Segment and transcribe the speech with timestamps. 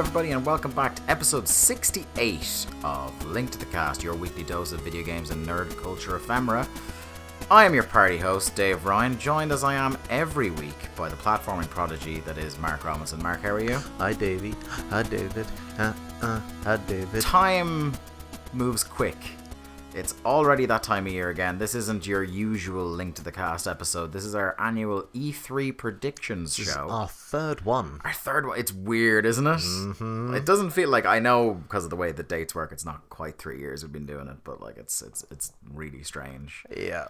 [0.00, 4.72] Everybody, and welcome back to episode 68 of Link to the Cast, your weekly dose
[4.72, 6.66] of video games and nerd culture ephemera.
[7.50, 11.16] I am your party host, Dave Ryan, joined as I am every week by the
[11.16, 13.22] platforming prodigy that is Mark Robinson.
[13.22, 13.76] Mark, how are you?
[13.98, 14.54] Hi, Davey.
[14.88, 15.46] Hi, David.
[15.78, 17.20] Uh, uh, hi, David.
[17.20, 17.92] Time
[18.54, 19.18] moves quick.
[19.92, 21.58] It's already that time of year again.
[21.58, 24.12] This isn't your usual Link to the Cast episode.
[24.12, 26.88] This is our annual E3 predictions This is show.
[26.88, 28.00] our third one.
[28.04, 28.56] Our third one.
[28.58, 29.58] It's weird, isn't it?
[29.58, 30.34] Mm-hmm.
[30.34, 32.70] It doesn't feel like I know because of the way the dates work.
[32.70, 36.04] It's not quite three years we've been doing it, but like it's it's it's really
[36.04, 36.64] strange.
[36.74, 37.08] Yeah.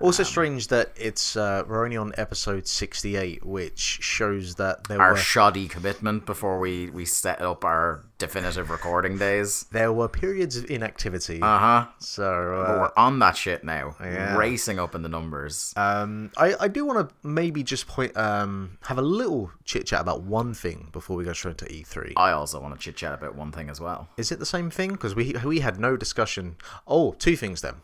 [0.00, 5.12] Also strange that it's uh, we're only on episode sixty-eight, which shows that there Our
[5.12, 9.64] were shoddy commitment before we we set up our definitive recording days.
[9.70, 11.40] there were periods of inactivity.
[11.40, 11.86] Uh huh.
[11.98, 14.36] so we're on that shit now, yeah.
[14.36, 15.72] racing up in the numbers.
[15.76, 20.00] um, I I do want to maybe just point um have a little chit chat
[20.00, 22.12] about one thing before we go straight to E three.
[22.16, 24.08] I also want to chit chat about one thing as well.
[24.16, 24.92] Is it the same thing?
[24.92, 26.56] Because we we had no discussion.
[26.86, 27.74] Oh, two things then.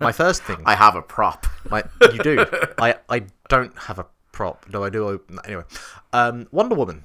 [0.00, 0.62] My first thing.
[0.64, 1.46] I have a prop.
[1.70, 2.44] My, you do.
[2.78, 4.66] I, I don't have a prop.
[4.72, 5.20] No, I do.
[5.44, 5.64] Anyway,
[6.12, 7.04] um, Wonder Woman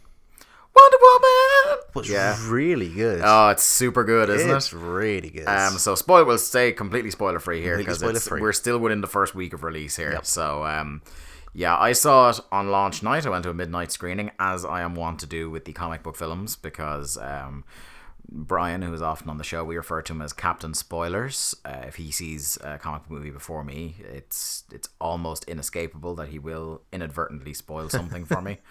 [0.76, 1.84] Wonder Woman.
[1.94, 2.38] was Yeah.
[2.50, 3.22] really good.
[3.24, 4.54] Oh, it's super good, isn't it?
[4.56, 5.48] it's really good.
[5.48, 9.36] Um, so spoil we'll stay completely spoiler free here because we're still within the first
[9.36, 10.20] week of release here.
[10.24, 11.02] So um,
[11.54, 13.26] yeah, I saw it on launch night.
[13.26, 16.02] I went to a midnight screening, as I am wont to do with the comic
[16.02, 17.64] book films, because um,
[18.30, 21.56] Brian, who is often on the show, we refer to him as Captain Spoilers.
[21.66, 26.40] Uh, if he sees a comic movie before me, it's it's almost inescapable that he
[26.40, 28.60] will inadvertently spoil something for me.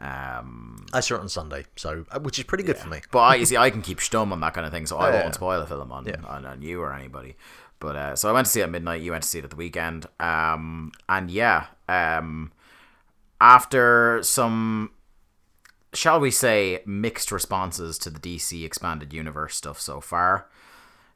[0.00, 3.00] Um, I saw it on Sunday, so uh, which is pretty good for me.
[3.10, 5.10] but I, you see, I can keep stum on that kind of thing, so I
[5.10, 5.22] yeah.
[5.22, 7.36] won't spoil a film on, on, on you or anybody.
[7.80, 9.02] But uh, so I went to see it at midnight.
[9.02, 10.06] You went to see it at the weekend.
[10.18, 12.52] Um, and yeah, um,
[13.40, 14.90] after some,
[15.92, 20.48] shall we say, mixed responses to the DC expanded universe stuff so far.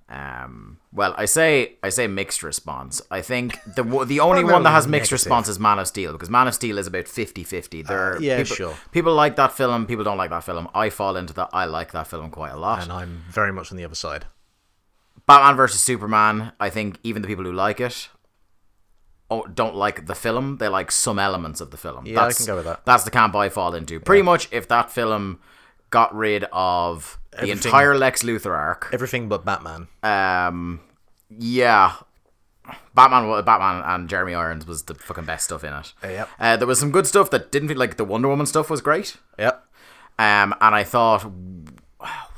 [0.06, 3.00] Um, well, I say I say mixed response.
[3.10, 6.12] I think the the only one that has mixed Primarily response is Man of Steel
[6.12, 7.86] because Man of Steel is about 50-50.
[7.86, 8.76] There, Uh, yeah, people, sure.
[8.92, 9.86] People like that film.
[9.86, 10.68] People don't like that film.
[10.74, 11.48] I fall into that.
[11.54, 12.82] I like that film quite a lot.
[12.82, 14.26] And I'm very much on the other side.
[15.26, 16.52] Batman versus Superman.
[16.60, 18.08] I think even the people who like it
[19.54, 20.58] don't like the film.
[20.58, 22.06] They like some elements of the film.
[22.06, 22.84] Yeah, I can go with that.
[22.84, 24.00] That's the camp I fall into.
[24.00, 25.40] Pretty much, if that film
[25.90, 29.88] got rid of the entire Lex Luthor arc, Everything but Batman.
[30.02, 30.80] um,
[31.30, 31.94] yeah.
[32.94, 35.92] Batman, Batman, and Jeremy Irons was the fucking best stuff in it.
[36.02, 36.28] Yep.
[36.40, 38.80] Uh, there was some good stuff that didn't feel like the Wonder Woman stuff was
[38.80, 39.16] great.
[39.38, 39.66] Yep.
[40.18, 41.26] Um, and I thought,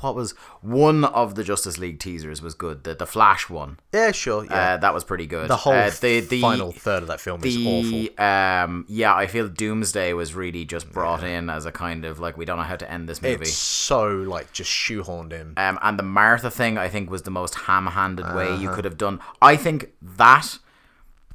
[0.01, 2.83] what was one of the Justice League teasers was good.
[2.83, 4.45] The the Flash one, Yeah, sure.
[4.45, 4.73] Yeah.
[4.73, 5.49] uh, that was pretty good.
[5.49, 7.91] the whole uh, the the final third of that film is awful.
[7.91, 12.19] the um yeah, I feel Doomsday was really just brought in as a kind of
[12.19, 13.35] like we don't know how to end this movie.
[13.43, 15.53] It's so like just shoehorned in.
[15.57, 18.61] Um, and the Martha thing, I think, was the most ham-handed way Uh-huh.
[18.61, 19.19] you could have done.
[19.41, 20.59] I think that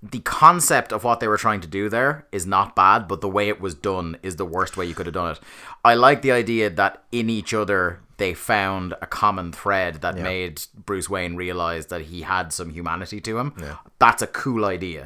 [0.04, 3.28] the concept of what they were trying to do there is not bad, but the
[3.28, 5.38] way it was done is the worst way you could have done it.
[5.84, 10.54] I like the idea that in each other they found a common thread that made
[10.88, 13.48] Bruce Wayne realize that he had some humanity to him.
[13.98, 15.02] That's a cool idea.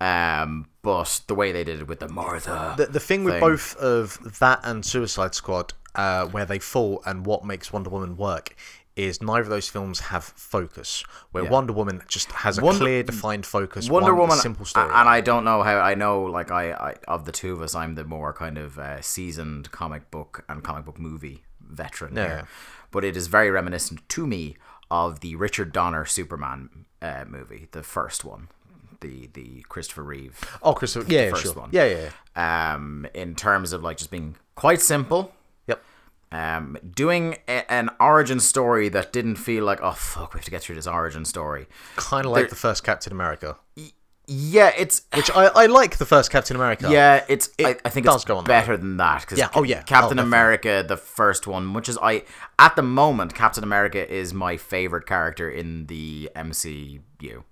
[0.00, 3.40] Um, but the way they did it with the Martha, The, the thing with thing.
[3.40, 8.16] both of that and Suicide Squad, uh, where they fall and what makes Wonder Woman
[8.16, 8.54] work,
[8.96, 11.04] is neither of those films have focus.
[11.32, 13.88] Where Wonder Woman just has a Wonder- clear, defined focus.
[13.88, 14.86] Wonder Woman, simple story.
[14.92, 15.78] and I don't know how.
[15.80, 18.78] I know, like I, I of the two of us, I'm the more kind of
[18.78, 22.26] uh, seasoned comic book and comic book movie veteran Yeah.
[22.26, 22.48] here.
[22.90, 24.56] But it is very reminiscent to me
[24.90, 28.48] of the Richard Donner Superman uh, movie, the first one,
[29.00, 30.38] the the Christopher Reeve.
[30.62, 31.10] oh, Christopher.
[31.10, 31.52] Yeah, first sure.
[31.54, 31.70] one.
[31.72, 32.74] Yeah, yeah, yeah.
[32.74, 35.32] Um, in terms of like just being quite simple.
[35.66, 35.82] Yep.
[36.32, 40.50] Um, doing a, an origin story that didn't feel like oh fuck we have to
[40.50, 41.66] get through this origin story.
[41.96, 43.56] Kind of like the first Captain America.
[44.26, 46.88] Yeah, it's Which I, I like the first Captain America.
[46.90, 47.50] Yeah, it's.
[47.58, 49.26] I, It I think does it's go on better than that.
[49.26, 49.82] Cause Yeah, oh, yeah.
[49.82, 50.22] Captain Oh.
[50.22, 52.22] America, the first one, which is I
[52.58, 57.44] at the moment, Captain America is my favorite character in the MCU,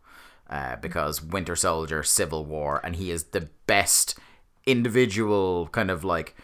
[0.48, 4.18] uh, because Winter Soldier, Civil War, and he is the best
[4.66, 6.34] individual kind of like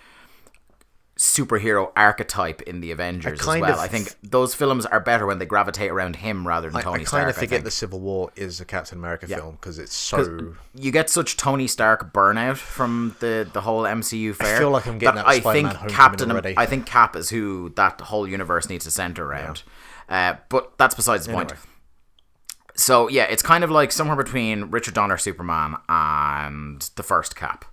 [1.18, 3.64] superhero archetype in the Avengers as well.
[3.64, 6.82] of- I think those films are better when they gravitate around him rather than I,
[6.82, 7.20] Tony I Stark.
[7.22, 10.54] kind of forget the Civil War is a Captain America film because it's so.
[10.74, 14.56] you get such Tony Stark burnout from the the whole MCU fare.
[14.56, 16.30] I feel like I'm getting that I Spider-Man think Captain.
[16.30, 16.54] already.
[16.56, 19.64] I think Cap is who that whole universe needs to center around.
[20.08, 21.52] Uh, but that's besides the point.
[22.76, 27.64] So yeah, it's kind of like somewhere between Richard Donner Superman and the first Cap.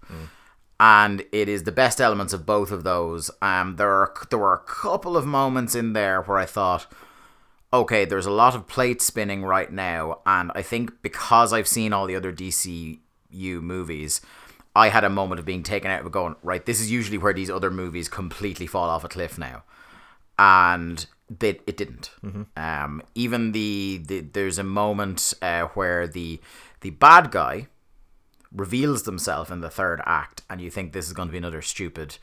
[0.80, 3.32] And it is the best elements of both of those.
[3.42, 6.92] Um, there are there were a couple of moments in there where I thought,
[7.72, 11.94] okay, there's a lot of plate spinning right now, and I think because I've seen
[11.94, 13.00] all the other DCU
[13.62, 14.22] movies,
[14.76, 17.18] I had a moment of being taken out of it going, right, this is usually
[17.18, 19.64] where these other movies completely fall off a cliff now.
[20.38, 22.12] And they, it didn't.
[22.58, 26.42] Um, even the, the there's a moment uh, where the
[26.82, 27.68] the bad guy
[28.56, 31.62] reveals themselves in the third act, and you think this is going to be another
[31.62, 32.18] stupid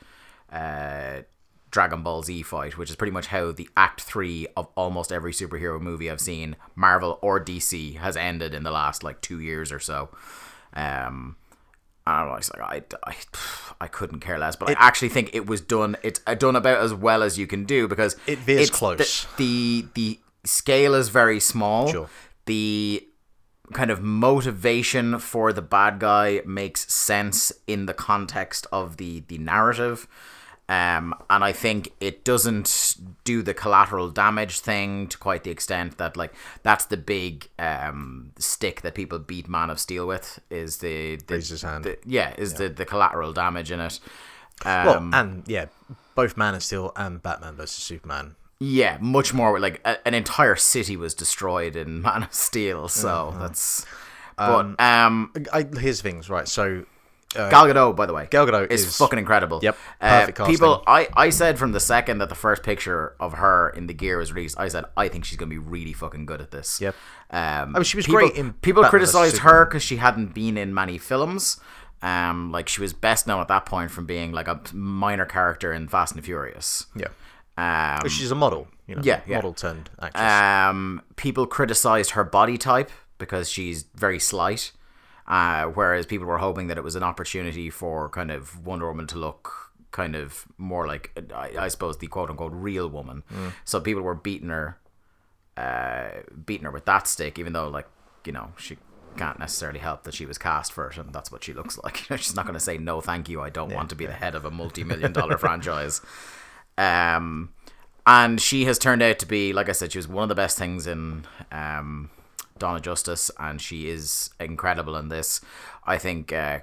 [0.51, 1.21] uh,
[1.69, 5.31] Dragon Ball Z fight, which is pretty much how the Act Three of almost every
[5.31, 9.71] superhero movie I've seen, Marvel or DC, has ended in the last like two years
[9.71, 10.09] or so.
[10.73, 11.35] Um,
[12.05, 13.15] I was like, I, I,
[13.81, 15.95] I couldn't care less, but I actually think it was done.
[16.03, 19.25] It's uh, done about as well as you can do because it's close.
[19.37, 21.87] The, the the scale is very small.
[21.87, 22.09] Sure.
[22.45, 23.07] The
[23.73, 29.37] kind of motivation for the bad guy makes sense in the context of the the
[29.37, 30.07] narrative.
[30.69, 35.97] Um, and I think it doesn't do the collateral damage thing to quite the extent
[35.97, 36.33] that like
[36.63, 41.35] that's the big um, stick that people beat Man of Steel with is the, the,
[41.35, 41.83] Raise his hand.
[41.83, 43.99] the- yeah is the the collateral damage in it.
[44.63, 45.65] Well, Um, and yeah,
[46.15, 48.35] both Man of Steel and Batman versus Superman.
[48.59, 53.35] Yeah, much more like a, an entire city was destroyed in Man of Steel, so
[53.39, 53.85] that's.
[54.35, 56.47] But um, I, here's things right.
[56.47, 56.85] So
[57.35, 59.59] Gal Gadot, by the way, Gal Gadot is, is- fucking incredible.
[59.61, 63.69] Yep, Uh, people, I, I said from the second that the first picture of her
[63.69, 66.41] in the gear was released, I said I think she's gonna be really fucking good
[66.41, 66.81] at this.
[66.81, 66.95] Yep.
[67.31, 67.39] Um,
[67.75, 70.57] I mean, she was people, great in People Batman criticized her because she hadn't been
[70.57, 71.59] in many films.
[72.01, 75.71] Um, like she was best known at that point from being like a minor character
[75.71, 76.87] in Fast and Furious.
[76.95, 77.07] yeah,
[77.57, 78.67] Um, she's a model.
[78.87, 79.35] You know, Yeah, yeah.
[79.37, 80.21] model turned actress.
[80.23, 84.71] um, people criticized her body type because she's very slight,
[85.27, 89.07] uh, whereas people were hoping that it was an opportunity for kind of Wonder Woman
[89.07, 93.23] to look kind of more like, I, I suppose, the quote unquote real woman.
[93.63, 94.79] So people were beating her,
[95.55, 96.09] uh,
[96.45, 97.87] beating her with that stick, even though like
[98.25, 98.77] you know she
[99.17, 101.97] can't necessarily help that she was cast for it, and that's what she looks like.
[102.17, 103.41] She's not going to say no, thank you.
[103.41, 106.01] I don't want to be the head of a multi-million dollar franchise.
[106.77, 107.53] Um,
[108.05, 110.35] and she has turned out to be, like I said, she was one of the
[110.35, 112.09] best things in um,
[112.61, 115.41] of Justice, and she is incredible in this.
[115.85, 116.59] I think uh,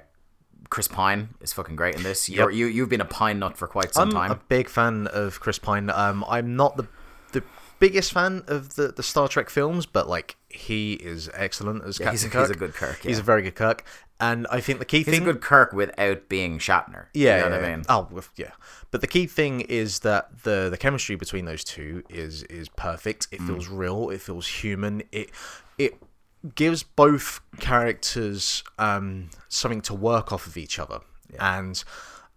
[0.69, 2.29] Chris Pine is fucking great in this.
[2.29, 4.31] You're, you you've been a Pine nut for quite some time.
[4.31, 5.89] I'm a big fan of Chris Pine.
[5.89, 6.87] Um, I'm not the
[7.33, 7.43] the
[7.79, 12.11] biggest fan of the, the Star Trek films, but like he is excellent as Captain
[12.13, 12.47] he's a- Kirk.
[12.47, 13.83] he's a good Kirk, He's a very good Kirk,
[14.19, 15.21] and I think the key He's thing.
[15.23, 17.05] a good Kirk without being Shatner.
[17.13, 17.85] yeah, you know what I mean.
[17.89, 18.51] Oh, yeah.
[18.91, 23.29] But the key thing is that the the chemistry between those two is is perfect.
[23.31, 23.33] Mm.
[23.35, 24.09] It feels real.
[24.09, 25.03] It feels human.
[25.11, 25.29] It
[25.77, 25.95] it
[26.55, 30.99] gives both characters um, something to work off of each other,
[31.39, 31.83] and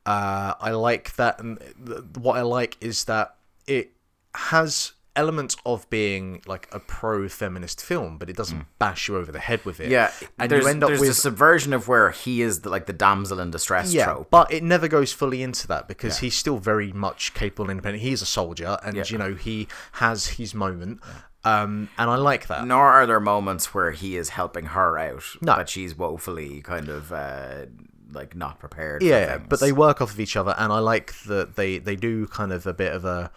[0.06, 1.40] uh, I like that.
[1.40, 3.36] And th- what I like is that
[3.66, 3.92] it
[4.34, 9.30] has elements of being like a pro feminist film, but it doesn't bash you over
[9.30, 9.88] the head with it.
[9.88, 9.90] Mm.
[9.90, 12.92] Yeah, and you end up with a subversion of where he is the, like the
[12.92, 14.30] damsel in distress yeah, trope.
[14.30, 18.02] but it never goes fully into that because he's still very much capable and independent.
[18.02, 19.04] He's a soldier, and Yeah.
[19.06, 21.00] you know he has his moment,
[21.44, 22.66] um, and I like that.
[22.66, 25.24] Nor are there moments where he is helping her out.
[25.40, 25.56] No.
[25.56, 27.66] That she's woefully kind of uh,
[28.12, 29.02] like not prepared.
[29.02, 31.94] yeah, yeah, but they work off of each other, and I like that they they
[31.96, 33.30] do kind of a bit of a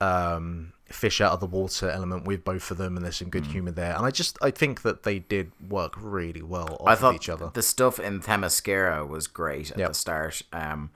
[0.00, 3.32] um, fish out of the water element with both of them, and there's some Mm.
[3.32, 3.96] good humor there.
[3.96, 7.14] And I just I think that they did work really well off I of thought
[7.16, 7.50] each other.
[7.52, 9.88] the stuff in Themyscira was great at Yep.
[9.88, 10.42] the start.
[10.52, 10.90] Um,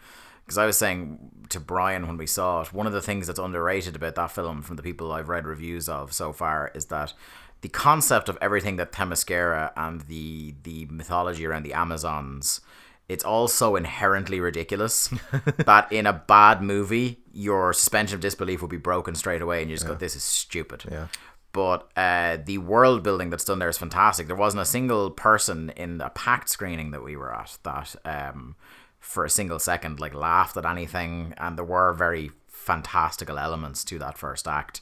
[0.44, 3.38] because I was saying to Brian when we saw it, one of the things that's
[3.38, 7.12] underrated about that film from the people I've read reviews of so far is that
[7.60, 12.60] the concept of everything that Themyscira and the the mythology around the Amazons,
[13.08, 15.08] it's all so inherently ridiculous
[15.58, 19.70] that in a bad movie, your suspension of disbelief will be broken straight away, and
[19.70, 21.06] you just go, "This is stupid." Yeah.
[21.52, 24.28] But uh, the world building that's done there is fantastic.
[24.28, 28.54] There wasn't a single person in a packed screening that we were at that, um,
[29.00, 33.98] for a single second, like laughed at anything, and there were very fantastical elements to
[33.98, 34.80] that first act.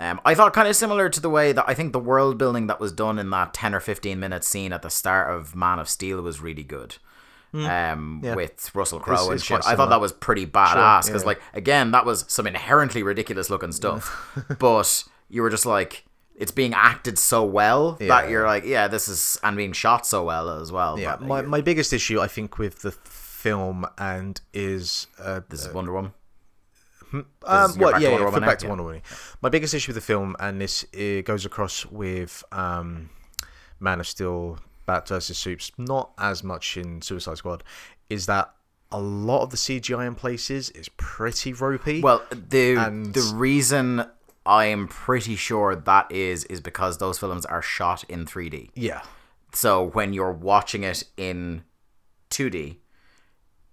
[0.00, 2.66] Um, I thought kind of similar to the way that I think the world building
[2.68, 5.78] that was done in that ten or fifteen minute scene at the start of Man
[5.78, 6.96] of Steel was really good.
[7.54, 8.34] Um, yeah.
[8.34, 9.66] with Russell Crowe and it's shit.
[9.66, 11.28] I thought that was pretty badass because, yeah.
[11.28, 16.52] like, again, that was some inherently ridiculous looking stuff, but you were just like, it's
[16.52, 20.60] being acted so well that you're like, yeah, this is, and being shot so well
[20.60, 20.98] as well.
[20.98, 22.92] Yeah, my, my biggest issue I think with the
[23.38, 26.12] film and is uh, this is Wonder Woman.
[27.12, 29.02] Um, you're well, back yeah, yeah, Woman back to Wonder Woman.
[29.40, 33.10] My biggest issue with the film, and this it goes across with um,
[33.80, 37.62] Man of Steel, Bat versus Soups, not as much in Suicide Squad,
[38.08, 38.52] is that
[38.90, 42.00] a lot of the CGI in places is pretty ropey.
[42.00, 44.06] Well, the And- the reason
[44.46, 48.70] I'm pretty sure that is is because those films are shot in 3D.
[48.74, 49.02] yeah,
[49.52, 51.64] So when you're watching it in
[52.30, 52.78] 2D,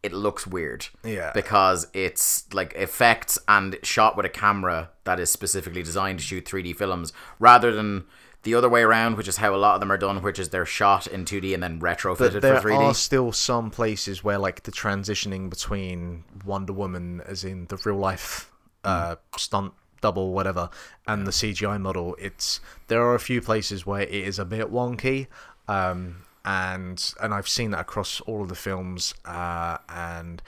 [0.04, 0.88] it looks weird.
[1.04, 1.32] Yeah.
[1.34, 6.44] Because it's like effects and shot with a camera that is specifically designed to shoot
[6.46, 8.04] 3D films rather than
[8.46, 10.50] the other way around, which is how a lot of them are done, which is
[10.50, 12.78] they're shot in 2D and then retrofitted but there for 3D.
[12.78, 17.78] There are still some places where like the transitioning between Wonder Woman, as in the
[17.84, 18.52] real life
[18.84, 20.70] uh, stunt double, whatever,
[21.08, 22.16] and the CGI model.
[22.20, 25.28] It's there are a few places where it is a bit wonky.
[25.68, 30.44] Um, and and I've seen that across all of the films, uh, and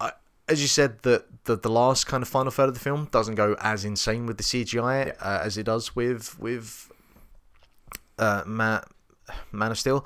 [0.00, 0.10] I,
[0.48, 3.36] as you said, that the, the last kind of final third of the film doesn't
[3.36, 6.87] go as insane with the CGI uh, as it does with with
[8.18, 8.82] uh, Man,
[9.52, 10.04] Man of Steel.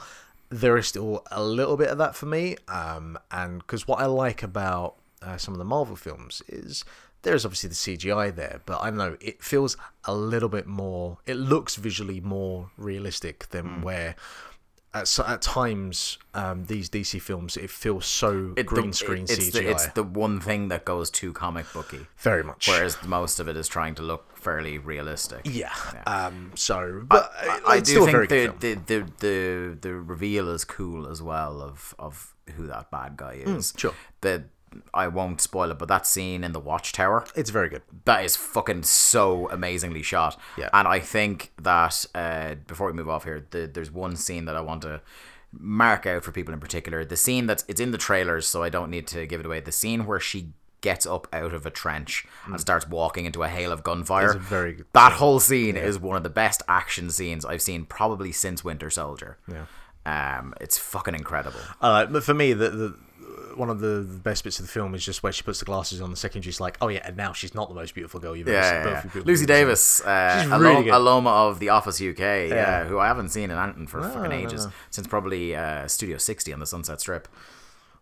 [0.49, 4.07] There is still a little bit of that for me, um, and because what I
[4.07, 6.85] like about uh, some of the Marvel films is
[7.23, 11.19] there's obviously the CGI there, but I know it feels a little bit more.
[11.27, 14.17] It looks visually more realistic than where.
[14.95, 19.37] At, at times, um, these DC films, it feels so It- the- green screen it's
[19.39, 19.53] CGI.
[19.53, 22.07] The, it's the one thing that goes too comic booky.
[22.19, 22.69] Very much.
[22.69, 25.41] Whereas most of it is trying to look fairly realistic.
[25.45, 25.73] yeah.
[26.07, 26.53] Um.
[26.57, 30.65] So, but I, uh, I do still think the, the, the, the, the reveal is
[30.65, 33.73] cool as well of, of who that bad guy is.
[33.73, 33.95] Mm, sure.
[34.21, 34.45] The,
[34.95, 37.83] I won't spoil it, but that scene in the Watchtower, It's very good.
[38.05, 40.39] that is fucking so amazingly shot.
[40.59, 40.69] Yeah.
[40.73, 44.57] And I think that uh, before we move off here, the, there's one scene that
[44.57, 45.01] I want to
[45.53, 47.05] mark out for people in particular.
[47.05, 49.61] The scene that's it's in the trailers, so I don't need to give it away.
[49.61, 53.49] The scene where she gets up out of a trench and starts walking into a
[53.49, 54.33] hail of gunfire.
[54.35, 58.33] Very good that whole scene is one of the best action scenes I've seen probably
[58.33, 59.39] since Winter Soldier.
[59.47, 59.67] Yeah.
[60.05, 61.61] Um, it's fucking incredible.
[61.81, 62.97] Uh, but for me, the, the
[63.57, 66.01] one of the, best bits of the film is just where she puts the glasses
[66.01, 66.11] on.
[66.11, 68.49] The second she's like, "Oh yeah," and now she's not the most beautiful girl you've
[68.49, 68.73] ever seen.
[68.75, 68.99] Yeah, yeah, yeah.
[68.99, 69.67] of you people Lucy you've ever seen.
[69.67, 70.93] Davis, uh, She's really good.
[70.93, 72.45] aluma of The Office UK, yeah.
[72.49, 72.85] Yeah.
[72.85, 74.73] who I haven't seen in anything for fucking ages no.
[74.91, 77.29] since probably uh, Studio 60 on the Sunset Strip.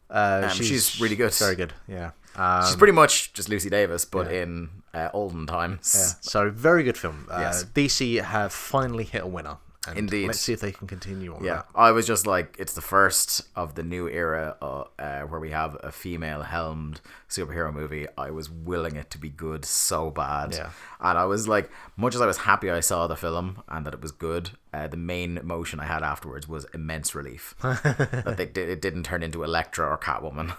[0.09, 1.33] Uh, Um, she's really good.
[1.35, 1.73] Very good.
[1.87, 2.11] Yeah.
[2.37, 4.43] Um, She's pretty much just Lucy Davis, but yeah.
[4.43, 5.95] in uh, olden times.
[5.97, 6.13] yeah.
[6.21, 7.27] So very good film.
[7.31, 7.65] Uh, Yes.
[7.65, 9.59] DC have finally hit a winner.
[9.89, 10.27] And Indeed.
[10.27, 11.67] Let's see if they can continue on Yeah, that.
[11.75, 15.53] I was just like, it's the first of the new era uh, uh, where we
[15.53, 18.07] have a female helmed superhero movie.
[18.19, 20.53] I was willing it to be good so bad.
[20.53, 20.71] Yeah.
[21.01, 23.95] And I was like, much as I was happy I saw the film and that
[23.95, 28.45] it was good, uh, the main emotion I had afterwards was immense relief that they,
[28.63, 30.55] it didn't turn into Elektra or Catwoman.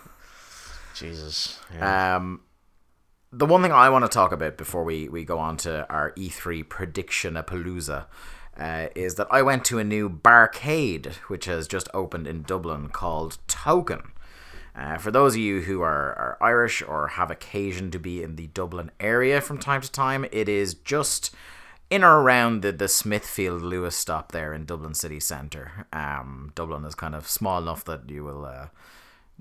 [0.96, 1.60] Jesus.
[1.76, 2.16] Yeah.
[2.16, 2.42] Um,
[3.32, 6.12] the one thing I want to talk about before we, we go on to our
[6.14, 8.06] E3 prediction a palooza
[8.58, 12.90] uh, is that I went to a new barcade which has just opened in Dublin
[12.90, 14.12] called Token.
[14.76, 18.36] Uh, for those of you who are, are Irish or have occasion to be in
[18.36, 21.36] the Dublin area from time to time, it is just
[21.90, 25.88] in or around the, the Smithfield Luas stop there in Dublin city centre.
[25.92, 28.46] Um, Dublin is kind of small enough that you will.
[28.46, 28.68] Uh,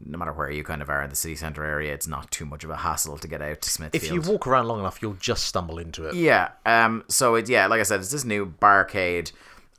[0.04, 2.46] no matter where you kind of are in the city centre area, it's not too
[2.46, 4.04] much of a hassle to get out to Smithfield.
[4.04, 6.14] if you walk around long enough, you'll just stumble into it.
[6.14, 6.50] Yeah.
[6.66, 7.04] Um.
[7.08, 9.32] So it yeah, like I said, it's this new barcade,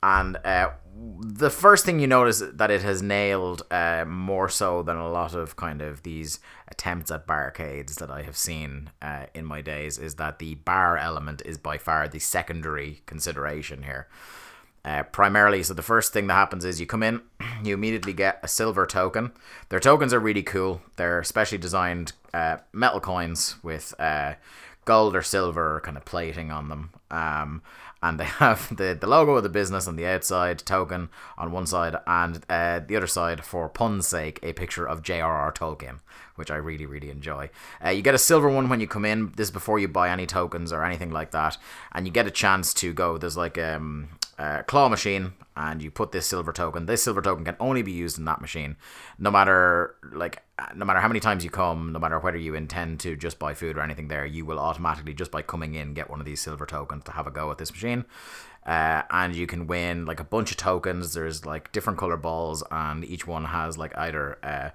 [0.04, 0.72] and uh,
[1.20, 5.34] the first thing you notice that it has nailed uh, more so than a lot
[5.34, 9.98] of kind of these attempts at barcades that I have seen uh, in my days
[9.98, 14.08] is that the bar element is by far the secondary consideration here.
[14.84, 17.22] Uh, primarily, so the first thing that happens is you come in,
[17.64, 19.32] you immediately get a silver token.
[19.70, 20.82] Their tokens are really cool.
[20.96, 24.34] They're specially designed uh, metal coins with uh,
[24.86, 26.90] gold or silver kind of plating on them.
[27.12, 27.62] Um,
[28.04, 31.68] and they have the, the logo of the business on the outside, token on one
[31.68, 35.52] side, and uh, the other side, for pun's sake, a picture of J.R.R.
[35.54, 36.00] Tolkien,
[36.36, 37.50] which I really, really enjoy.
[37.84, 39.32] Uh, you get a silver one when you come in.
[39.36, 41.58] This is before you buy any tokens or anything like that.
[41.92, 43.20] And you get a chance to go.
[43.20, 44.10] There's like um,
[44.42, 46.86] a claw machine, and you put this silver token.
[46.86, 48.76] This silver token can only be used in that machine,
[49.20, 50.44] no matter like
[50.76, 53.54] no matter how many times you come, no matter whether you intend to just buy
[53.54, 56.40] food or anything there, you will automatically just by coming in get one of these
[56.40, 58.06] silver tokens to have a go at this machine.
[58.66, 61.14] Uh, and you can win like a bunch of tokens.
[61.14, 64.70] There's like different color balls, and each one has like either uh,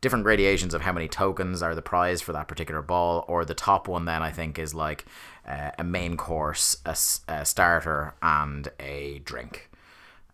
[0.00, 3.54] different gradations of how many tokens are the prize for that particular ball, or the
[3.54, 5.04] top one then I think is like
[5.46, 9.70] uh, a main course, a starter, and a drink.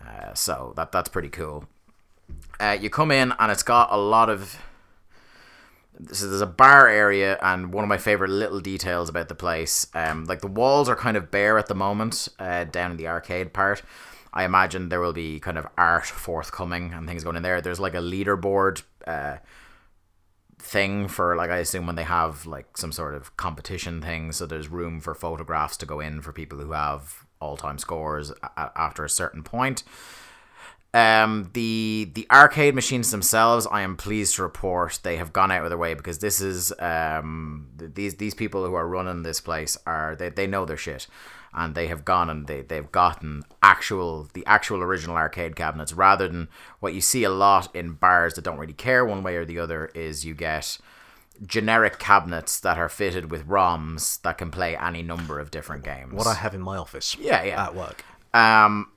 [0.04, 1.64] Uh, so that that's pretty cool.
[2.60, 4.58] Uh, you come in and it's got a lot of
[6.12, 9.86] so there's a bar area and one of my favorite little details about the place
[9.94, 13.06] um like the walls are kind of bare at the moment uh, down in the
[13.06, 13.82] arcade part
[14.32, 17.78] i imagine there will be kind of art forthcoming and things going in there there's
[17.80, 19.36] like a leaderboard uh
[20.58, 24.32] thing for like I assume when they have like some sort of competition thing.
[24.32, 28.30] So there's room for photographs to go in for people who have all time scores
[28.30, 29.82] a- after a certain point.
[30.94, 35.64] Um, the the arcade machines themselves, I am pleased to report they have gone out
[35.64, 39.76] of their way because this is um these these people who are running this place
[39.86, 41.08] are they, they know their shit
[41.54, 46.28] and they have gone and they, they've gotten actual the actual original arcade cabinets rather
[46.28, 46.48] than
[46.80, 49.58] what you see a lot in bars that don't really care one way or the
[49.58, 50.78] other is you get
[51.44, 56.12] generic cabinets that are fitted with ROMs that can play any number of different games.
[56.12, 57.16] What I have in my office.
[57.18, 57.64] Yeah, yeah.
[57.64, 58.04] At work.
[58.32, 58.90] Um,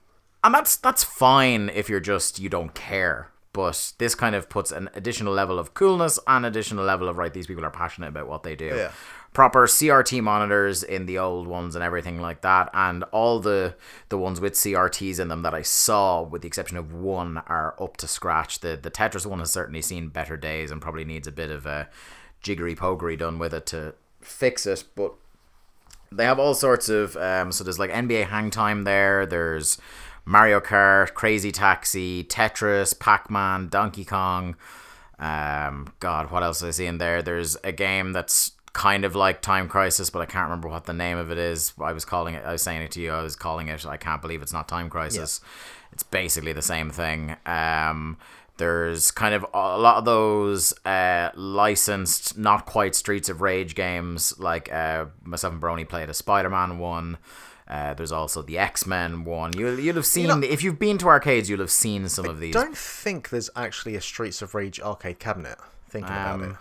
[0.44, 3.32] and that's that's fine if you're just you don't care.
[3.54, 7.34] But this kind of puts an additional level of coolness and additional level of right.
[7.34, 8.68] These people are passionate about what they do.
[8.68, 8.92] Yeah.
[9.34, 13.76] Proper CRT monitors in the old ones and everything like that, and all the
[14.10, 17.76] the ones with CRTs in them that I saw, with the exception of one, are
[17.80, 18.60] up to scratch.
[18.60, 21.66] The the Tetris one has certainly seen better days and probably needs a bit of
[21.66, 21.90] a
[22.42, 24.84] jiggery pogery done with it to fix it.
[24.96, 25.14] But
[26.12, 29.26] they have all sorts of um, so there's like NBA Hang Time there.
[29.26, 29.78] There's
[30.26, 34.56] Mario Kart, Crazy Taxi, Tetris, Pac Man, Donkey Kong.
[35.20, 37.22] Um, God, what else did I see in there?
[37.22, 40.94] There's a game that's kind of like Time Crisis, but I can't remember what the
[40.94, 41.74] name of it is.
[41.82, 42.46] I was calling it.
[42.46, 43.12] I was saying it to you.
[43.12, 43.84] I was calling it.
[43.88, 45.42] I can't believe it's not Time Crisis.
[45.92, 47.38] It's basically the same thing.
[47.48, 48.18] Um,
[48.58, 54.38] there's kind of a lot of those uh, licensed, not quite Streets of Rage games.
[54.38, 57.18] Like uh, myself and Brony played a Spider-Man one.
[57.68, 59.54] Uh, there's also the X Men one.
[59.58, 62.40] You'll you'll have seen know- if you've been to arcades, you'll have seen some of
[62.40, 62.56] these.
[62.56, 65.58] I don't think there's actually a Streets of Rage arcade cabinet.
[65.90, 66.56] Thinking about it.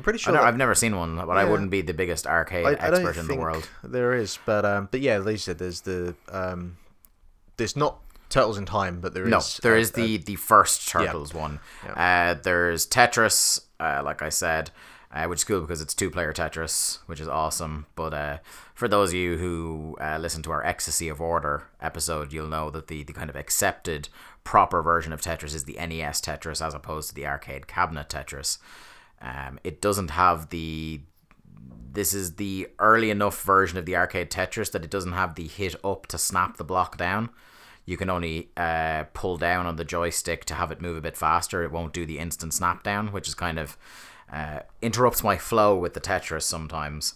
[0.00, 0.32] I'm pretty I sure.
[0.32, 3.16] that- I've never seen one, but I wouldn't be the biggest arcade I, I expert
[3.16, 3.68] don't in the world.
[3.84, 6.78] there is, but um, but yeah, like you said, there's the um,
[7.58, 7.98] there's not
[8.30, 11.60] Turtles in Time, but there is No, there uh, is the the first Turtles one.
[11.84, 12.30] Yeah.
[12.32, 14.70] Uh, there's Tetris, uh, like I said,
[15.12, 17.84] uh, which is cool because it's two player Tetris, which is awesome.
[17.94, 18.38] But uh,
[18.74, 22.70] for those of you who uh, listen to our Ecstasy of Order episode, you'll know
[22.70, 24.08] that the, the kind of accepted
[24.44, 28.56] proper version of Tetris is the NES Tetris as opposed to the arcade cabinet Tetris.
[29.20, 31.00] Um, it doesn't have the
[31.92, 35.48] this is the early enough version of the arcade Tetris that it doesn't have the
[35.48, 37.30] hit up to snap the block down.
[37.84, 41.16] You can only uh, pull down on the joystick to have it move a bit
[41.16, 41.64] faster.
[41.64, 43.76] It won't do the instant snap down, which is kind of
[44.32, 47.14] uh, interrupts my flow with the Tetris sometimes.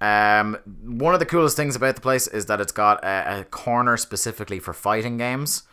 [0.00, 3.44] Um, one of the coolest things about the place is that it's got a, a
[3.44, 5.64] corner specifically for fighting games,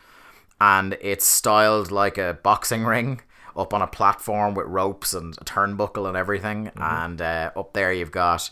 [0.60, 3.22] and it's styled like a boxing ring
[3.56, 6.72] up on a platform with ropes and a turnbuckle and everything.
[6.76, 8.50] And uh, up there you've got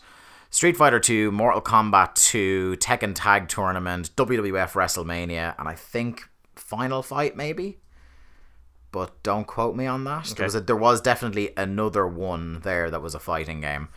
[0.49, 7.01] Street Fighter 2, Mortal Kombat 2, Tekken Tag Tournament, WWF WrestleMania, and I think Final
[7.01, 7.79] Fight maybe.
[8.91, 10.25] But don't quote me on that.
[10.37, 13.89] There was a, there was definitely another one there that was a fighting game.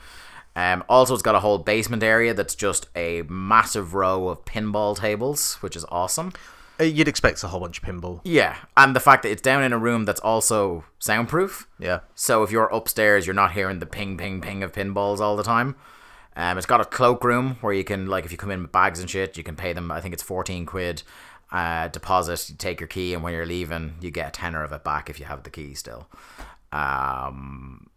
[0.56, 4.98] Um, also, it's got a whole basement area that's just a massive row of pinball
[4.98, 6.32] tables, which is awesome.
[6.78, 8.20] Uh, You'd expect a whole bunch of pinball.
[8.24, 11.66] Yeah, and the fact that it's down in a room that's also soundproof.
[11.78, 12.00] Yeah.
[12.14, 15.42] So if you're upstairs, you're not hearing the ping, ping, ping of pinballs all the
[15.42, 15.76] time.
[16.36, 19.00] Um, it's got a cloakroom where you can, like, if you come in with bags
[19.00, 19.90] and shit, you can pay them.
[19.90, 21.02] I think it's fourteen quid
[21.50, 22.50] uh, deposit.
[22.50, 25.08] You take your key, and when you're leaving, you get a tenner of it back
[25.08, 26.08] if you have the key still.
[26.72, 27.88] Um,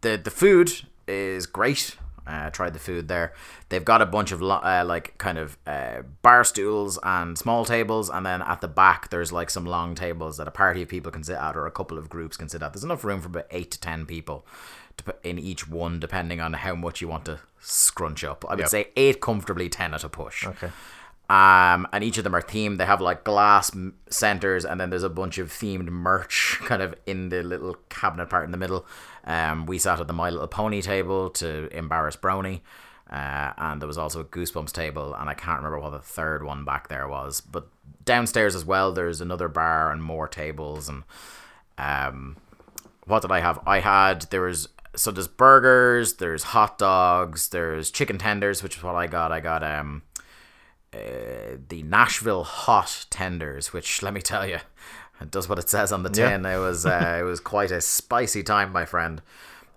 [0.00, 0.72] the the food
[1.06, 1.96] is great.
[2.28, 3.32] Uh, tried the food there.
[3.70, 8.10] They've got a bunch of uh, like kind of uh, bar stools and small tables,
[8.10, 11.10] and then at the back there's like some long tables that a party of people
[11.10, 12.74] can sit at, or a couple of groups can sit at.
[12.74, 14.44] There's enough room for about eight to ten people
[14.98, 18.44] to put in each one, depending on how much you want to scrunch up.
[18.46, 18.68] I would Yep.
[18.68, 20.46] say eight comfortably, ten at a push.
[20.46, 20.70] Okay.
[21.30, 22.78] Um, and each of them are themed.
[22.78, 26.80] They have like glass m- centers, and then there's a bunch of themed merch kind
[26.82, 28.86] of in the little cabinet part in the middle.
[29.28, 32.62] Um, we sat at the My Little Pony table to embarrass Brony.
[33.10, 36.42] Uh, and there was also a Goosebumps table, and I can't remember what the third
[36.42, 37.40] one back there was.
[37.40, 37.68] But
[38.04, 40.88] downstairs as well, there's another bar and more tables.
[40.88, 41.04] And
[41.78, 42.36] um,
[43.04, 43.60] what did I have?
[43.66, 48.82] I had there was so there's burgers, there's hot dogs, there's chicken tenders, which is
[48.82, 49.32] what I got.
[49.32, 50.02] I got um
[50.92, 54.58] uh, the Nashville hot tenders, which let me tell you,
[55.20, 56.30] it does what it says on the Yeah.
[56.30, 56.46] tin.
[56.46, 59.22] It was uh, it was quite a spicy time, my friend.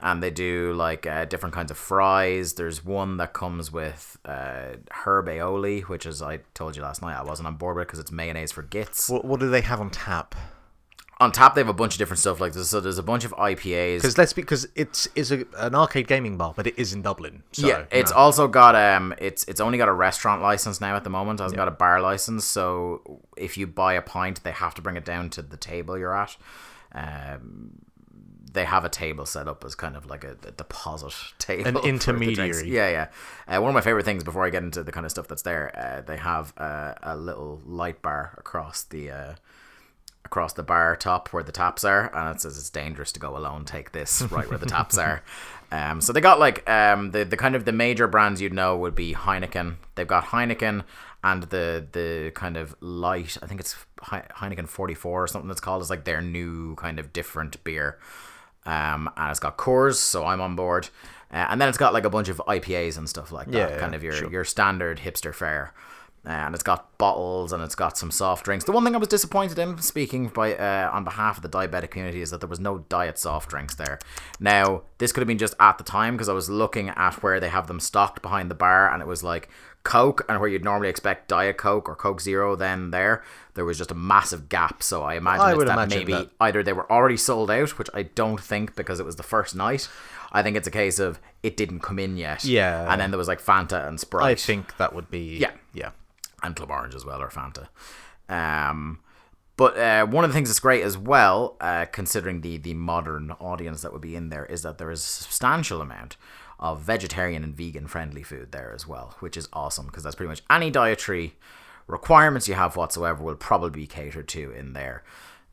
[0.04, 2.54] And they do like uh, different kinds of fries.
[2.54, 7.16] There's one that comes with uh, herb aioli, which is I told you last night
[7.16, 9.10] I wasn't on board with because it's mayonnaise for gits.
[9.10, 10.34] What, what do they have on tap?
[11.22, 12.70] On top they have a bunch of different stuff like this.
[12.70, 13.98] So there's a bunch of IPAs.
[13.98, 17.44] Because let's because it's is a, an arcade gaming bar, but it is in Dublin.
[17.52, 18.18] So, yeah, it's know.
[18.18, 21.40] also got um, it's it's only got a restaurant license now at the moment.
[21.40, 24.82] It hasn't got a bar license, so if you buy a pint, they have to
[24.82, 26.36] bring it down to the table you're at.
[26.94, 27.86] Um,
[28.52, 31.78] they have a table set up as kind of like a, a deposit table, An
[31.88, 32.68] intermediary.
[32.68, 33.08] Yeah, yeah.
[33.48, 35.44] Uh, one of my favorite things before I get into the kind of stuff that's
[35.44, 39.36] there, uh, they have uh, a little light bar across the.
[40.26, 43.36] Across the bar top where the taps are, and it says it's dangerous to go
[43.36, 43.66] alone.
[43.66, 45.24] Take this right where the taps are.
[45.72, 48.78] Um, so they got like um, the the kind of the major brands you'd know
[48.78, 49.76] would be Heineken.
[49.96, 50.84] They've got Heineken
[51.24, 53.38] and the the kind of light.
[53.42, 55.48] I think it's Heineken forty four or something.
[55.48, 55.82] That's called.
[55.82, 58.00] It's like their new kind of different beer.
[58.66, 60.90] Um, and it's got Coors, so I'm on board.
[61.32, 63.58] Uh, and then it's got like a bunch of IPAs and stuff like that.
[63.58, 64.32] Yeah, yeah, kind of your sure.
[64.32, 65.74] your standard hipster fare.
[66.24, 68.66] And it's got bottles and it's got some soft drinks.
[68.66, 71.90] The one thing I was disappointed in, speaking by uh, on behalf of the diabetic
[71.90, 73.98] community, is that there was no diet soft drinks there.
[74.40, 77.40] Now, this could have been just at the time because I was looking at where
[77.40, 79.50] they have them stocked behind the bar, and it was like
[79.84, 83.24] Coke, and where you'd normally expect Diet Coke or Coke Zero, then there
[83.56, 84.84] there was just a massive gap.
[84.84, 86.30] So I imagine I that imagine maybe that.
[86.40, 89.56] either they were already sold out, which I don't think because it was the first
[89.56, 89.90] night.
[90.32, 92.46] I think it's a case of it didn't come in yet.
[92.46, 92.92] Yeah.
[92.92, 95.38] and then there was like Fanta and Sprite I think that would be.
[95.38, 95.52] Yeah.
[95.74, 95.92] Yeah.
[96.44, 97.68] And Club Orange as well, or Fanta.
[98.30, 99.00] Um,
[99.58, 103.32] but uh, one of the things that's great as well, uh, considering the the modern
[103.32, 106.18] audience that would be in there, is that there is a substantial amount
[106.60, 110.30] of vegetarian and vegan friendly food there as well, which is awesome because that's pretty
[110.30, 111.36] much any dietary
[111.88, 115.04] requirements you have whatsoever will probably be catered to in there.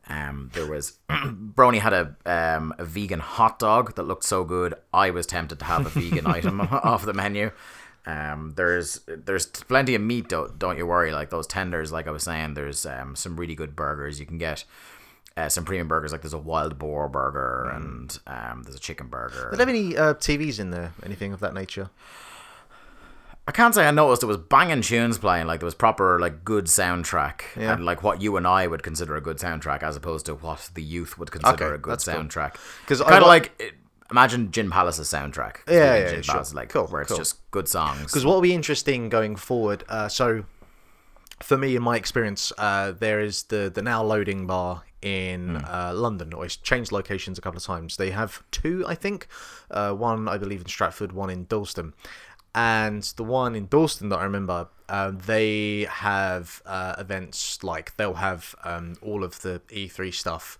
[0.07, 4.73] Um, there was Brony had a um, a vegan hot dog that looked so good.
[4.93, 7.51] I was tempted to have a vegan item off the menu.
[8.09, 10.29] Um, there's there's plenty of meat.
[10.29, 11.11] Don't don't you worry.
[11.11, 14.19] Like those tenders, like I was saying, there's um, some really good burgers.
[14.19, 14.63] You can get
[15.37, 16.11] uh, some premium burgers.
[16.11, 19.49] Like there's a wild boar burger and um, there's a chicken burger.
[19.51, 20.93] They have any uh, TVs in there?
[21.05, 21.89] Anything of that nature?
[23.47, 25.47] I can't say I noticed there was banging tunes playing.
[25.47, 27.73] Like there was proper like good soundtrack Yeah.
[27.73, 30.69] and like what you and I would consider a good soundtrack, as opposed to what
[30.75, 32.13] the youth would consider Okay, a good cool.
[32.13, 32.55] soundtrack.
[32.85, 33.73] 'Cause I kind of like it-
[34.11, 35.57] imagine Gin Palace's soundtrack.
[35.67, 36.33] Yeah, yeah, Gin sure.
[36.35, 37.17] Palace, like Cool, where it's cool.
[37.17, 38.03] just good songs.
[38.05, 40.45] Because what will be interesting going forward, uh, so
[41.41, 45.93] for me, in my experience, uh, there is the, the now loading bar in uh,
[45.95, 47.97] London, or it's changed locations a couple of times.
[47.97, 49.27] They have two, I think.
[49.71, 51.93] Uh, one, I believe, in Stratford, one in Dalston.
[52.53, 58.15] And the one in Dalston that I remember, uh, they have uh, events like they'll
[58.15, 60.57] have um, all of the E3 stuff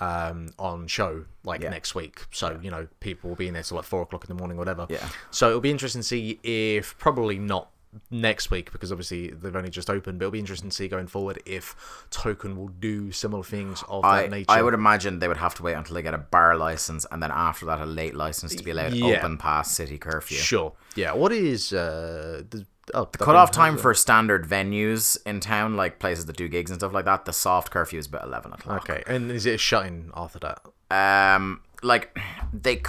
[0.00, 1.70] um, on show like Yeah.
[1.70, 2.22] next week.
[2.32, 4.56] So you know people will be in there till like four o'clock in the morning,
[4.56, 4.86] whatever.
[4.88, 5.08] Yeah.
[5.30, 7.70] So it'll be interesting to see if probably not
[8.08, 11.08] next week because obviously they've only just opened, but it'll be interesting to see going
[11.08, 11.74] forward if
[12.10, 14.46] Token will do similar things of I, that nature.
[14.48, 17.20] I would imagine they would have to wait until they get a bar license and
[17.20, 19.18] then after that a late license to be allowed to Yeah.
[19.18, 20.36] open past city curfew.
[20.36, 20.72] Sure.
[20.94, 21.14] Yeah.
[21.14, 26.26] What is uh the, oh, The cutoff time for standard venues in town, like places
[26.26, 28.88] that do gigs and stuff like that, the soft curfew is about eleven o'clock.
[28.88, 30.60] Okay, and is it shutting after that?
[30.90, 32.16] Um, like
[32.52, 32.82] they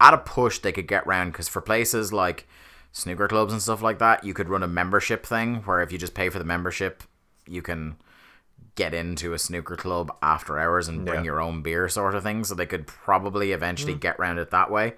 [0.00, 2.46] at a push they could get round because for places like
[2.92, 5.98] snooker clubs and stuff like that, you could run a membership thing where if you
[5.98, 7.02] just pay for the membership,
[7.46, 7.96] you can
[8.74, 11.24] get into a snooker club after hours and bring Yeah.
[11.24, 12.42] your own beer sort of thing.
[12.44, 14.94] So they could probably eventually get round it that way.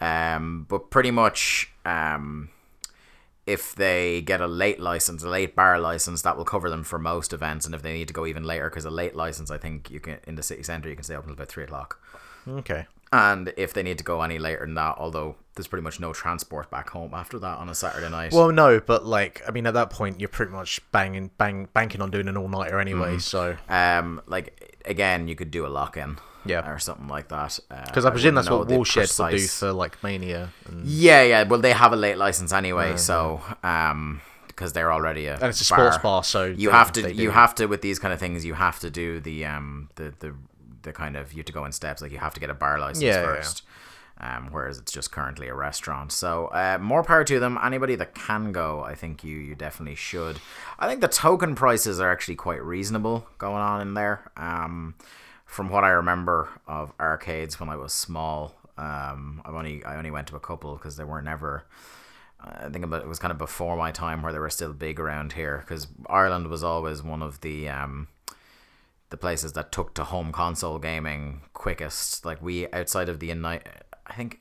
[0.00, 2.48] Um, but pretty much, um,
[3.46, 6.98] if they get a late license, a late bar license, that will cover them for
[6.98, 7.66] most events.
[7.66, 10.00] And if they need to go even later, because a late license, I think you
[10.00, 12.00] can in the city centre, you can stay open until about three o'clock.
[12.48, 12.86] Okay.
[13.12, 16.12] And if they need to go any later than that, although there's pretty much no
[16.12, 18.32] transport back home after that on a Saturday night.
[18.32, 22.00] Well, no, but like I mean, at that point, you're pretty much banging, bang, banking
[22.00, 23.18] on doing an all nighter anyway.
[23.18, 26.70] So um, like again, you could do a lock in, Yeah.
[26.70, 27.58] or something like that.
[27.86, 31.42] because I presume that's what Woolshed Woolshed would do for like Mania, and, Yeah, yeah.
[31.44, 35.60] Well, they have a late license anyway, so um, because they're already a and it's
[35.60, 38.44] a sports bar, so you have to you have to with these kind of things
[38.44, 40.34] you have to do the um the the
[40.82, 42.54] the kind of you have to go in steps like you have to get a
[42.54, 43.62] bar license Yeah, yeah, first
[44.20, 48.14] um whereas it's just currently a restaurant so uh, more power to them anybody that
[48.14, 50.38] can go i think you you definitely should
[50.78, 54.94] i think the token prices are actually quite reasonable going on in there um
[55.54, 60.10] from what i remember of arcades when i was small um i've only i only
[60.10, 61.64] went to a couple because they were never
[62.46, 65.32] I think it was kind of before my time where they were still big around
[65.32, 68.08] here because Ireland was always one of the um,
[69.10, 72.24] the places that took to home console gaming quickest.
[72.24, 73.66] Like we outside of the United,
[74.06, 74.40] I think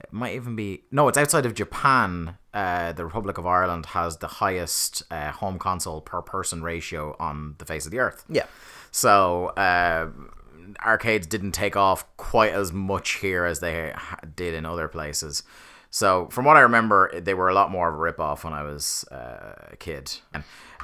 [0.00, 2.36] it might even be no, it's outside of Japan.
[2.54, 7.56] Uh, the Republic of Ireland has the highest uh, home console per person ratio on
[7.58, 8.24] the face of the earth.
[8.28, 8.46] yeah.
[8.90, 10.08] So uh,
[10.84, 13.94] arcades didn't take off quite as much here as they
[14.36, 15.42] did in other places.
[15.90, 18.52] So from what I remember, they were a lot more of a rip off when
[18.52, 20.12] I was uh, a kid.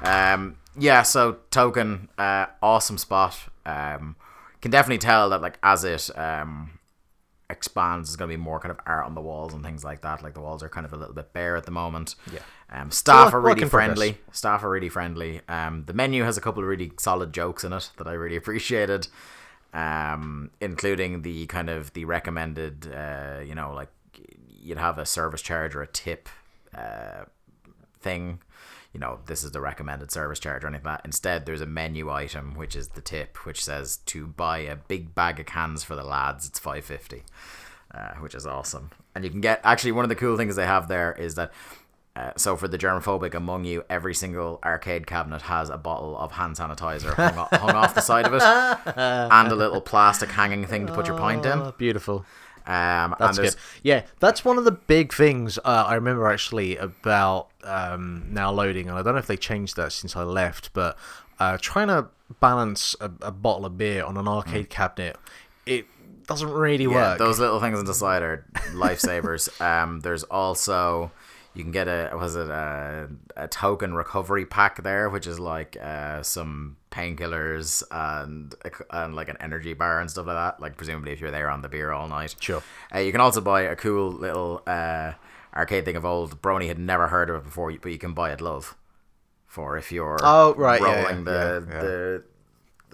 [0.02, 3.38] Um, yeah, so Token, uh, awesome spot.
[3.66, 4.16] Um,
[4.60, 6.78] can definitely tell that like as it um
[7.50, 10.22] expands, there's to be more kind of art on the walls and things like that.
[10.22, 12.14] Like the walls are kind of a little bit bare at the moment.
[12.32, 12.40] Yeah.
[12.74, 14.18] Um, staff are really friendly.
[14.32, 15.40] Staff are really friendly.
[15.48, 18.36] Um, the menu has a couple of really solid jokes in it that I really
[18.42, 19.08] appreciated.
[19.72, 23.88] Um, including the kind of the recommended, uh, you know, like
[24.62, 26.28] you'd have a service charge or a tip,
[26.76, 27.24] uh,
[28.00, 28.40] thing.
[28.92, 31.04] You know, this is the recommended service charge or anything like that.
[31.04, 35.14] Instead, there's a menu item which is the tip, which says to buy a big
[35.16, 37.24] bag of cans for the lads, it's five fifty,
[37.92, 38.90] uh, which is awesome.
[39.14, 41.52] And you can get actually one of the cool things they have there is that.
[42.16, 46.30] Uh, so for the germophobic among you, every single arcade cabinet has a bottle of
[46.32, 48.42] hand sanitizer hung, o- hung off the side of it,
[48.96, 51.58] and a little plastic hanging thing to put your pint in.
[51.58, 52.24] Oh, beautiful.
[52.66, 53.56] Um, That's good.
[53.82, 58.88] Yeah, that's one of the big things uh, I remember actually about um, now loading,
[58.88, 60.96] and I don't know if they changed that since I left, but
[61.40, 62.06] uh, trying to
[62.40, 65.16] balance a, a bottle of beer on an arcade cabinet,
[65.66, 65.86] it
[66.26, 66.92] doesn't really Mm.
[66.92, 67.18] Yeah, work.
[67.18, 69.60] those little things on the side are lifesavers.
[69.82, 71.10] um, there's also
[71.54, 75.76] you can get a was it a, a token recovery pack there, which is like
[75.80, 78.54] uh, some painkillers and
[78.90, 80.60] and like an energy bar and stuff like that.
[80.60, 82.34] Like presumably if you're there on the beer all night.
[82.40, 82.62] Sure.
[82.94, 85.12] Uh, you can also buy a cool little uh,
[85.54, 86.42] arcade thing of old.
[86.42, 88.76] Brony had never heard of it before, but you can buy it love
[89.46, 91.80] for if you're Oh, right, yeah, rolling yeah, the yeah, yeah.
[91.82, 92.33] the the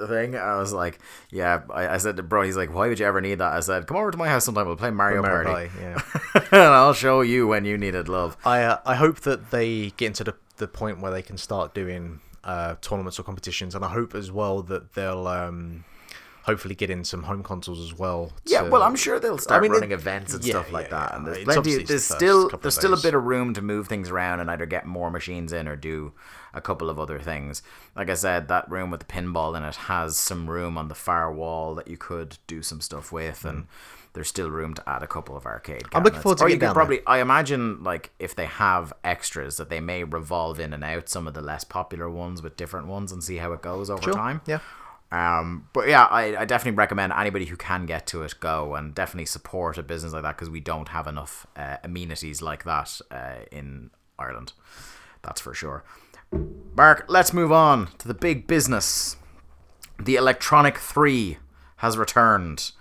[0.07, 0.37] thing.
[0.37, 0.99] I was like,
[1.31, 1.63] yeah.
[1.71, 3.53] I, I said to bro, he's like, why would you ever need that?
[3.53, 4.67] I said, come over to my house sometime.
[4.67, 6.43] We'll play Mario, Mario Party, Party, yeah.
[6.53, 8.37] and I'll show you when you needed love.
[8.45, 11.75] I uh, I hope that they get into the, the point where they can start
[11.75, 15.85] doing uh, tournaments or competitions, and I hope as well that they'll um,
[16.45, 18.33] hopefully get in some home consoles as well.
[18.47, 20.87] Yeah, to- well, I'm sure they'll start mean, it- running events and yeah, stuff like
[20.87, 21.11] yeah, that.
[21.11, 21.17] yeah.
[21.17, 21.77] And there's It's plenty.
[21.77, 24.67] There's the still there's still a bit of room to move things around and either
[24.67, 26.13] get more machines in or do
[26.55, 27.63] a couple of other things.
[27.97, 30.95] Like I said, that room with the pinball in it has some room on the
[30.95, 33.67] far wall that you could do some stuff with, and
[34.13, 35.83] there's still room to add a couple of arcade.
[35.85, 35.89] Mm.
[35.97, 36.23] I'm looking cabinets.
[36.23, 37.01] forward to Or you could probably.
[37.07, 41.27] I imagine like if they have extras that they may revolve in and out some
[41.29, 44.13] of the less popular ones with different ones and see how it goes over Sure,
[44.15, 44.41] time.
[44.47, 44.59] yeah.
[45.13, 48.95] Um, but yeah, I, I definitely recommend anybody who can get to it go and
[48.95, 53.01] definitely support a business like that because we don't have enough uh, amenities like that
[53.11, 54.53] uh, in Ireland.
[55.23, 55.83] That's for sure.
[56.33, 59.17] Mark, let's move on to the big business.
[59.99, 61.39] The Electronic 3
[61.77, 62.73] has returned.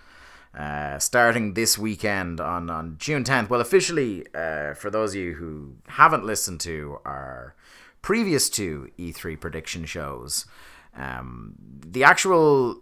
[0.57, 3.49] Uh, starting this weekend on, on June 10th.
[3.49, 7.55] Well, officially, uh, for those of you who haven't listened to our
[8.01, 10.45] previous two E3 prediction shows,
[10.95, 12.81] um, the actual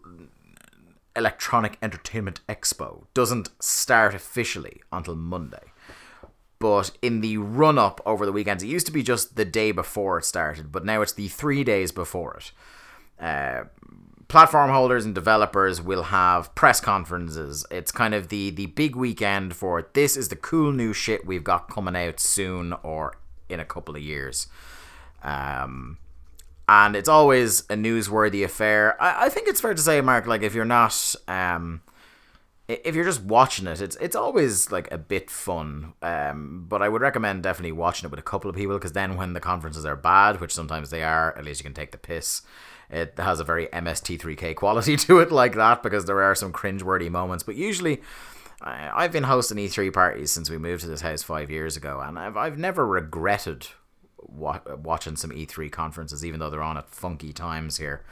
[1.15, 5.66] Electronic Entertainment Expo doesn't start officially until Monday.
[6.59, 9.71] But in the run up over the weekends, it used to be just the day
[9.71, 12.51] before it started, but now it's the three days before it.
[13.23, 13.65] Uh,
[14.27, 17.65] platform holders and developers will have press conferences.
[17.71, 21.43] It's kind of the the big weekend for this is the cool new shit we've
[21.43, 23.17] got coming out soon or
[23.49, 24.47] in a couple of years.
[25.23, 25.97] Um,
[26.67, 29.01] and it's always a newsworthy affair.
[29.01, 31.81] I, I think it's fair to say, Mark, like if you're not um
[32.67, 35.93] if you're just watching it, it's it's always like a bit fun.
[36.01, 39.15] Um, but I would recommend definitely watching it with a couple of people because then
[39.15, 41.97] when the conferences are bad, which sometimes they are, at least you can take the
[41.97, 42.41] piss.
[42.89, 47.09] It has a very MST3K quality to it, like that, because there are some cringeworthy
[47.09, 47.43] moments.
[47.43, 48.01] But usually,
[48.61, 52.01] I, I've been hosting E3 parties since we moved to this house five years ago,
[52.01, 53.67] and I've I've never regretted
[54.17, 58.03] wa- watching some E3 conferences, even though they're on at funky times here.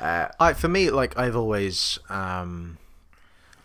[0.00, 2.78] I for me, like I've always, um,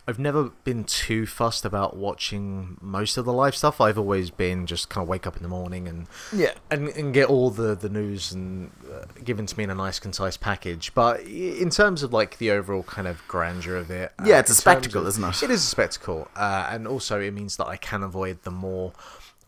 [0.10, 3.82] I've never been too fussed about watching most of the live stuff.
[3.82, 6.54] I've always been just kind of wake up in the morning and Yeah.
[6.72, 10.00] and, and get all the the news and uh, given to me in a nice
[10.00, 10.94] concise package.
[10.94, 14.50] But in terms of like the overall kind of grandeur of it, uh, Yeah, it's
[14.52, 15.44] a spectacle, of- isn't it?
[15.44, 18.94] It is a spectacle, uh, and also it means that I can avoid the more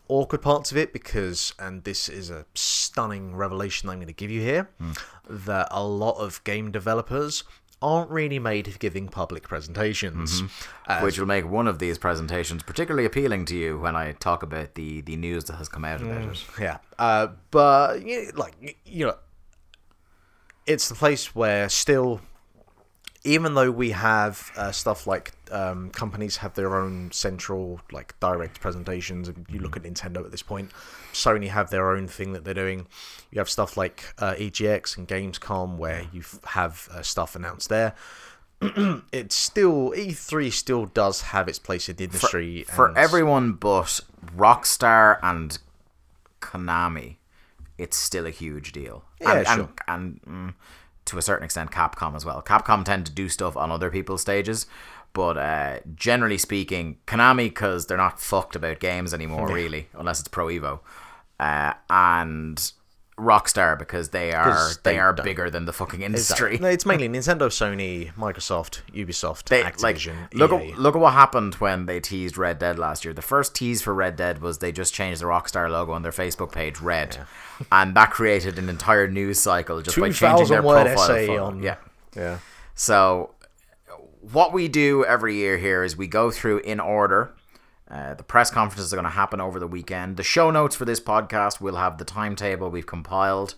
[0.08, 4.30] awkward parts of it because, and this is a stunning revelation I'm going to give
[4.30, 4.92] you here, Hmm.
[5.28, 7.44] that a lot of game developers
[7.82, 10.42] aren't really made for giving public presentations.
[10.86, 14.42] Uh, which will make one of these presentations particularly appealing to you when I talk
[14.42, 16.44] about the, the news that has come out about it.
[16.60, 19.16] Yeah, uh, but you like you know,
[20.66, 22.20] it's the place where still,
[23.24, 28.60] even though we have uh, stuff like um, companies have their own central like direct
[28.60, 30.70] presentations, and you look at Nintendo at this point,
[31.12, 32.86] Sony have their own thing that they're doing.
[33.30, 37.94] You have stuff like uh, EGX and Gamescom where you have uh, stuff announced there.
[38.62, 44.00] it's still E3 still does have its place in the industry For and- everyone but
[44.36, 45.58] Rockstar and
[46.42, 47.16] Konami,
[47.78, 49.04] it's still a huge deal.
[49.20, 49.68] Yeah, and, sure.
[49.88, 50.54] And, and mm,
[51.06, 52.42] to a certain extent Capcom as well.
[52.42, 54.66] Capcom tend to do stuff on other people's stages,
[55.12, 60.28] but uh, generally speaking, Konami because they're not fucked about games anymore, really, unless it's
[60.28, 60.80] Pro Evo,
[61.38, 62.72] uh, and
[63.20, 66.58] Rockstar because they are they, they are don't- bigger than the fucking industry.
[66.58, 71.12] No, it's mainly Nintendo, Sony, Microsoft, Ubisoft, They, like Activision, look at look at what
[71.12, 73.12] happened when they teased Red Dead last year.
[73.14, 76.12] The first tease for Red Dead was they just changed the Rockstar logo on their
[76.12, 77.18] Facebook page red,
[77.72, 80.62] and that created an entire news cycle just by changing their
[80.96, 81.76] profile on- Yeah.
[82.16, 82.38] yeah.
[82.74, 83.34] So,
[84.20, 87.34] what we do every year here is we go through in order.
[87.90, 90.16] Uh, the press conferences are going to happen over the weekend.
[90.16, 93.56] The show notes for this podcast will have the timetable we've compiled,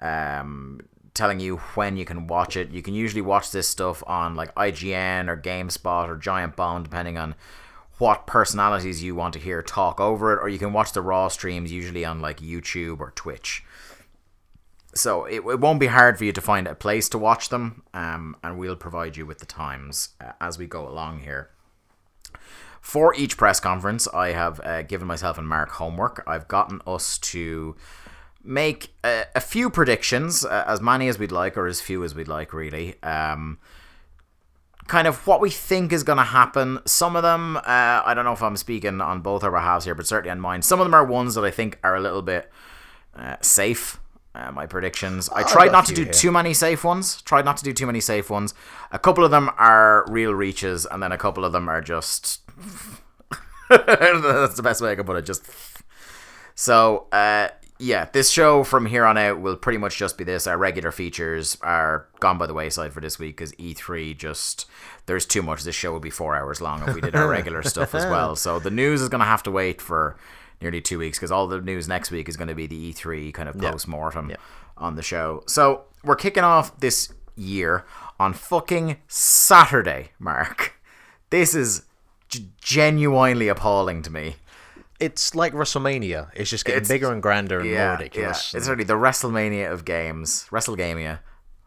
[0.00, 0.80] um,
[1.14, 2.70] telling you when you can watch it.
[2.70, 7.16] You can usually watch this stuff on like IGN or GameSpot or Giant Bomb, depending
[7.16, 7.34] on
[7.98, 11.28] what personalities you want to hear talk over it, or you can watch the raw
[11.28, 13.64] streams usually on like YouTube or Twitch
[14.94, 17.82] so it, it won't be hard for you to find a place to watch them
[17.94, 21.50] um, and we'll provide you with the times uh, as we go along here
[22.82, 27.16] for each press conference i have uh, given myself and mark homework i've gotten us
[27.16, 27.74] to
[28.44, 32.14] make a, a few predictions uh, as many as we'd like or as few as
[32.14, 33.56] we'd like really um,
[34.88, 37.62] kind of what we think is going to happen some of them uh,
[38.04, 40.60] i don't know if i'm speaking on both our behalves here but certainly on mine
[40.60, 42.50] some of them are ones that i think are a little bit
[43.14, 43.98] uh, safe.
[44.34, 45.28] Uh, my predictions.
[45.28, 46.12] I tried not to do here.
[46.12, 47.20] too many safe ones.
[47.20, 48.54] Tried not to do too many safe ones.
[48.90, 52.40] A couple of them are real reaches, and then a couple of them are just.
[53.68, 55.26] That's the best way I can put it.
[55.26, 55.44] Just.
[56.54, 57.48] So, uh,
[57.78, 60.46] yeah, this show from here on out will pretty much just be this.
[60.46, 64.66] Our regular features are gone by the wayside for this week because E3 just.
[65.06, 65.64] There's too much.
[65.64, 68.36] This show would be four hours long if we did our regular stuff as well.
[68.36, 70.16] So the news is going to have to wait for
[70.60, 73.34] nearly two weeks because all the news next week is going to be the E3
[73.34, 74.32] kind of post mortem
[74.76, 75.42] on the show.
[75.46, 77.84] So we're kicking off this year
[78.20, 80.74] on fucking Saturday, Mark.
[81.30, 81.82] This is
[82.32, 84.36] g- genuinely appalling to me.
[85.00, 86.30] It's like WrestleMania.
[86.34, 88.52] It's just getting It's- bigger and grander and more ridiculous.
[88.52, 88.58] yeah.
[88.58, 90.46] It's really the WrestleMania of games.
[90.50, 91.20] WrestleGamia.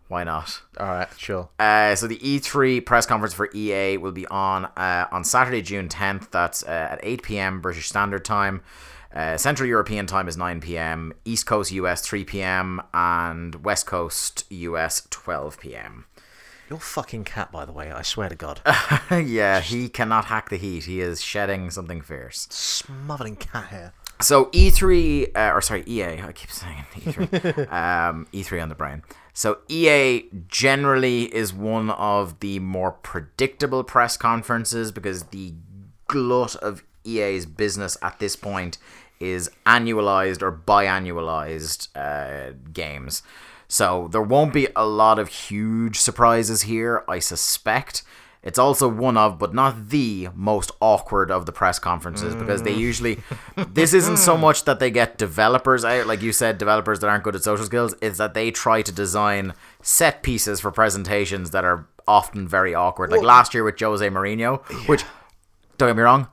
[0.08, 0.62] Why not?
[0.80, 1.50] All right, sure.
[1.58, 5.90] Uh, so the E3 press conference for EA will be on uh, on Saturday, June
[5.90, 6.30] 10th.
[6.32, 7.60] That's uh, at 8 p.m.
[7.62, 8.62] British Standard Time.
[9.14, 11.12] Uh, Central European Time is 9 p.m.
[11.26, 12.82] East Coast US 3 p.m.
[12.94, 16.06] and West Coast US 12 p.m.
[16.70, 17.92] Your fucking cat, by the way.
[17.92, 18.60] I swear to God,
[19.12, 20.86] yeah, he cannot hack the heat.
[20.86, 22.48] He is shedding something fierce.
[22.50, 23.94] Smothering cat hair.
[24.22, 26.22] So E3, uh, or sorry, EA.
[26.22, 27.72] I keep saying E3.
[27.72, 29.04] um, E3 on the brain.
[29.34, 35.54] So EA generally is one of the more predictable press conferences because the
[36.08, 38.78] glut of EA's business at this point
[39.20, 43.24] is annualized or biannualized uh, games.
[43.68, 48.04] So there won't be a lot of huge surprises here, I suspect.
[48.46, 52.74] It's also one of, but not the most awkward of the press conferences because they
[52.74, 52.80] mm.
[52.80, 53.20] usually.
[53.74, 57.24] This isn't so much that they get developers out, like you said, developers that aren't
[57.24, 57.96] good at social skills.
[58.02, 63.12] It's that they try to design set pieces for presentations that are often very awkward.
[63.12, 65.04] Like last year with Jose Mourinho, which,
[65.78, 66.28] don't get me wrong,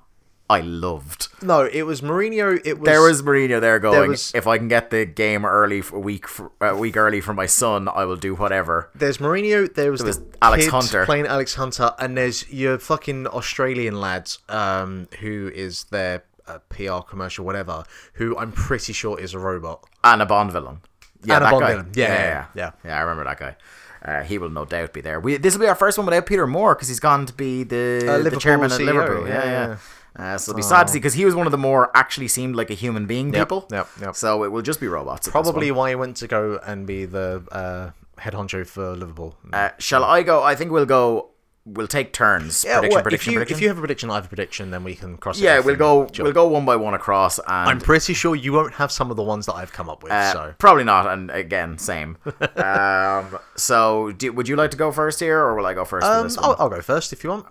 [0.50, 1.28] I loved.
[1.40, 2.60] No, it was Mourinho.
[2.64, 4.10] It was There was Mourinho there going.
[4.10, 7.20] was- if I can get the game early, for a week, for, a week early
[7.22, 8.90] for my son, I will do whatever.
[8.94, 9.72] There's Mourinho.
[9.72, 11.04] There was, was the Alex Hunter.
[11.06, 16.98] playing Alex Hunter, and there's your fucking Australian lads, um, who is their uh, PR
[17.08, 17.84] commercial, whatever.
[18.14, 19.84] Who I'm pretty sure is a robot.
[20.04, 20.80] and a Bond villain.
[21.24, 21.70] Yeah, And a Bond guy.
[21.70, 21.90] villain.
[21.94, 22.70] Yeah, yeah, yeah.
[22.84, 22.98] yeah.
[22.98, 23.56] I remember that guy.
[24.04, 25.20] Uh, he will no doubt be there.
[25.20, 27.62] We this will be our first one without Peter Moore because he's gone to be
[27.62, 29.28] the, the Liverpool chairman at CEO, Liverpool.
[29.28, 29.76] Yeah, yeah, yeah.
[30.14, 32.28] Uh, so it'll be sad to see because he was one of the more actually
[32.28, 33.66] seemed like a human being people.
[33.70, 34.14] yep, yep.
[34.14, 35.28] So it will just be robots.
[35.28, 37.90] Probably why he went to go and be the uh,
[38.20, 39.36] head honcho for Liverpool.
[39.52, 40.42] Uh, shall I go?
[40.42, 41.28] I think we'll go.
[41.64, 42.64] We'll take turns.
[42.64, 43.56] yeah, prediction, well, prediction, if you prediction.
[43.56, 45.38] if you have a prediction, I have a prediction, then we can cross.
[45.38, 46.06] yeah, we'll go.
[46.06, 46.24] jump.
[46.24, 47.38] We'll go one by one across.
[47.38, 50.02] And I'm pretty sure you won't have some of the ones that I've come up
[50.02, 50.10] with.
[50.10, 52.18] Uh, so Probably not, and again, same.
[52.56, 56.04] um, so, do, would you like to go first here, or will I go first?
[56.04, 56.28] um?
[56.40, 57.46] I'll, I'll go first if you want.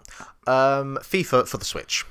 [0.46, 2.04] Um, FIFA for the Switch,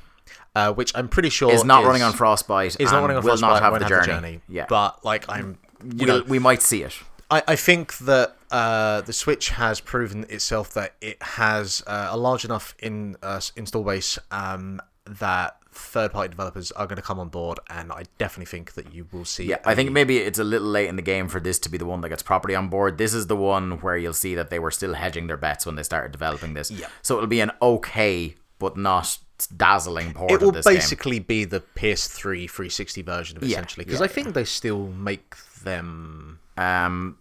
[0.54, 2.80] uh, which I'm pretty sure is not is- running on Frostbite.
[2.80, 3.62] Is not running on will Frostbite.
[3.62, 4.06] not have, the, have journey.
[4.06, 4.40] the journey.
[4.48, 6.98] Yeah, but like I'm, you we'll, know, we might see it.
[7.30, 12.16] I, I think that uh, the Switch has proven itself that it has uh, a
[12.16, 17.28] large enough in uh, install base um, that third-party developers are going to come on
[17.28, 19.44] board, and I definitely think that you will see.
[19.44, 21.78] Yeah, I think maybe it's a little late in the game for this to be
[21.78, 22.98] the one that gets properly on board.
[22.98, 25.76] This is the one where you'll see that they were still hedging their bets when
[25.76, 26.72] they started developing this.
[26.72, 26.88] Yeah.
[27.02, 29.18] So it'll be an okay, but not
[29.56, 30.74] dazzling port it of will this game.
[30.76, 34.44] basically be the PS3 360 version of it, Yeah, essentially, because yeah, I think they
[34.44, 35.34] still make
[35.64, 36.38] them.
[36.56, 37.16] Um,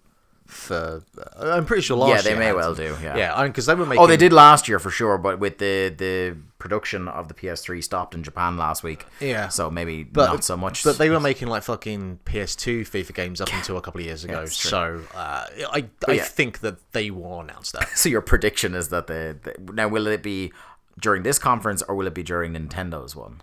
[0.45, 1.03] for.
[1.17, 2.39] Uh, I'm pretty sure last Yeah, year.
[2.39, 2.95] they may well them.
[2.97, 3.15] do, yeah.
[3.17, 4.03] yeah, because they were making.
[4.03, 7.81] Oh, they did last year for sure, but with the the production of the PS3
[7.83, 9.05] stopped in Japan last week.
[9.21, 9.47] Yeah.
[9.47, 10.83] So maybe But, not so much.
[10.83, 14.23] But they were making like fucking PS2 FIFA games up until a couple of years
[14.25, 14.39] ago.
[14.41, 14.47] true.
[14.47, 16.23] so uh, I I yeah.
[16.23, 17.87] think that they will announce that.
[17.95, 19.37] So your prediction is that the
[19.71, 20.51] now will it be
[20.99, 23.41] during this conference or will it be during Nintendo's one?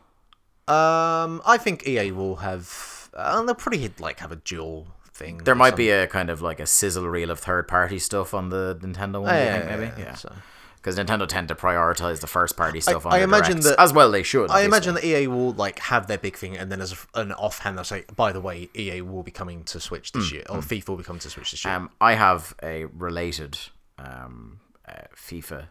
[0.68, 3.08] Um, I think EA will have.
[3.14, 5.38] Uh, they'll probably like have a dual thing.
[5.38, 8.48] There might be a kind of like a sizzle reel of third party stuff on
[8.48, 9.34] the Nintendo one.
[9.34, 10.14] you think, maybe yeah.
[10.14, 10.32] So.
[10.76, 13.92] Because Nintendo tend to prioritize the first party stuff on I imagine directs, that- as
[13.92, 14.50] well they should.
[14.52, 17.32] I imagine that EA will like have their big thing, and then as a, an
[17.32, 20.58] offhand, they'll say, "By the way, EA will be coming to Switch this year, or
[20.58, 23.58] FIFA will be coming to Switch this year." Um, I have a related
[23.98, 25.66] um, uh, FIFA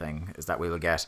[0.00, 0.34] thing.
[0.36, 1.06] Is that we will get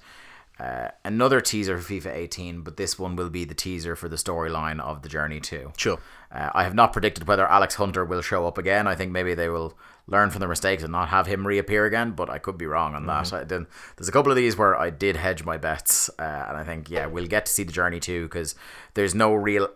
[0.60, 4.16] uh, another teaser for FIFA 18, but this one will be the teaser for the
[4.16, 5.72] storyline of the Journey 2.
[5.76, 5.98] sure.
[6.30, 8.86] Uh, I have not predicted whether Alex Hunter will show up again.
[8.86, 9.76] I think maybe they will
[10.06, 12.94] learn from their mistakes and not have him reappear again, but I could be wrong
[12.94, 13.32] on that.
[13.32, 13.66] I did,
[13.96, 16.90] there's a couple of these where I did hedge my bets, uh, and I think,
[16.90, 18.54] yeah, we'll get to see the Journey 2 because
[18.94, 19.68] there's no real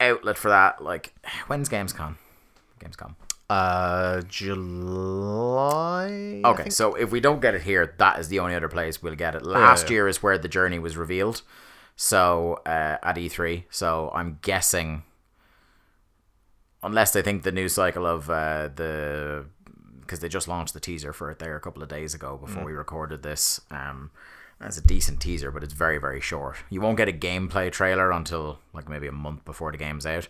[0.00, 0.82] outlet for that.
[0.82, 1.14] Like,
[1.46, 2.16] when's Gamescom?
[2.80, 3.14] Gamescom.
[3.50, 6.40] Uh, July.
[6.44, 9.14] Okay, so if we don't get it here, that is the only other place we'll
[9.14, 9.44] get it.
[9.44, 9.94] Last yeah.
[9.94, 11.42] year is where the journey was revealed,
[11.96, 13.64] so uh, at E3.
[13.70, 15.02] So I'm guessing,
[16.82, 19.46] unless they think the news cycle of uh, the
[20.00, 22.62] because they just launched the teaser for it there a couple of days ago before
[22.62, 22.66] Mm.
[22.66, 23.60] we recorded this.
[23.70, 24.10] Um,
[24.60, 26.56] it's a decent teaser, but it's very very short.
[26.70, 30.28] You won't get a gameplay trailer until like maybe a month before the game's out.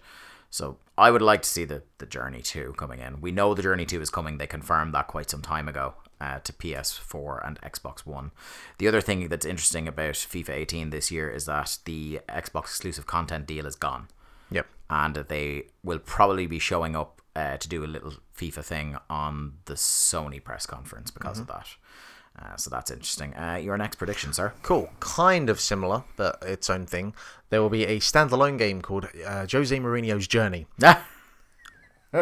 [0.55, 3.21] So I would like to see the the Journey Two coming in.
[3.21, 4.39] We know the Journey Two is coming.
[4.39, 8.31] They confirmed that quite some time ago uh, to PS4 and Xbox One.
[8.79, 13.05] The other thing that's interesting about FIFA 18 this year is that the Xbox exclusive
[13.05, 14.07] content deal is gone
[14.53, 14.67] Yep.
[14.89, 19.55] and they will probably be showing up uh, to do a little FIFA thing on
[19.65, 21.67] the Sony press conference because of that.
[22.37, 23.33] Uh, so that's interesting.
[23.37, 24.53] Uh, your next prediction, sir?
[24.63, 24.91] Cool.
[25.01, 27.15] Kind of similar, but its own thing.
[27.51, 30.67] There will be a standalone game called uh, Jose Mourinho's Journey,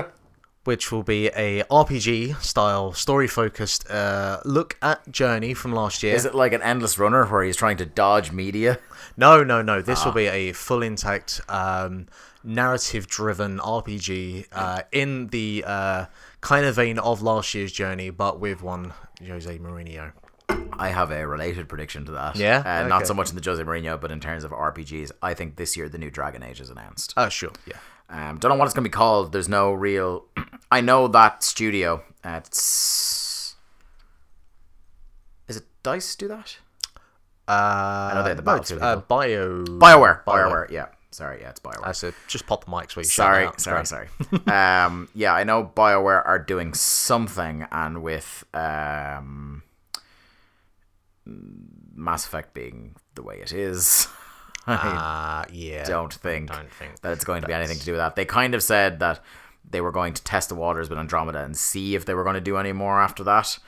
[0.64, 6.14] which will be a RPG style, story focused uh, look at Journey from last year.
[6.14, 8.78] is it like an endless runner where he's trying to dodge media?
[9.16, 9.82] No, no, no.
[9.82, 10.04] This Ah.
[10.06, 12.06] will be a full intact, um,
[12.44, 16.06] narrative driven RPG uh, in the uh,
[16.40, 18.92] kind of vein of last year's Journey, but with one
[19.26, 20.12] Jose Mourinho.
[20.78, 22.36] I have a related prediction to that.
[22.36, 22.58] Yeah?
[22.64, 23.06] Uh, Not Okay.
[23.06, 25.12] so much in the Jose Mourinho, but in terms of RPGs.
[25.22, 27.14] I think this year the new Dragon Age is announced.
[27.16, 27.50] Oh, sure.
[27.66, 27.76] Yeah.
[28.10, 29.32] Um, don't know what it's going to be called.
[29.32, 30.24] There's no real.
[30.70, 32.02] I know that studio.
[32.24, 33.54] Uh, it's.
[35.48, 36.56] Is it Dice do that?
[37.48, 38.42] Uh, know they had the
[38.76, 38.96] no, uh.
[38.96, 39.64] Bio.
[39.64, 40.24] Bioware.
[40.24, 40.24] Bioware.
[40.24, 40.70] Bioware.
[40.70, 40.86] Yeah.
[41.12, 41.40] Sorry.
[41.42, 41.86] Yeah, it's Bioware.
[41.86, 43.48] I said, just pop the mics where you sorry.
[43.58, 43.86] Sorry.
[43.86, 44.08] Sorry.
[44.46, 49.62] um, yeah, I know Bioware are doing something, and with um,
[51.24, 54.08] Mass Effect being the way it is,
[54.66, 55.84] I Uh, yeah.
[55.84, 58.16] don't think don't think that it's going to be anything to do with that.
[58.16, 59.20] They kind of said that
[59.68, 62.34] they were going to test the waters with Andromeda and see if they were going
[62.34, 63.58] to do any more after that.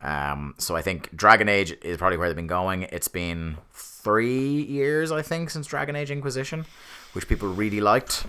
[0.00, 2.82] Um, so I think Dragon Age is probably where they've been going.
[2.84, 6.64] It's been three years, I think, since Dragon Age Inquisition,
[7.12, 8.24] which people really liked.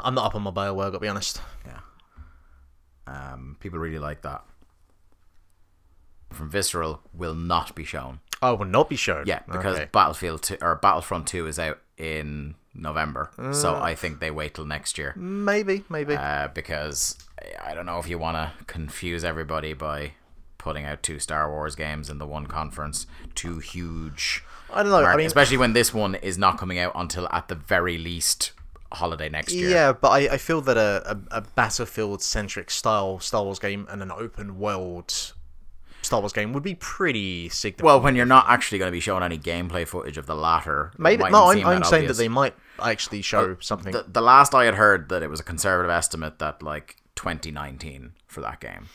[0.00, 1.40] I'm not up on my Bioware, gotta be honest.
[1.66, 1.80] Yeah.
[3.06, 4.42] Um, people really like that.
[6.30, 8.20] From Visceral will not be shown.
[8.42, 9.24] Oh, will not be shown.
[9.26, 9.88] Yeah, because Okay.
[9.92, 13.30] Battlefield 2, or Battlefront 2 is out in November.
[13.52, 13.80] so Uh.
[13.80, 15.14] I think they wait till next year.
[15.16, 16.14] Maybe, maybe.
[16.16, 17.16] uh, because
[17.64, 20.12] I don't know if you want to confuse everybody by
[20.66, 23.06] putting out two Star Wars games in the one conference,
[23.36, 24.42] two huge.
[24.68, 25.04] I don't know.
[25.04, 28.50] I mean, especially when this one is not coming out until at the very least
[28.92, 29.70] holiday next year.
[29.70, 33.86] Yeah, but I, I feel that a, a, a Battlefield centric style Star Wars game
[33.88, 35.32] and an open world
[36.02, 37.84] Star Wars game would be pretty significant.
[37.84, 40.92] Well, when you're not actually going to be showing any gameplay footage of the latter,
[40.98, 42.16] Maybe no, I'm, I'm that saying obvious.
[42.16, 43.92] that they might actually show something.
[43.92, 48.12] The, the last I had heard that it was a conservative estimate that like 2019
[48.26, 48.88] for that game,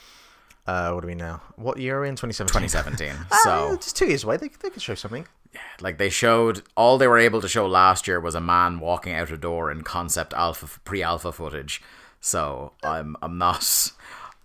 [0.67, 1.39] uh, what do we know?
[1.55, 2.15] What year are we in?
[2.15, 2.69] 2017.
[2.69, 3.25] 2017.
[3.31, 4.37] Ah, so it's two years away.
[4.37, 5.27] They, they could show something.
[5.53, 8.79] Yeah, like they showed all they were able to show last year was a man
[8.79, 11.81] walking out a door in concept alpha pre-alpha footage
[12.21, 13.91] so i'm i'm not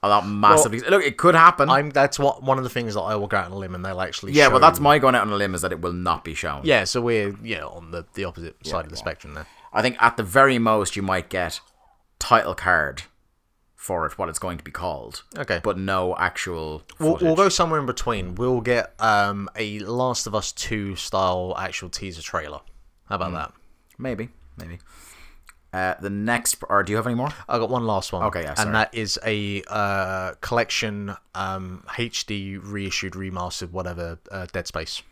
[0.02, 1.90] i'm not massively look it could happen I'm.
[1.90, 3.84] That's what one of the things that I will go out on a limb and
[3.84, 4.32] they'll actually.
[4.32, 4.50] yeah show.
[4.52, 6.62] well that's my going out on a limb is that it will not be shown
[6.64, 9.46] Yeah, so we're yeah on the, the opposite side of the spectrum there.
[9.72, 11.60] i think at the very most you might get
[12.18, 13.02] title card
[13.76, 15.60] for it what it's going to be called Okay.
[15.62, 18.34] but no actual We'll, we'll go somewhere in between.
[18.34, 22.60] We'll get um, a Last of Us 2 style actual teaser trailer.
[23.08, 23.52] How about that?
[23.98, 24.78] maybe maybe
[25.72, 27.28] Uh, the next, or do you have any more?
[27.48, 28.22] I got one last one.
[28.24, 34.66] Okay, yeah, and that is a uh, collection, um, HD reissued, remastered, whatever, uh, Dead
[34.66, 35.02] Space.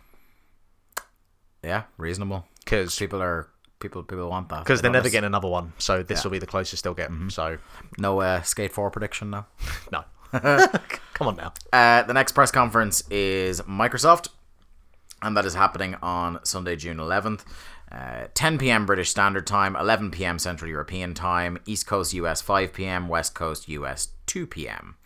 [1.62, 2.47] Yeah, reasonable.
[2.65, 3.49] Because People are
[3.85, 4.64] people people want that.
[4.64, 7.11] because They they're never getting another one, so this will be the closest they'll get.
[7.28, 7.59] So
[7.99, 9.47] no uh, Skate Four prediction now.
[9.93, 11.53] no, come on now.
[11.72, 14.28] Uh, the next press conference is Microsoft,
[15.22, 17.45] and that is happening on Sunday, June 11th.
[17.93, 18.87] Uh, 10 p.m.
[18.87, 20.39] British Standard Time, 11 p.m.
[20.39, 24.97] Central European Time, East Coast US 5 p.m., West Coast US 2 p.m.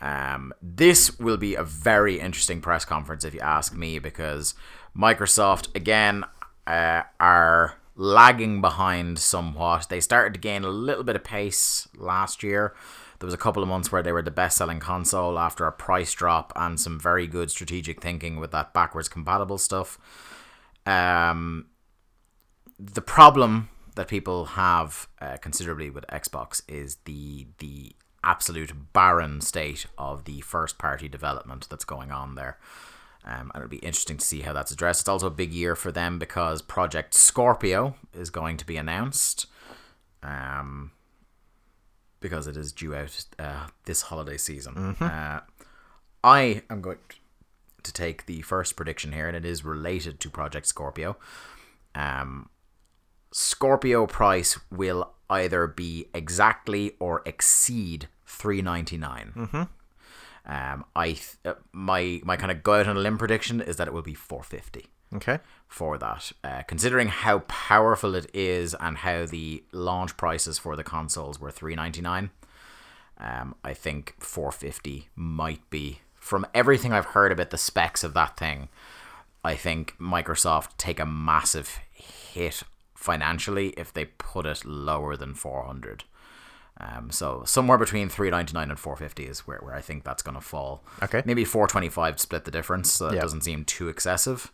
[0.00, 4.54] Um, this will be a very interesting press conference, if you ask me, because
[4.96, 6.24] Microsoft, again,
[6.66, 9.88] uh, are lagging behind somewhat.
[9.88, 12.74] They started to gain a little bit of pace last year.
[13.20, 15.72] There was a couple of months where they were the best selling console after a
[15.72, 19.98] price drop and some very good strategic thinking with that backwards compatible stuff.
[20.84, 21.66] Um,
[22.76, 27.94] the problem that people have uh, considerably with Xbox is the the
[28.24, 32.58] absolute barren state of the first party development that's going on there.
[33.24, 35.02] Um, and it'll be interesting to see how that's addressed.
[35.02, 39.46] It's also a big year for them because Project Scorpio is going to be announced.
[40.22, 40.92] Um,
[42.20, 44.96] because it is due out uh, this holiday season.
[45.00, 45.40] Uh,
[46.24, 46.98] I am going
[47.82, 51.16] to take the first prediction here, and it is related to Project Scorpio.
[51.94, 52.48] Um,
[53.32, 59.32] Scorpio price will either be exactly or exceed three ninety nine.
[59.36, 59.62] Mm-hmm.
[60.44, 63.76] Um, I th- uh, my my kind of go out on a limb prediction is
[63.76, 65.38] that it will be four fifty Okay.
[65.68, 66.32] for that.
[66.42, 71.50] Uh, considering how powerful it is and how the launch prices for the consoles were
[71.52, 72.30] three ninety nine,
[73.18, 78.14] um, I think four fifty might be from everything I've heard about the specs of
[78.14, 78.68] that thing.
[79.44, 82.62] I think Microsoft take a massive hit
[82.94, 86.04] financially if they put it lower than four hundred.
[86.80, 90.04] Um, so somewhere between three ninety nine and four fifty is where, where I think
[90.04, 90.82] that's going to fall.
[91.02, 91.22] Okay.
[91.24, 92.90] maybe four twenty five to split the difference.
[92.90, 93.20] So Yeah.
[93.20, 94.50] doesn't seem too excessive.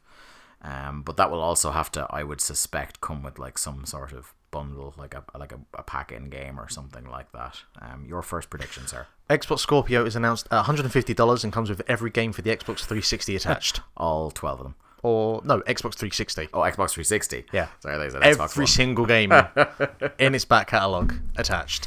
[0.60, 4.12] Um, but that will also have to, I would suspect, come with like some sort
[4.12, 7.60] of bundle, like a like a, a pack in game or something like that.
[7.80, 9.06] Um, your first prediction, sir?
[9.30, 13.36] Xbox Scorpio is announced at $150 and comes with every game for the Xbox 360
[13.36, 13.80] attached.
[13.96, 14.74] All twelve of them.
[15.04, 16.48] or no, Xbox 360.
[16.52, 17.44] Oh, Xbox 360.
[17.52, 17.68] Yeah.
[17.80, 18.66] Sorry, they said Xbox Every One.
[18.66, 19.30] single game
[20.18, 21.86] in its back catalogue attached.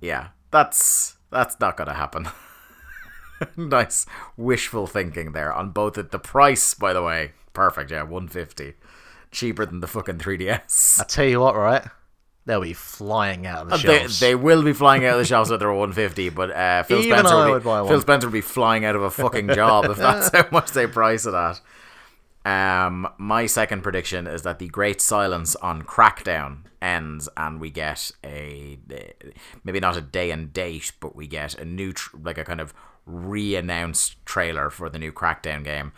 [0.00, 2.28] Yeah, that's that's not gonna happen.
[3.56, 7.32] nice wishful thinking there on both at the price, by the way.
[7.52, 8.74] Perfect, yeah, one fifty,
[9.30, 11.00] cheaper than the fucking 3ds.
[11.00, 11.84] I tell you what, right?
[12.46, 14.20] They'll be flying out of the They, shelves.
[14.20, 17.18] they will be flying out of the shelves at their 150, but uh, Phil Even
[17.18, 17.88] Spencer I would be.
[17.88, 20.86] Phil Spencer will be flying out of a fucking job if that's how much they
[20.86, 21.60] price it at.
[22.44, 28.10] Um, my second prediction is that the great silence on Crackdown ends, and we get
[28.24, 28.78] a
[29.64, 32.60] maybe not a day and date, but we get a new tr- like a kind
[32.60, 32.72] of
[33.04, 35.92] re-announced trailer for the new Crackdown game.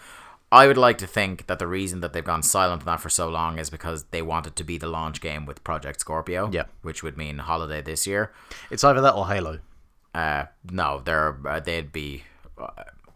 [0.52, 3.08] I would like to think that the reason that they've gone silent on that for
[3.08, 6.64] so long is because they wanted to be the launch game with Project Scorpio, Yeah.
[6.82, 8.32] which would mean holiday this year.
[8.70, 9.60] It's either that or Halo.
[10.12, 12.24] Uh, no, they're uh, they'd be.
[12.58, 12.68] Uh,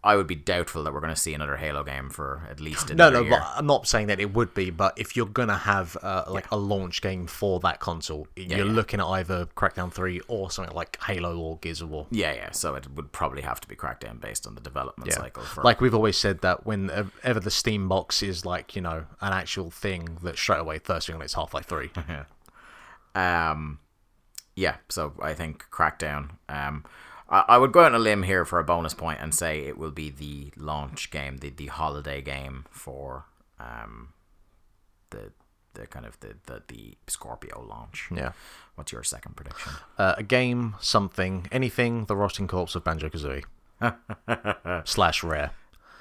[0.05, 2.91] I would be doubtful that we're going to see another Halo game for at least
[2.91, 3.31] No, another no, year.
[3.31, 4.69] but I'm not saying that it would be.
[4.69, 8.65] But if you're gonna have uh, like a launch game for that console, you're yeah.
[8.65, 12.07] looking at either Crackdown Three or something like Halo or Gears of War.
[12.11, 12.51] Yeah, yeah.
[12.51, 15.17] So it would probably have to be Crackdown based on the development Yeah.
[15.17, 15.43] cycle.
[15.43, 19.33] For, Like we've always said that whenever the Steam box is like you know an
[19.33, 21.91] actual thing, that straight away first thing on it's Half Life Three.
[23.15, 23.79] um,
[24.57, 24.77] yeah.
[24.89, 26.31] So I think Crackdown.
[26.49, 26.85] Um,
[27.29, 29.79] I, would go out on a limb here for a bonus point and say it
[29.79, 33.25] will be the launch game, the the holiday game for
[33.59, 34.13] um,
[35.11, 35.33] the
[35.73, 38.09] the kind of the the, the Scorpio launch.
[38.15, 38.33] yeah,
[38.75, 39.73] What's your second prediction?
[39.99, 43.45] uh, a game, something, anything, the rotting corpse of Banjo Kazooie
[44.87, 45.51] slash rare.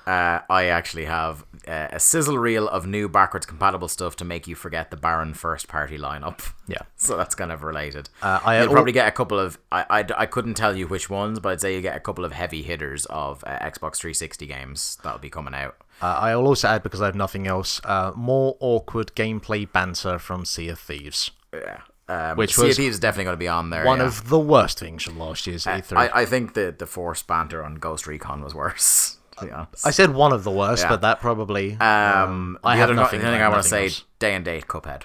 [0.06, 4.48] Uh, I actually have uh, a sizzle reel of new backwards compatible stuff to make
[4.48, 6.54] you forget the barren first party lineup.
[6.68, 6.82] Yeah.
[6.96, 8.08] So that's kind of related.
[8.22, 9.58] Uh, I You'll probably get a couple of.
[9.74, 12.24] I, I, I couldn't tell you which ones, but I'd say you get a couple
[12.24, 15.76] of heavy hitters of uh, Xbox 360 games that'll be coming out.
[16.02, 17.82] Uh, I'll also add because I have nothing else.
[17.84, 21.32] Uh, more awkward gameplay banter from Sea of Thieves.
[21.54, 21.82] Yeah.
[22.08, 23.86] Um, Which Sea was of Thieves is definitely going to be on there.
[23.86, 24.06] One yeah.
[24.06, 25.98] of the worst things from last year's E3.
[25.98, 29.18] I, I think the the force banter on Ghost Recon was worse.
[29.40, 29.86] To be honest.
[29.88, 30.90] I said one of the worst, Yeah.
[30.90, 31.74] but that probably.
[31.80, 34.04] um, I the have other nothing- thing I want to say: else.
[34.20, 35.04] day and date Cuphead.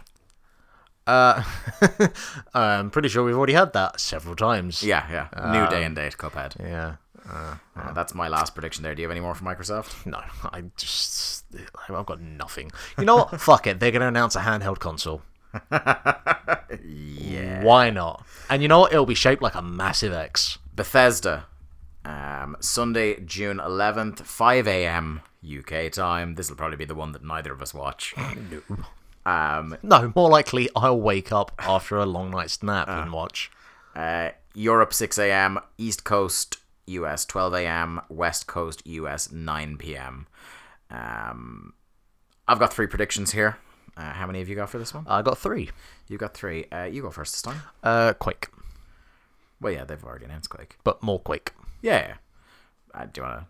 [1.06, 1.42] Uh,
[2.54, 4.82] I'm pretty sure we've already had that several times.
[4.82, 5.52] Yeah, yeah.
[5.52, 6.58] New day and date Cuphead.
[6.60, 6.96] Yeah.
[7.30, 8.94] Uh, Uh, that's my last prediction there.
[8.94, 10.04] Do you have any more for Microsoft?
[10.06, 10.20] no,
[10.52, 11.44] I just.
[11.88, 12.70] I've got nothing.
[12.98, 13.40] You know what?
[13.48, 13.80] Fuck it.
[13.80, 15.22] They're going to announce a handheld console.
[16.84, 17.62] yeah.
[17.62, 18.24] Why not?
[18.50, 18.92] And you know what?
[18.92, 20.58] It'll be shaped like a massive X.
[20.74, 21.46] Bethesda,
[22.04, 25.20] um, Sunday, June 11th, 5 a.m.
[25.46, 26.34] UK time.
[26.34, 28.14] This will probably be the one that neither of us watch.
[28.50, 29.30] no.
[29.30, 33.50] Um, No, more likely I'll wake up after a long night's nap and watch.
[33.94, 35.58] uh, Europe, 6 a.m.
[35.76, 38.00] East Coast, US, 12 a.m.
[38.08, 40.26] West Coast, US, 9 p.m.
[40.90, 41.74] Um,
[42.46, 43.58] I've got three predictions here.
[43.96, 45.04] Uh, how many have you got for this one?
[45.08, 45.70] I got three.
[46.08, 46.64] You got three.
[46.72, 47.60] Uh, you go first this time.
[47.82, 48.48] Uh, Quake,
[49.60, 50.76] Well, yeah, they've already announced Quake.
[50.84, 51.52] but more Quake.
[51.82, 52.14] Yeah.
[52.94, 53.46] Uh, do you want to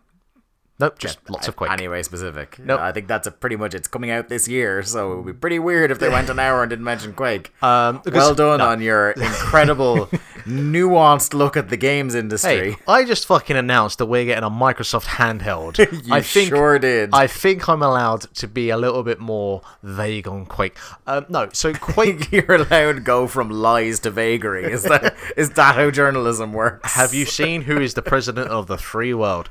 [0.79, 1.71] Nope, just lots of Quake.
[1.71, 2.57] Anyway, specific.
[2.57, 2.79] Nope.
[2.79, 3.73] I think that's a pretty much.
[3.73, 6.39] It's coming out this year, so it would be pretty weird if they went an
[6.39, 7.51] hour and didn't mention Quake.
[7.61, 8.69] Um, well done no.
[8.69, 10.09] on your incredible,
[10.49, 12.73] nuanced look at the games industry.
[12.73, 15.77] Hey, I just fucking announced that we're getting a Microsoft handheld.
[16.05, 17.11] you I think sure did.
[17.13, 20.77] I think I'm allowed to be a little bit more vague on Quake.
[21.07, 22.31] Um, no, so Quake.
[22.31, 24.71] You're allowed to go from lies to vagary.
[24.71, 26.93] Is that is that how journalism works?
[26.93, 29.49] have you seen who is the president of the free world?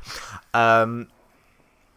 [0.55, 1.09] Um,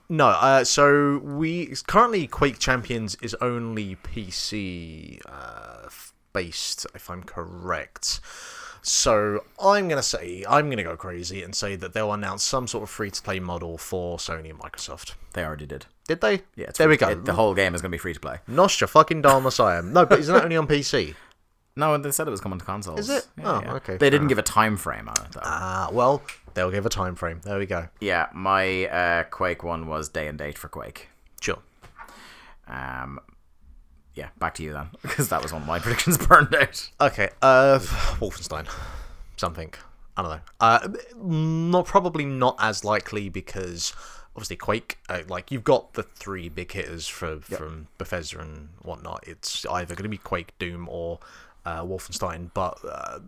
[0.09, 5.89] no, uh, so we currently Quake Champions is only PC uh,
[6.33, 8.19] based, if I'm correct.
[8.81, 12.83] So I'm gonna say I'm gonna go crazy and say that they'll announce some sort
[12.83, 15.13] of free to play model for Sony and Microsoft.
[15.33, 15.85] They already did.
[16.07, 16.41] Did they?
[16.55, 17.09] Yeah, it's there we go.
[17.09, 18.39] it- the whole game is going to be free to play.
[18.47, 19.93] Nostra fucking Dharma Siam.
[19.93, 21.15] No, but isn't that only on PC?
[21.73, 22.99] No, they said it was coming to consoles.
[22.99, 23.27] Is it?
[23.37, 23.73] Yeah, Oh, yeah.
[23.75, 25.39] okay, They didn't give a time frame on it though.
[25.41, 26.21] Ah, well,
[26.53, 27.39] they'll give a time frame.
[27.45, 27.87] There we go.
[28.01, 31.07] yeah, my uh, Quake one was day and date for Quake.
[31.39, 31.59] Sure.
[32.67, 33.19] Um,
[34.15, 36.89] yeah, back to you then, because that was one of my predictions burned out.
[36.99, 37.29] Okay.
[37.41, 37.79] Uh,
[38.19, 38.67] Wolfenstein.
[39.37, 39.73] Something.
[40.17, 40.41] I don't know.
[40.59, 40.87] Uh,
[41.17, 43.93] not probably not as likely because
[44.35, 44.97] obviously Quake.
[45.09, 49.23] Uh, like you've got the three big hitters for, from Bethesda and whatnot.
[49.25, 51.19] It's either going to be Quake, Doom, or
[51.65, 52.51] uh, Wolfenstein.
[52.53, 53.19] But uh,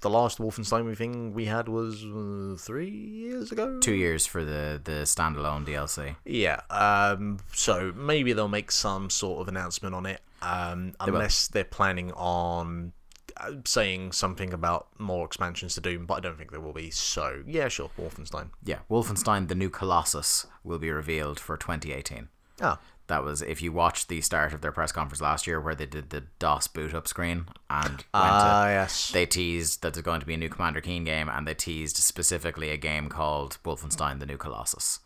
[0.00, 3.78] the last Wolfenstein thing we had was uh, three years ago.
[3.80, 6.16] Two years for the the standalone DLC.
[6.24, 6.60] Yeah.
[6.70, 12.12] Um, so maybe they'll make some sort of announcement on it, um, unless they're planning
[12.12, 12.92] on
[13.36, 16.04] uh, saying something about more expansions to Doom.
[16.04, 16.90] But I don't think there will be.
[16.90, 18.50] So yeah, sure, Wolfenstein.
[18.64, 22.28] Yeah, Wolfenstein: The New Colossus will be revealed for 2018.
[22.60, 25.74] Ah, That was if you watched the start of their press conference last year, where
[25.74, 29.10] they did the DOS boot up screen and went ah, to, yes.
[29.10, 31.96] they teased that there's going to be a new Commander Keen game, and they teased
[31.96, 35.00] specifically a game called Wolfenstein: The New Colossus.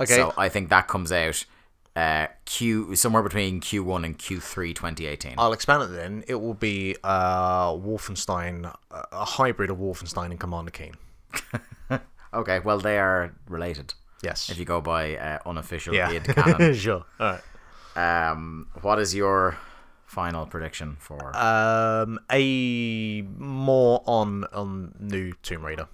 [0.00, 0.14] Okay.
[0.14, 1.44] So I think that comes out
[1.96, 5.34] uh, Q somewhere between Q1 and Q3 2018.
[5.38, 6.24] I'll expand it then.
[6.28, 10.94] It will be uh, Wolfenstein, a hybrid of Wolfenstein and Commander Keen.
[12.34, 13.94] okay, well they are related.
[14.22, 14.50] Yes.
[14.50, 16.10] If you go by uh, unofficial yeah.
[16.10, 16.74] id canon.
[16.76, 17.04] sure.
[17.18, 17.38] All
[17.96, 18.30] right.
[18.30, 19.56] um, what is your
[20.04, 21.36] final prediction for?
[21.36, 25.88] Um, a more on on new Tomb Raider.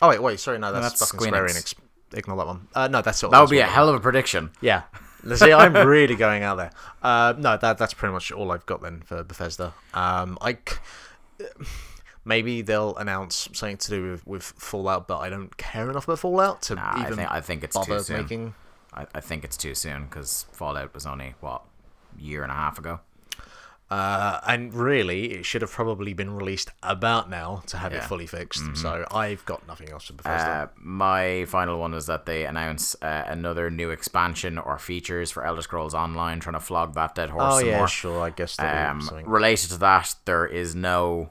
[0.00, 1.74] Oh wait, wait, sorry, no, that's, that's fucking Square Enix.
[2.14, 2.68] Ignore that one.
[2.74, 3.30] Uh, no, that's all.
[3.30, 4.50] that would be a hell of a prediction.
[4.60, 4.82] Yeah.
[5.34, 6.70] See, I'm really going out there.
[7.02, 9.72] Uh, no, that that's pretty much all I've got then for Bethesda.
[9.94, 11.46] Um, I c-
[12.24, 16.18] maybe they'll announce something to do with, with Fallout, but I don't care enough about
[16.18, 18.16] Fallout to Nah, I even think I think it's too soon.
[18.22, 18.54] making.
[18.94, 21.62] I, I think it's too soon because Fallout was only what
[22.18, 23.00] year and a half ago.
[23.92, 28.00] Uh, and really, it should have probably been released about now to have it Yeah.
[28.00, 28.08] Mm-hmm.
[28.08, 28.76] fully fixed.
[28.76, 30.50] So I've got nothing else for Bethesda.
[30.50, 35.44] Uh, my final one is that they announce uh, another new expansion or features for
[35.44, 37.88] Elder Scrolls Online, trying to flog that dead horse oh yeah, more.
[37.88, 38.22] sure.
[38.22, 39.28] I guess Um, something.
[39.28, 41.30] related to that, there is no.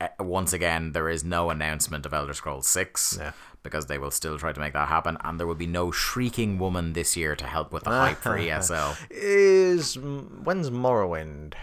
[0.00, 3.32] Uh, once again, there is no announcement of Elder Scrolls Six Yeah.
[3.62, 6.58] because they will still try to make that happen, and there will be no shrieking
[6.58, 8.94] woman this year to help with the hype for E ESL.
[9.10, 11.54] Is when's Morrowind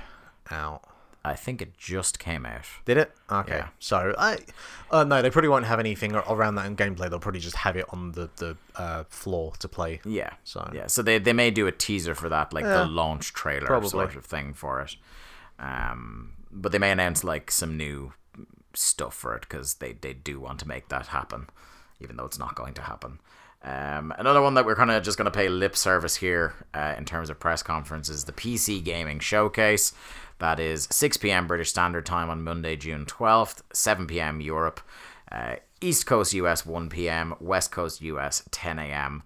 [0.54, 0.82] out?
[1.26, 2.66] I think it just came out.
[2.84, 3.12] Did it?
[3.32, 3.56] Okay.
[3.56, 3.68] Yeah.
[3.80, 4.40] So I,
[4.92, 7.10] uh, no, they probably won't have anything around that in gameplay.
[7.10, 10.02] They'll probably just have it on the the uh, floor to play.
[10.04, 10.32] Yeah.
[10.44, 12.80] So- yeah, so they they may do a teaser for that, like Yeah.
[12.80, 13.90] the launch trailer Probably.
[13.90, 14.96] sort of thing for it.
[15.60, 18.14] Um, but they may announce like some new
[18.74, 21.50] stuff for it because they they do want to make that happen,
[22.02, 23.20] even though it's not going to happen.
[23.64, 26.96] Um, another one that we're kind of just going to pay lip service here uh,
[26.98, 29.94] in terms of press conference is the PC Gaming Showcase.
[30.40, 31.48] That is 6 p.m.
[31.48, 34.42] British Standard Time on Monday, June 12th, 7 p.m.
[34.42, 34.82] Europe,
[35.32, 39.24] uh, East Coast US 1 p.m., West Coast US 10 a.m.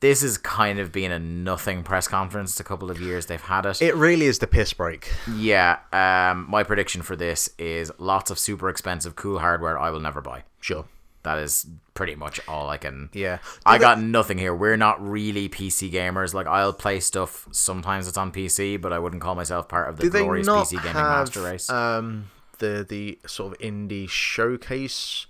[0.00, 2.54] This has kind of been a nothing press conference.
[2.54, 3.80] The couple of years they've had it.
[3.82, 5.10] It really is the piss break.
[5.36, 10.00] yeah, um, my prediction for this is lots of super expensive, cool hardware I will
[10.00, 10.44] never buy.
[10.60, 10.86] Sure.
[11.26, 13.10] That is pretty much all I can.
[13.12, 13.38] Yeah.
[13.64, 14.54] I got nothing here.
[14.54, 16.32] We're not really PC gamers.
[16.32, 19.96] Like I'll play stuff sometimes it's on PC, but I wouldn't call myself part of
[19.96, 21.68] the glorious PC gaming have master race.
[21.68, 25.26] um, the the sort of indie showcase?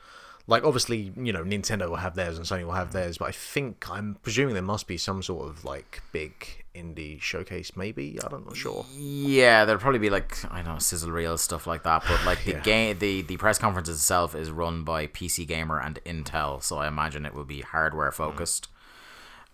[0.46, 3.32] Like obviously, you know, Nintendo will have theirs and Sony will have theirs, but I
[3.32, 7.76] think I'm presuming there must be some sort of like big indie showcase.
[7.76, 8.52] Maybe I don't know.
[8.54, 8.84] Sure.
[8.96, 12.04] Yeah, there'll probably be like I don't know sizzle reel stuff like that.
[12.06, 12.60] But like the Yeah.
[12.60, 16.86] game, the the press conference itself is run by PC Gamer and Intel, so I
[16.88, 18.68] imagine it will be hardware focused.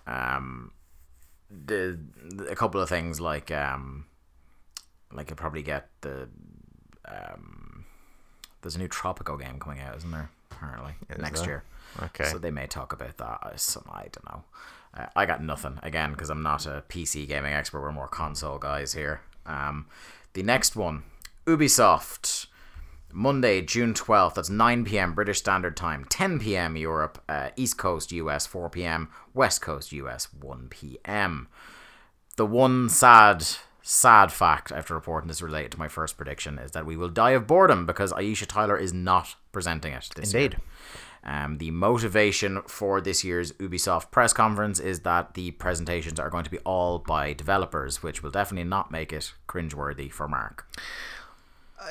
[0.06, 0.72] Um,
[1.50, 1.98] the
[2.48, 4.06] a couple of things like um,
[5.12, 6.28] like you'll probably get the
[7.06, 7.84] um,
[8.62, 10.30] there's a new Tropico game coming out, isn't there?
[10.50, 11.48] Apparently next there?
[11.48, 11.64] year.
[12.04, 12.24] Okay.
[12.24, 13.38] So they may talk about that.
[13.42, 14.44] I, some, I don't know.
[14.94, 17.80] I got nothing again because I'm not a PC gaming expert.
[17.80, 19.22] We're more console guys here.
[19.46, 19.86] Um,
[20.34, 21.04] the next one,
[21.46, 22.46] Ubisoft,
[23.12, 24.34] Monday, June 12th.
[24.34, 25.14] That's 9 p.m.
[25.14, 26.76] British Standard Time, 10 p.m.
[26.76, 29.08] Europe, uh, East Coast US, 4 p.m.
[29.34, 31.48] West Coast US, 1 p.m.
[32.36, 33.46] The one sad,
[33.82, 37.32] sad fact after reporting this related to my first prediction is that we will die
[37.32, 40.50] of boredom because Aisha Tyler is not presenting it this year.
[41.24, 46.44] Um, the motivation for this year's Ubisoft press conference is that the presentations are going
[46.44, 50.66] to be all by developers, which will definitely not make it cringeworthy for Mark.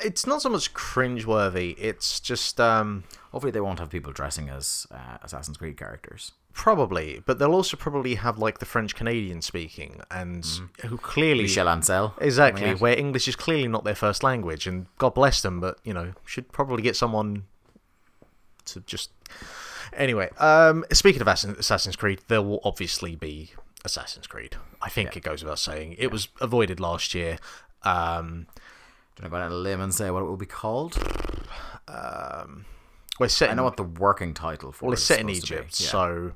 [0.04, 1.74] It's not so much cringeworthy.
[1.78, 6.32] It's just um, Hopefully, they won't have people dressing as uh, Assassin's Creed characters.
[6.54, 10.44] probably, but they'll also probably have like the French Canadian speaking and
[10.84, 12.12] who clearly Michel Ancel.
[12.20, 12.74] Exactly, Yeah.
[12.74, 16.12] where English is clearly not their first language, and God bless them, but you know,
[16.26, 17.44] should probably get someone
[18.66, 19.10] to just.
[19.94, 23.50] Anyway, um, speaking of Assassin's Creed, there will obviously be
[23.84, 24.56] Assassin's Creed.
[24.80, 25.96] I think it goes without saying.
[25.98, 27.38] It was avoided last year.
[27.82, 28.46] Um,
[29.16, 30.96] Do you want to go a limb and say what it will be called?
[33.18, 33.50] we're set.
[33.50, 35.58] I know what the working title for well, it it's set in supposed to be.
[35.60, 35.88] Egypt, Yeah.
[35.88, 36.32] so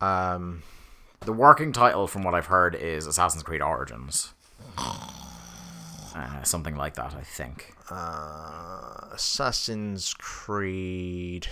[0.00, 0.62] um,
[1.20, 4.32] The working title, from what I've heard, is Assassin's Creed Origins.
[6.18, 7.74] Uh, something like that, I think.
[7.90, 11.46] uh, Assassin's Creed.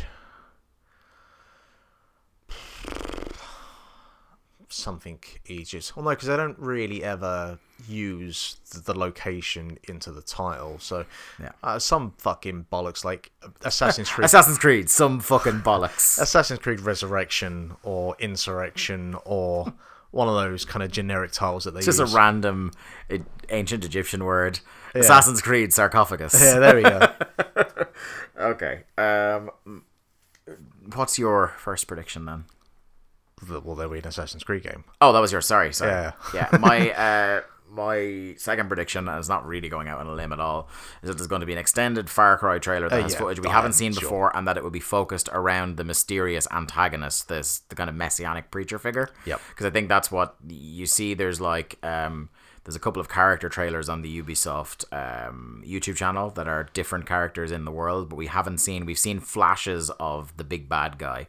[4.68, 5.92] Something Egypt.
[5.94, 7.58] Well, no, because I don't really ever
[7.88, 10.78] use the, the location into the title.
[10.80, 11.04] So,
[11.40, 11.52] Yeah.
[11.62, 13.30] uh, some fucking bollocks like
[13.62, 14.24] Assassin's Creed.
[14.24, 16.20] Assassin's Creed, some fucking bollocks.
[16.20, 19.72] Assassin's Creed Resurrection or Insurrection or
[20.16, 22.12] one of those kind of generic titles that they It's just use.
[22.12, 22.72] a random
[23.50, 24.60] ancient Egyptian word.
[24.94, 26.34] Assassin's Creed sarcophagus.
[26.42, 27.00] yeah, there we go.
[28.38, 28.82] Okay.
[28.98, 29.50] Um,
[30.94, 32.44] what's your first prediction then?
[33.48, 34.84] well, there'll be an Assassin's Creed game.
[35.00, 35.72] Oh, that was your sorry.
[35.72, 35.90] Sorry.
[35.90, 36.12] Yeah.
[36.34, 36.48] Yeah.
[36.60, 37.40] My uh,
[37.77, 40.68] my second prediction, and it's not really going out on a limb at all,
[41.03, 43.18] is that there's going to be an extended Far Cry trailer that Uh, has yeah.
[43.20, 44.01] footage we Oh, haven't seen sure.
[44.01, 47.95] before, and that it will be focused around the mysterious antagonist, this the kind of
[47.95, 49.11] messianic preacher figure.
[49.27, 49.41] Yep.
[49.51, 51.14] Because I think that's what you see.
[51.14, 52.31] There's like um,
[52.64, 57.07] there's a couple of character trailers on the Ubisoft um, YouTube channel that are different
[57.07, 58.87] characters in the world, but we haven't seen.
[58.87, 61.29] We've seen flashes of the big bad guy,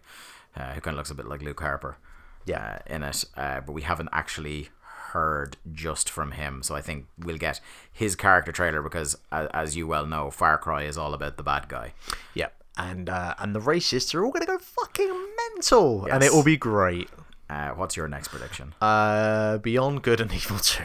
[0.56, 1.98] uh, who kind of looks a bit like Luke Harper.
[2.46, 2.80] Yeah.
[2.88, 4.70] uh, in it, uh, but we haven't actually
[5.14, 6.64] heard just from him.
[6.64, 7.60] So I think we'll get
[7.92, 11.44] his character trailer because, as, as you well know, Far Cry is all about the
[11.44, 11.94] bad guy.
[12.34, 12.54] Yep.
[12.78, 16.44] And uh, and the racists are all going to go fucking mental, and it will
[16.44, 17.10] be great.
[17.50, 18.76] Uh, what's your next prediction?
[18.80, 20.84] Uh, Beyond Good and Evil Two.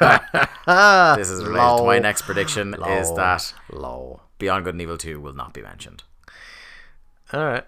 [0.00, 4.20] this is related to my next prediction: is that Lol.
[4.38, 6.04] Beyond Good and Evil Two will not be mentioned.
[7.32, 7.64] All right.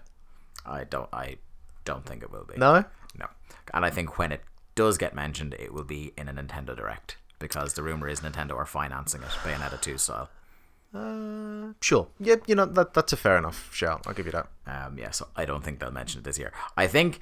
[0.65, 1.09] I don't.
[1.11, 1.35] I
[1.83, 2.55] don't think it will be.
[2.57, 2.85] No.
[3.19, 3.27] No.
[3.73, 4.41] And I think when it
[4.75, 8.55] does get mentioned, it will be in a Nintendo Direct because the rumor is Nintendo
[8.55, 10.29] are financing it, Bayonetta 2 style.
[10.93, 12.07] Uh, sure.
[12.19, 12.35] Yeah.
[12.47, 14.03] You know that that's a fair enough shout.
[14.07, 14.47] I'll give you that.
[14.65, 16.53] Um, yeah, so I don't think they'll mention it this year.
[16.77, 17.19] I think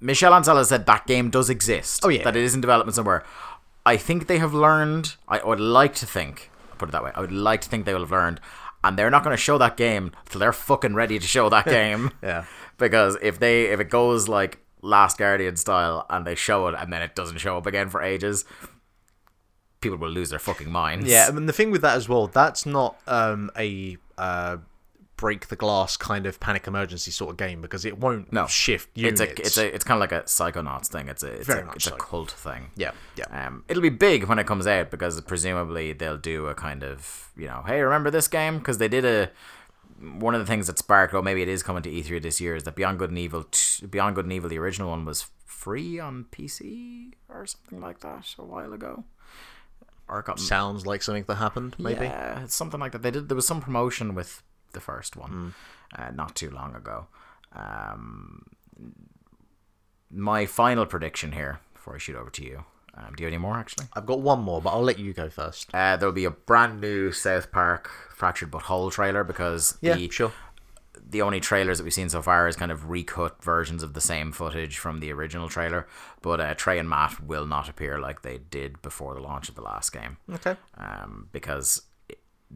[0.00, 2.04] Michel Ancel has said that game does exist.
[2.04, 2.24] Oh, yeah.
[2.24, 3.24] That it is in development somewhere.
[3.86, 5.16] I think they have learned.
[5.28, 6.50] I would like to think.
[6.78, 7.12] Put it that way.
[7.14, 8.40] I would like to think they will have learned,
[8.84, 11.64] and they're not going to show that game till they're fucking ready to show that
[11.78, 12.10] game.
[12.22, 12.44] Yeah.
[12.78, 16.92] Because if they if it goes like Last Guardian style and they show it and
[16.92, 18.44] then it doesn't show up again for ages,
[19.80, 21.06] people will lose their fucking minds.
[21.06, 21.26] Yeah.
[21.28, 24.58] I mean, the thing with that as well, that's not um a uh
[25.16, 28.46] break the glass kind of panic emergency sort of game because it won't No.
[28.46, 31.08] shift It's a it's a it's kind of like a Psychonauts thing.
[31.08, 32.70] It's a it's Very a, much it's a cult thing.
[32.76, 32.92] yeah.
[33.16, 33.46] Yeah.
[33.46, 37.30] Um, it'll be big when it comes out because presumably they'll do a kind of
[37.36, 38.58] you know, hey, remember this game?
[38.58, 39.30] Because they did a
[40.00, 42.56] one of the things that sparked, or maybe it is coming to E3 this year,
[42.56, 45.26] is that Beyond Good and Evil, t- Beyond Good and Evil, the original one was
[45.44, 49.04] free on PC or something like that a while ago.
[50.08, 51.76] Or got Sounds like something that happened.
[51.78, 52.06] Maybe.
[52.06, 53.02] yeah, it's something like that.
[53.02, 53.28] They did.
[53.28, 54.42] There was some promotion with
[54.72, 55.54] the first one,
[55.96, 57.06] uh, not too long ago.
[57.52, 58.46] Um,
[60.10, 62.64] my final prediction here before I shoot over to you.
[62.94, 63.86] Um, do you have any more actually?
[63.92, 65.70] I've got one more, but I'll let you go first.
[65.74, 70.10] Uh, there'll be a brand new South Park Fractured But Whole trailer because Yeah, the
[70.10, 70.32] sure.
[71.08, 74.00] the only trailers that we've seen so far is kind of recut versions of the
[74.00, 75.86] same footage from the original trailer.
[76.22, 79.54] But uh, Trey and Matt will not appear like they did before the launch of
[79.54, 80.56] the last game, Okay.
[80.76, 81.82] um, because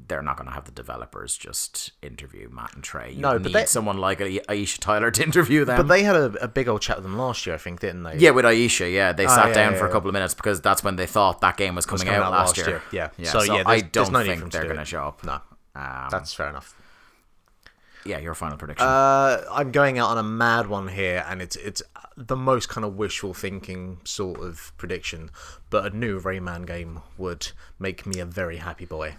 [0.08, 3.12] they're not going to have the developers just interview Matt and Trey.
[3.12, 5.76] You No, but need they- someone like Aisha Tyler to interview them.
[5.76, 8.02] But they had a, a big old chat with them last year, I think, didn't
[8.02, 8.16] they?
[8.18, 10.34] yeah, with Aisha, yeah, they sat Ah, yeah, down yeah, for a couple of minutes
[10.34, 12.82] because that's when they thought that game was coming, coming out, out last year.
[12.90, 13.30] year, yeah.
[13.30, 15.24] So, So, yeah, I don't no think for them to they're going to show up.
[15.24, 15.34] No,
[15.76, 16.74] Um, that's fair enough.
[18.04, 18.86] yeah, your final prediction.
[18.86, 21.82] Uh, I'm going out on a mad one here, and it's it's
[22.16, 25.30] the most kind of wishful thinking sort of prediction.
[25.70, 29.16] But a new Rayman game would make me a very happy boy.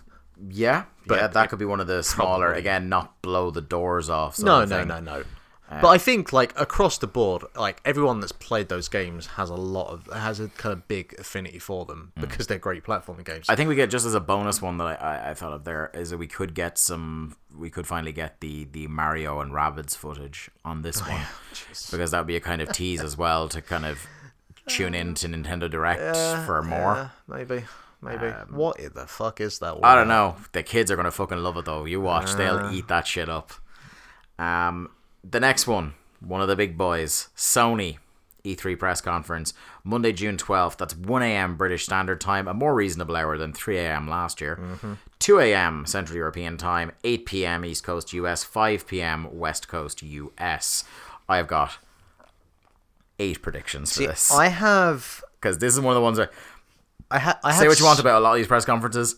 [0.49, 3.61] Yeah, But yeah, that could be one of the smaller probably- again, not blow the
[3.61, 4.39] doors off.
[4.39, 4.88] No, no, thing.
[4.88, 5.23] no, no.
[5.69, 9.49] Uh, but I think like across the board, like everyone that's played those games has
[9.49, 12.21] a lot of has a kind of big affinity for them mm.
[12.21, 13.49] because they're great platforming games.
[13.49, 15.63] I think we get just as a bonus one that I, I, I thought of
[15.63, 17.36] there is that we could get some.
[17.55, 21.21] We could finally get the the Mario and Rabbids footage on this oh, one
[21.89, 24.05] because that would be a kind of tease as well to kind of
[24.67, 26.15] tune uh, in to Nintendo Direct
[26.45, 26.95] for more.
[26.95, 27.63] Yeah, maybe,
[28.06, 28.28] maybe.
[28.51, 29.78] what the fuck is that?
[29.84, 30.36] I don't know.
[30.51, 31.86] The kids are gonna fucking love it though.
[31.86, 33.51] You watch, they'll eat that shit up.
[34.39, 34.89] Um,
[35.24, 37.97] the next one, one of the big boys, Sony
[38.43, 39.53] E3 press conference,
[39.84, 40.78] Monday, June twelfth.
[40.78, 41.56] That's one a.m.
[41.58, 44.08] British Standard Time, a more reasonable hour than three a.m.
[44.08, 44.60] last year.
[45.20, 45.86] Two a.m.
[45.88, 47.66] Central European Time, eight p.m.
[47.66, 49.28] East Coast US, five p.m.
[49.32, 50.84] West Coast US.
[51.28, 51.78] I've got
[53.18, 56.30] eight predictions for See, this I have, because this is one of the ones where
[57.12, 59.16] I, ha- I say what you want about a lot of these press conferences.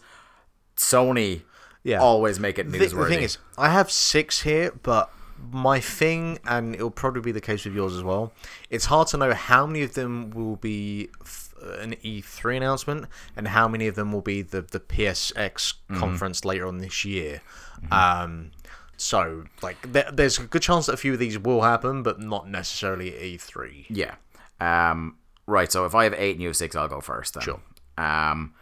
[0.75, 1.41] Sony
[1.83, 1.99] Yeah.
[1.99, 2.97] always make it The, newsworthy.
[3.03, 5.11] the thing is, I have six here, but
[5.51, 8.33] my thing, and it'll probably be the case with yours as well.
[8.69, 11.09] It's hard to know how many of them will be
[11.79, 16.67] an E3 announcement, and how many of them will be the the PSX conference later
[16.67, 17.41] on this year.
[17.91, 18.51] Um,
[18.95, 22.19] so, like, there, there's a good chance that a few of these will happen, but
[22.19, 23.85] not necessarily E E3.
[23.89, 24.15] yeah.
[24.59, 25.71] Um, right.
[25.71, 27.35] So if I have eight and you have six, I'll go first.
[27.35, 27.43] Then.
[27.43, 27.59] Sure.
[27.97, 28.53] Um,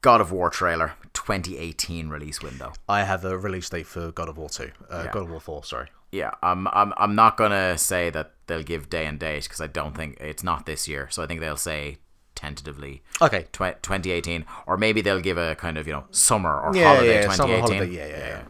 [0.00, 2.72] God of War trailer, 2018 release window.
[2.88, 4.70] I have a release date for God of War 2.
[4.90, 5.10] Uh, Yeah.
[5.12, 5.88] God of War 4, sorry.
[6.12, 9.66] Yeah, I'm, I'm, I'm not gonna say that they'll give day and date because I
[9.66, 11.08] don't think it's not this year.
[11.10, 11.98] So I think they'll say
[12.36, 13.44] tentatively Okay.
[13.52, 17.14] tw- 2018, or maybe they'll give a kind of you know summer or Yeah, holiday
[17.14, 17.60] yeah, 2018.
[17.78, 18.42] holiday, yeah, yeah, yeah.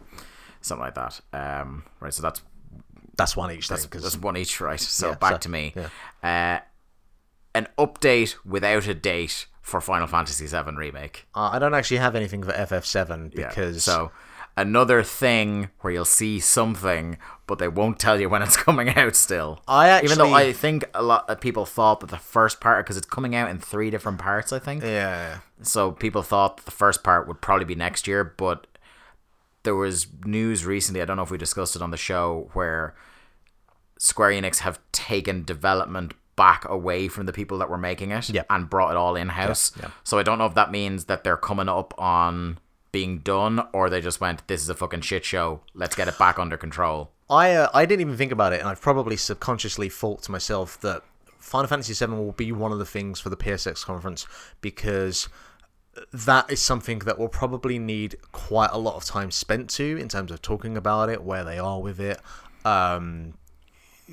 [0.61, 1.21] something like that.
[1.33, 2.12] Um, right.
[2.12, 2.43] So that's
[3.17, 3.79] That's one each thing.
[3.89, 4.81] 'cause- That's one each, right?
[4.81, 5.73] So back so- to me.
[5.77, 6.59] yeah.
[6.61, 6.65] Uh,
[7.55, 11.27] an update without a date for Final Fantasy VII remake.
[11.35, 14.11] Uh, I don't actually have anything for FF7 Yeah, because so
[14.57, 19.17] another thing where you'll see something, but they won't tell you when it's coming out.
[19.17, 22.85] Still, I even though I think a lot of people thought that the first part,
[22.85, 24.83] because it's coming out in three different parts, I think.
[24.83, 28.67] yeah, So people thought that the first part would probably be next year, but
[29.63, 31.01] there was news recently.
[31.01, 32.95] I don't know if we discussed it on the show where
[33.99, 38.43] Square Enix have taken development back away from the people that were making it Yeah.
[38.51, 39.72] and brought it all in house.
[39.76, 39.91] Yeah, yeah.
[40.03, 42.59] So I don't know if that means that they're coming up on
[42.93, 45.61] being done or they just went, "This is a fucking shit show.
[45.74, 48.68] Let's get it back under control." I uh, I didn't even think about it, and
[48.68, 51.03] I've probably subconsciously thought to myself that
[51.39, 54.26] Final Fantasy VII will be one of the things for the PSX conference
[54.61, 55.28] because
[56.12, 60.09] that is something that will probably need quite a lot of time spent to in
[60.09, 62.20] terms of talking about it, where they are with it.
[62.64, 63.35] Um,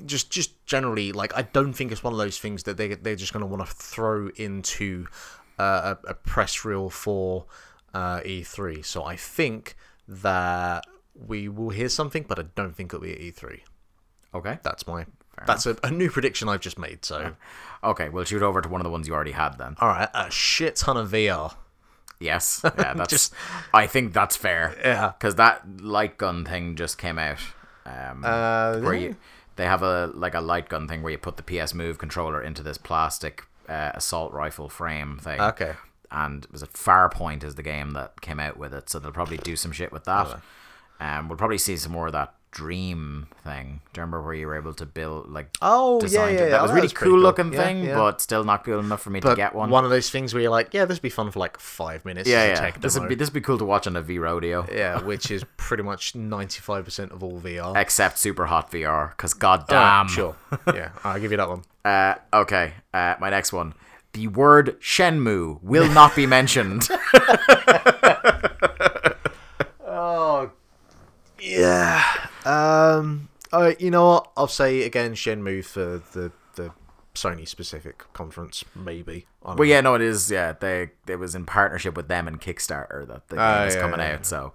[0.06, 3.16] just just generally, like I don't think it's one of those things that they they're
[3.16, 5.06] just going to want to throw into
[5.58, 7.44] uh, a, a press reel for
[7.94, 8.84] uh, E3.
[8.84, 9.76] So I think
[10.08, 10.84] that
[11.14, 13.60] we will hear something, but I don't think it'll be at E3.
[14.34, 14.58] Okay.
[14.62, 15.06] That's my
[15.46, 17.04] that's a, a new prediction I've just made.
[17.04, 17.34] So
[17.84, 19.74] Okay, we'll shoot over to one of the ones you already had then.
[19.80, 21.54] all right, a shit ton of VR.
[22.20, 22.60] Yes.
[22.78, 23.34] Yeah, that's just.
[23.74, 24.76] I think that's fair.
[24.80, 25.12] Yeah.
[25.18, 27.38] Cuz that light gun thing just came out.
[27.84, 29.16] Um Uh, where you
[29.56, 32.42] they have a like a light gun thing where you put the PS Move controller
[32.42, 35.40] into this plastic uh, assault rifle frame thing.
[35.40, 35.74] Okay.
[36.10, 39.38] And was it Farpoint is the game that came out with it, so they'll probably
[39.38, 40.26] do some shit with that.
[41.00, 43.80] Um, we'll probably see some more of that Dream thing.
[43.92, 46.50] Do you remember where you were able to build like Oh, yeah, design- yeah, That
[46.50, 46.62] yeah.
[46.62, 47.22] was Oh, really that's pretty cool cool.
[47.22, 47.94] looking Yeah, thing, yeah.
[47.96, 49.70] but still not cool enough for me But to get one.
[49.70, 52.04] one of those things where you're like, yeah, this would be fun for like five
[52.04, 52.28] minutes.
[52.28, 52.70] yeah, yeah.
[52.78, 54.66] This would be this would be cool to watch on a V Rodeo.
[54.70, 57.74] yeah, which is pretty much ninety five percent of all VR.
[57.74, 60.08] Except Superhot VR, because god Alright, damn.
[60.08, 60.36] sure.
[60.74, 61.62] Yeah, I'll give you that one.
[61.84, 63.72] Uh, okay, uh, my next one.
[64.12, 66.86] The word Shenmue will not be mentioned.
[69.94, 70.50] Oh
[72.44, 74.32] Uh, you know what?
[74.36, 76.72] I'll say again, Shenmue for the the
[77.14, 79.26] Sony specific conference, maybe.
[79.42, 79.62] Well, know.
[79.62, 80.30] yeah, no, it is.
[80.30, 83.74] Yeah, they it was in partnership with them and Kickstarter that the game Ah, is
[83.74, 84.26] yeah, coming yeah, out.
[84.26, 84.52] So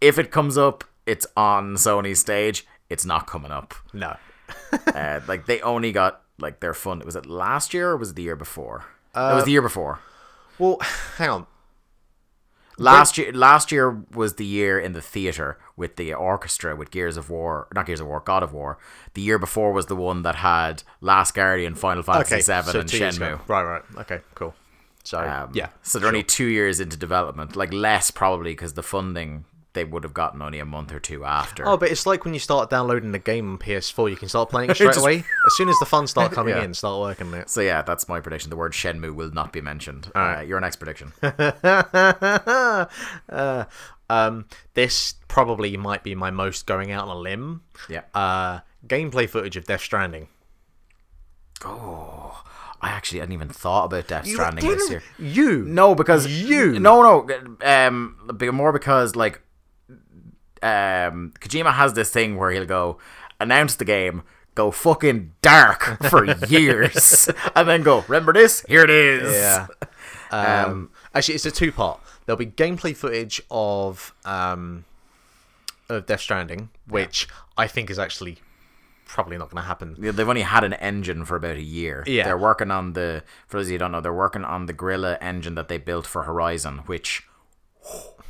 [0.00, 2.66] if it comes up, it's on Sony's stage.
[2.88, 3.74] It's not coming up.
[3.92, 4.16] No.
[4.94, 7.02] uh, like they only got like their fund.
[7.04, 8.84] Was it last year or was it the year before?
[9.14, 9.98] it was the year before.
[10.58, 10.78] Well,
[11.16, 11.46] hang on.
[12.78, 17.16] Last year, last year was the year in the theater with the orchestra with Gears
[17.16, 18.78] of War, not Gears of War, God of War.
[19.14, 22.80] The year before was the one that had Last Guardian, Final Fantasy Okay, Seven, so
[22.80, 22.88] and.
[22.90, 23.40] Shenmue.
[23.48, 23.82] Right, right.
[23.98, 24.54] Okay, cool.
[25.04, 28.82] So Um, yeah, so they're only two years into development, like less probably because the
[28.82, 29.44] funding
[29.76, 31.64] they would have gotten only a month or two after.
[31.68, 34.50] Oh, but it's like when you start downloading the game on PS4, you can start
[34.50, 35.18] playing it straight Just- away.
[35.18, 36.64] As soon as the funds start coming Yeah.
[36.64, 37.48] in, start working it.
[37.48, 38.50] So yeah, that's my prediction.
[38.50, 40.10] The word Shenmue will not be mentioned.
[40.14, 41.12] Uh, your next prediction.
[41.22, 42.86] uh,
[44.08, 47.62] um, this probably might be my most going out on a limb.
[47.88, 48.02] yeah.
[48.14, 50.28] Uh, gameplay footage of Death Stranding.
[51.64, 52.44] oh,
[52.80, 55.02] I actually hadn't even thought about Death Stranding this year.
[55.18, 56.78] You No, because You.
[56.78, 57.56] No, no.
[57.64, 59.40] Um, more because like,
[60.62, 62.98] um, Kojima has this thing where he'll go
[63.40, 64.22] announce the game,
[64.54, 68.64] go fucking dark for years, and then go, remember this?
[68.68, 69.32] Here it is.
[69.32, 69.66] Yeah.
[70.28, 72.00] Um, actually, it's a two part.
[72.26, 74.84] There'll be gameplay footage of um,
[75.88, 78.38] of Death Stranding, which I think is actually
[79.06, 79.96] probably not going to happen.
[80.00, 82.02] Yeah, They've only had an engine for about a year.
[82.06, 82.24] Yeah.
[82.24, 84.72] They're working on the, for those of you who don't know, they're working on the
[84.72, 87.22] Guerrilla engine that they built for Horizon, which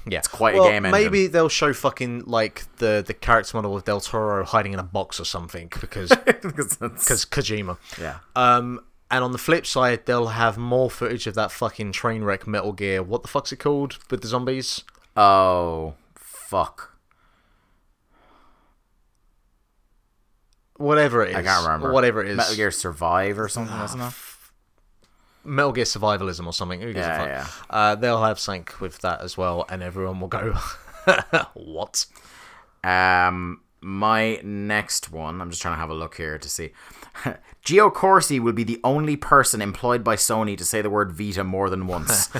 [0.08, 0.90] Yeah, it's quite a game engine.
[1.02, 4.84] Maybe they'll show fucking like the the character model of Del Toro hiding in a
[4.84, 7.76] box or something because because that's- because Kojima.
[8.00, 8.18] yeah.
[8.36, 8.80] Um,
[9.10, 12.72] and on the flip side, they'll have more footage of that fucking train wreck Metal
[12.72, 13.02] Gear.
[13.02, 14.82] What the fuck's it called with the zombies?
[15.16, 16.92] Oh, fuck.
[20.76, 21.92] Whatever it is, I can't remember.
[21.92, 24.12] Whatever it is, Metal Gear Survive or something, wasn't it?
[25.46, 26.80] Metal Gear Survivalism or something.
[26.80, 27.28] Who gives a Yeah, fuck?
[27.28, 27.46] yeah.
[27.70, 30.52] Uh, they'll have sync with that as well, and everyone will go,
[31.54, 32.06] "What?"
[32.84, 36.72] Um, my next one, I'm just trying to have a look here to see.
[37.64, 41.42] Gio Corsi will be the only person employed by Sony to say the word Vita
[41.44, 42.28] more than once.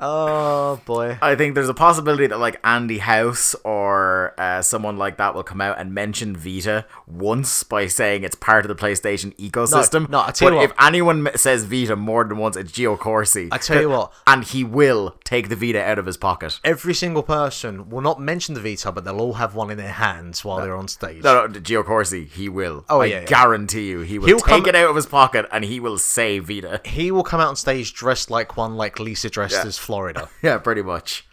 [0.00, 1.18] Oh boy.
[1.20, 5.42] I think there's a possibility that like Andy House or uh, someone like that will
[5.42, 10.08] come out and mention Vita once by saying it's part of the PlayStation ecosystem.
[10.08, 10.64] no, I tell but you what.
[10.70, 13.48] if anyone says Vita more than once, it's Gio Corsi.
[13.50, 14.12] I tell you what.
[14.26, 16.60] and he will take the Vita out of his pocket.
[16.62, 19.92] Every single person will not mention the Vita, but they'll all have one in their
[19.92, 21.24] hands while they're on stage.
[21.24, 22.84] No, no, Gio Corsi, he will.
[22.88, 23.26] Oh, I yeah, yeah.
[23.26, 25.98] guarantee you, he will He'll take come- it out of his pocket and he will
[25.98, 26.80] say Vita.
[26.84, 30.28] He will come out on stage dressed like one like Lisa dressed as Florida.
[30.42, 31.26] Yeah, pretty much.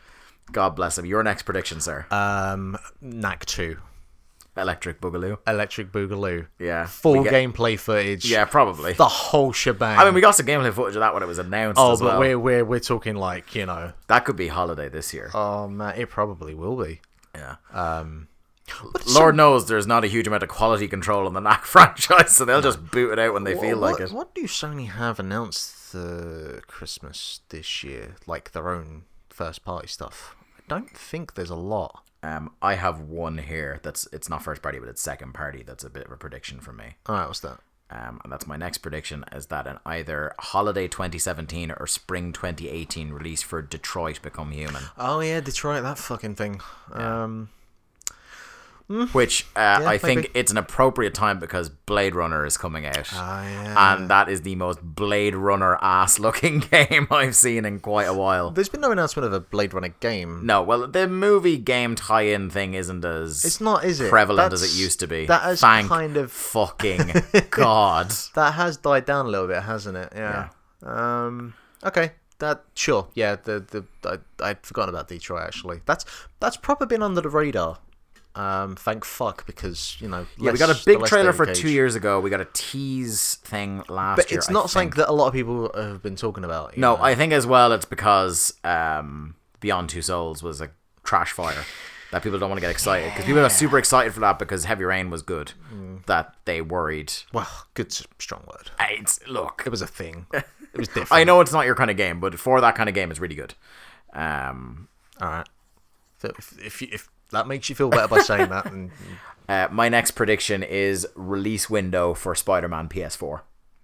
[0.53, 1.05] God bless him.
[1.05, 2.05] Your next prediction, sir.
[2.09, 3.75] Um, Knack 2.
[4.55, 5.37] Electric Boogaloo.
[5.45, 6.47] Electric Boogaloo.
[6.57, 6.85] Yeah.
[6.85, 8.23] Full get- gameplay footage.
[8.25, 8.93] Yeah, probably.
[8.93, 9.99] The whole shebang.
[9.99, 12.05] I mean, we got some gameplay footage of that when it was announced oh, but
[12.05, 12.19] well.
[12.19, 13.91] we're, we're, we're talking like, you know.
[14.07, 15.29] That could be holiday this year.
[15.33, 17.01] Oh, man, it probably will be.
[17.35, 17.57] yeah.
[17.73, 18.29] Um,
[19.13, 22.45] Lord knows there's not a huge amount of quality control on the Knack franchise, so
[22.45, 24.11] they'll just boot it out when they feel what, like it.
[24.13, 28.15] What do Sony have announced the Christmas this year?
[28.25, 30.35] Like their own first party stuff?
[30.57, 32.03] I don't think there's a lot.
[32.23, 35.63] Um, I have one here that's it's not first party, but it's second party.
[35.63, 36.95] That's a bit of a prediction for me.
[37.05, 37.59] All right, what's that?
[37.91, 43.11] Um, and that's my next prediction is that an either holiday 2017 or spring 2018
[43.11, 46.61] release for Detroit Become Human, Oh yeah, Detroit, that fucking thing.
[46.91, 47.49] Um,
[48.87, 50.31] which uh, I think maybe.
[50.35, 53.09] it's an appropriate time because Blade Runner is coming out.
[53.13, 53.95] ah, yeah.
[53.95, 58.13] and that is the most Blade Runner ass looking game I've seen in quite a
[58.13, 58.51] while.
[58.51, 60.45] There's been no announcement of a Blade Runner game.
[60.45, 64.09] No, well, the movie game tie-in thing isn't as It's not, is it?
[64.09, 65.25] prevalent as it used to be.
[65.25, 67.11] That has Thank kind of fucking
[67.49, 68.11] God.
[68.35, 70.13] that has died down a little bit, hasn't it?
[70.15, 70.49] Yeah.
[70.83, 71.55] Um.
[71.83, 72.11] Okay.
[72.39, 73.07] That sure.
[73.15, 73.37] Yeah.
[73.37, 75.81] The the I, I'd forgotten about Detroit actually.
[75.85, 76.05] That's
[76.39, 77.79] that's probably been under the radar.
[78.35, 78.75] Um.
[78.75, 80.25] Thank fuck because you know.
[80.37, 82.19] Yeah, we got a big trailer for two years ago.
[82.19, 84.39] We got a tease thing last But year.
[84.39, 84.95] it's I not something think.
[84.97, 86.77] that a lot of people have been talking about.
[86.77, 87.01] No, know?
[87.03, 90.69] I think as well it's because um, Beyond Two Souls was a
[91.03, 91.63] trash fire
[92.11, 94.65] that people don't want to get excited because people are super excited for that because
[94.65, 95.53] Heavy Rain was good.
[95.73, 96.05] Mm.
[96.05, 97.13] That they worried.
[97.33, 98.69] Well, good's a strong word.
[98.91, 99.63] It's look.
[99.65, 100.27] It was a thing.
[100.73, 101.13] It was different.
[101.13, 103.21] I know it's not your kind of game, but for that kind of game, it's
[103.21, 103.53] really good.
[104.11, 104.89] Um,
[105.21, 105.47] All right.
[106.17, 108.91] So if if, if that makes you feel better by saying that, then
[109.49, 113.41] uh, my next prediction is release window for Spider-Man PS4.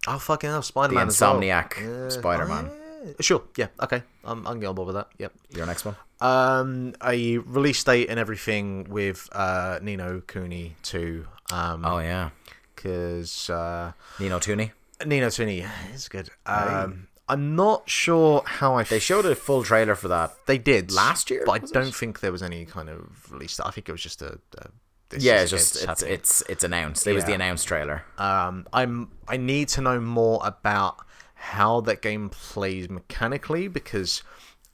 [0.07, 1.07] oh fucking hell, Spider The Man.
[1.07, 2.71] Insomniac Spider-Man.
[2.71, 3.43] Oh, sure.
[3.57, 3.67] Yeah.
[3.81, 4.03] Okay.
[4.23, 5.07] I'm I'm getting on board with that.
[5.17, 5.33] Yep.
[5.55, 5.95] Your next one.
[6.21, 11.25] Um, a release date and everything with uh Ni no Kuni too.
[11.51, 12.29] Um, Oh yeah,
[12.75, 14.71] because uh, Nino Tooney.
[15.05, 16.29] Ni no Kuni is good.
[16.45, 18.83] Um, I'm not sure how I.
[18.83, 20.33] They showed a full trailer for that.
[20.47, 23.57] They did Last year, but I don't think there was any kind of release.
[23.61, 24.37] I think it was just a.
[24.57, 24.67] a
[25.07, 27.07] this Yeah, it's just it's it's it's announced.
[27.07, 28.03] It was the announced trailer.
[28.17, 30.97] Um, I'm I need to know more about
[31.35, 34.23] how that game plays mechanically because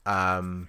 [0.07, 0.67] um,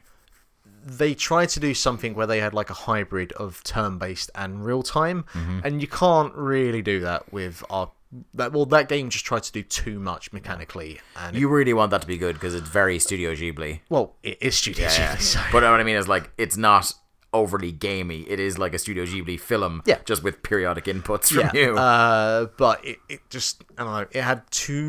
[0.84, 5.24] they tried to do something where they had like a hybrid of turn-based and real-time,
[5.64, 7.90] and you can't really do that with our.
[8.34, 11.74] That, well, that game just tried to do too much mechanically, and it- You really
[11.74, 13.80] want that to be good because it's very Studio Ghibli.
[13.90, 16.90] well, it is Studio Yeah, Ghibli, so- but what I mean is like it's not
[17.34, 18.24] overly gamey.
[18.26, 19.98] It is like a Studio Ghibli film, Yeah.
[20.06, 21.50] just with periodic inputs from yeah.
[21.52, 21.76] you.
[21.76, 24.06] Uh, but it, it just I don't know.
[24.18, 24.82] It had too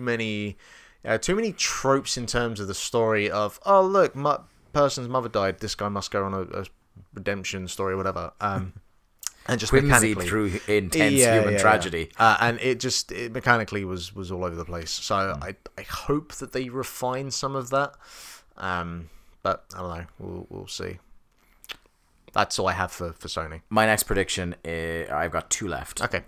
[0.00, 0.56] many,
[1.04, 4.38] uh, too many tropes in terms of the story of oh look, my
[4.72, 5.60] person's mother died.
[5.60, 6.64] This guy must go on a, a
[7.14, 8.32] redemption story, or whatever.
[8.40, 8.72] Um,
[9.46, 11.62] and just Whimsy mechanically through intense Yeah, human yeah, yeah.
[11.62, 12.10] tragedy.
[12.18, 14.90] Uh, and it just it mechanically was was all over the place.
[14.90, 15.42] So Hmm.
[15.42, 17.94] I I hope that they refine some of that.
[18.56, 19.08] Um,
[19.42, 20.06] but I don't know.
[20.18, 20.98] We'll we'll see.
[22.32, 23.60] That's all I have for, for Sony.
[23.68, 26.00] My next prediction, is, I've got two left.
[26.02, 26.22] Okay.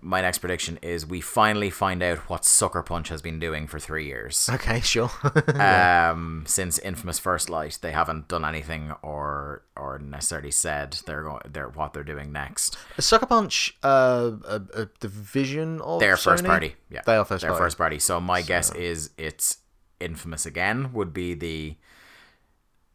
[0.00, 3.78] My next prediction is we finally find out what Sucker Punch has been doing for
[3.78, 4.48] three years.
[4.52, 4.80] Okay.
[4.88, 5.10] Sure.
[5.60, 11.42] um, since Infamous First Light, they haven't done anything or or necessarily said they're going
[11.50, 12.78] they're what they're doing next.
[12.96, 16.46] Is Sucker Punch uh, a, a division of They're first Sony?
[16.48, 16.74] party.
[16.90, 17.64] Yeah, They are first They're party.
[17.64, 17.98] first party.
[17.98, 19.58] So my guess is it's
[20.00, 20.92] Infamous again.
[20.92, 21.76] Would be the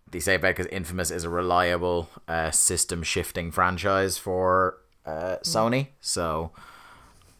[0.09, 5.87] they say about because Infamous is a reliable uh, system shifting franchise for uh, Sony.
[6.01, 6.51] So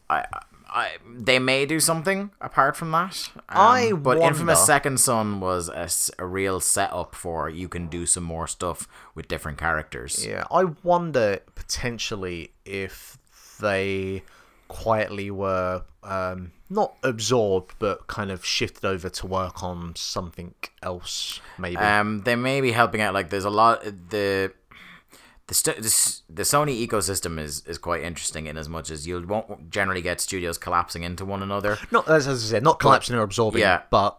[0.08, 0.24] I.
[0.66, 3.30] I, they may do something apart from that.
[3.34, 5.88] Um, I but Infamous Second Son was a,
[6.20, 10.26] a real setup for you can do some more stuff with different characters.
[10.26, 13.18] Yeah, I wonder potentially if
[13.60, 14.24] they
[14.66, 21.40] quietly were um, not absorbed, but kind of shifted over to work on something else,
[21.58, 21.76] maybe.
[21.76, 23.14] Um, they may be helping out.
[23.14, 23.84] Like, there's a lot.
[23.84, 24.52] The
[25.46, 29.20] the st- the, the Sony ecosystem is is quite interesting in as much as you
[29.26, 31.76] won't generally get studios collapsing into one another.
[31.90, 33.60] not as, as I said, not collapsing or absorbing.
[33.60, 33.82] yeah.
[33.90, 34.18] but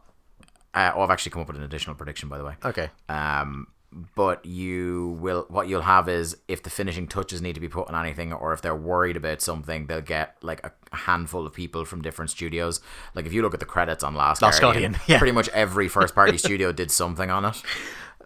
[0.73, 2.53] Uh, oh, I've actually come up with an additional prediction, by the way.
[2.63, 2.89] okay.
[3.09, 3.67] Um,
[4.13, 7.87] but you will what you'll have is if the finishing touches need to be put
[7.87, 11.85] on anything, or if they're worried about something, they'll get like a handful of people
[11.85, 12.81] from different studios.
[13.13, 15.17] Like if you look at the credits on Last, Last Guardian, Guardian, yeah.
[15.17, 17.61] pretty much every first party studio did something on it.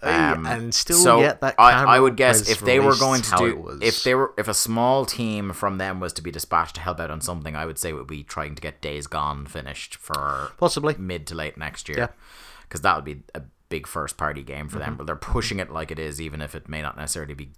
[0.01, 3.35] Um, and still so yet that I, I would guess if they were going to
[3.37, 6.81] do if they were if a small team from them was to be dispatched to
[6.81, 9.45] help out on something, I would say it would be trying to get Days Gone
[9.45, 10.95] finished for Possibly.
[10.97, 11.95] mid to late next Yeah.
[11.97, 12.09] year,
[12.63, 14.85] because that would be a big first party game for Mm-hmm.
[14.85, 14.95] them.
[14.97, 17.49] But they're pushing it like it is, even if it may not necessarily be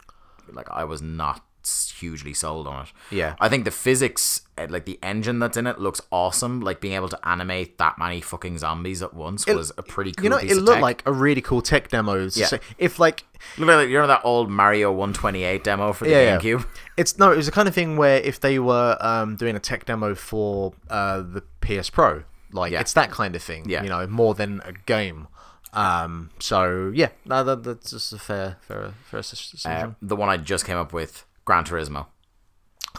[0.51, 2.91] like I was not hugely sold on it.
[3.11, 3.35] Yeah.
[3.39, 6.61] I think the physics, uh, like the engine that's in it, looks awesome.
[6.61, 10.23] Like being able to animate that many fucking zombies at once was a pretty cool.
[10.23, 10.81] You know, it looked tech.
[10.81, 12.27] like a really cool tech demo.
[12.33, 12.47] Yeah.
[12.47, 13.23] So if like
[13.57, 16.37] you know that old Mario 128 demo for the Yeah, yeah.
[16.39, 16.65] GameCube.
[16.97, 19.59] It's no, it was the kind of thing where if they were um, doing a
[19.59, 22.81] tech demo for uh, the PS Pro, like Yeah.
[22.81, 23.83] it's that kind of thing, Yeah.
[23.83, 25.27] you know, more than a game.
[25.73, 29.23] Um, so yeah, no, that, that's just a fair, fair, fair
[29.65, 32.05] Uh, the one I just came up with, Gran Turismo,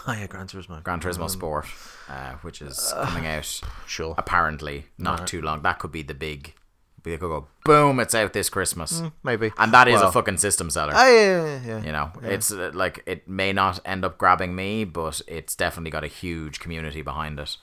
[0.07, 0.83] oh yeah, Gran Turismo.
[0.83, 1.65] Gran Turismo Sport,
[2.07, 4.13] uh, which is coming out Sure.
[4.15, 5.63] apparently not too long.
[5.63, 6.53] That could be the big.
[7.01, 7.99] They could go boom!
[7.99, 9.51] It's out this Christmas, Maybe.
[9.57, 10.93] and that is Well, a fucking system seller.
[10.95, 11.83] Oh, yeah, yeah, yeah.
[11.83, 15.89] you know, it's uh, like it may not end up grabbing me, but it's definitely
[15.89, 17.57] got a huge community behind it.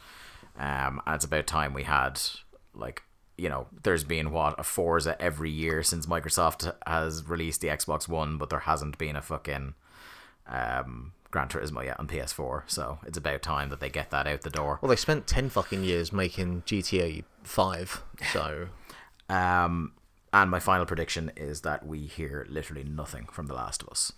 [0.58, 2.20] Um, and it's about time we had
[2.74, 3.04] like
[3.38, 8.08] you know, there's been what a Forza every year since Microsoft has released the Xbox
[8.08, 9.74] One, but there hasn't been a fucking
[10.51, 12.62] um Gran Turismo yet on PS4.
[12.66, 14.78] So it's about time that they get that out the door.
[14.82, 18.02] Well, they spent ten fucking years making GTA Five,
[18.32, 18.66] so
[19.31, 19.93] Um,
[20.32, 24.12] and my final prediction is that we hear literally nothing from The Last of Us.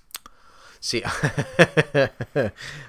[0.80, 2.08] See, uh,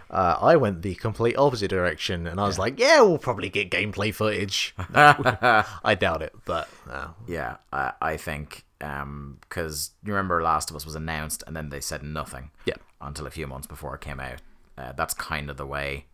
[0.09, 4.11] I went the complete opposite direction, and I was like, "Yeah, we'll probably get gameplay
[4.13, 10.75] footage." I doubt it, but uh, Yeah, I, I think because you remember Last of
[10.75, 12.49] Us was announced and then they said nothing.
[12.65, 12.75] Yeah.
[13.05, 14.41] Until a few months before it came out.
[14.77, 16.05] Uh, that's kind of the way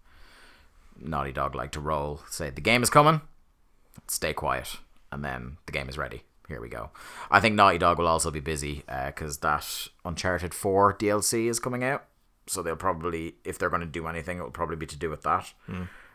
[1.00, 2.22] Naughty Dog like to roll.
[2.30, 3.22] Say the game is coming,
[4.08, 4.78] stay quiet,
[5.12, 6.24] and then the game is ready.
[6.48, 6.90] Here we go.
[7.30, 11.84] I think Naughty Dog will also be busy because that Uncharted Four DLC is coming
[11.84, 12.06] out.
[12.48, 15.12] So they'll probably, if they're going to do anything, it will probably be to do
[15.12, 15.54] with that.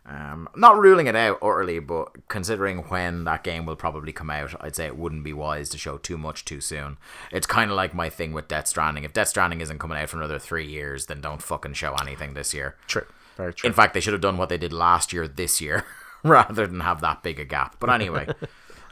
[0.06, 4.54] Um, not ruling it out utterly, but considering when that game will probably come out,
[4.60, 6.98] I'd say it wouldn't be wise to show too much too soon.
[7.32, 9.04] It's kind of like my thing with Death Stranding.
[9.04, 12.34] If Death Stranding isn't coming out for another three years, then don't fucking show anything
[12.34, 12.76] this year.
[12.86, 13.06] True.
[13.36, 13.66] Very true.
[13.66, 15.86] In fact, they should have done what they did last year this year
[16.22, 17.76] rather than have that big a gap.
[17.80, 18.28] But anyway,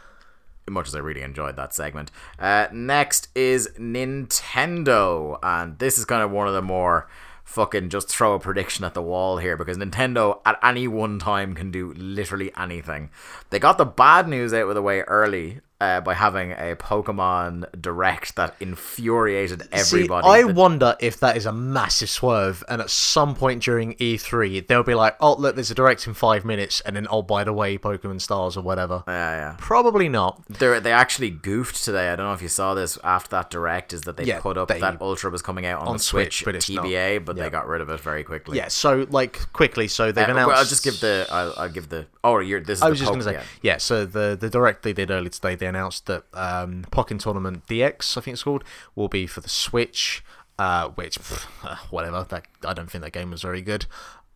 [0.70, 2.10] much as I really enjoyed that segment.
[2.38, 7.08] Uh, next is Nintendo, and this is kind of one of the more
[7.52, 11.54] fucking just throw a prediction at the wall here because Nintendo at any one time
[11.54, 13.10] can do literally anything.
[13.50, 17.64] They got the bad news out of the way early uh, by having a Pokemon
[17.80, 20.22] Direct that infuriated everybody.
[20.24, 23.94] See, I The- wonder if that is a massive swerve, and at some point during
[23.94, 27.22] E3, they'll be like, "Oh, look, there's a direct in five minutes," and then, "Oh,
[27.22, 29.54] by the way, Pokemon Stars or whatever." yeah, yeah.
[29.58, 30.40] Probably not.
[30.48, 32.10] They they actually goofed today.
[32.12, 33.92] I don't know if you saw this after that direct.
[33.92, 35.98] Is that they Yeah, put up they- that Ultra was coming out on, on the
[35.98, 36.84] Switch, Switch, but it's not.
[36.84, 37.44] TBA, but Yeah.
[37.44, 38.56] they got rid of it very quickly.
[38.58, 38.68] Yeah.
[38.68, 40.48] So, like, quickly, so they've Uh, announced.
[40.48, 41.26] well, I'll just give the.
[41.30, 42.06] I'll, I'll give the.
[42.22, 42.78] Oh, you're this.
[42.78, 43.76] Is I was the just going to say, Poke- yeah.
[43.78, 48.16] So the the direct they did earlier today, they announced that um, Pokken Tournament DX,
[48.16, 50.22] I think it's called, will be for the Switch.
[50.58, 52.24] Uh, which, pff, uh, whatever.
[52.28, 53.86] That I don't think that game was very good.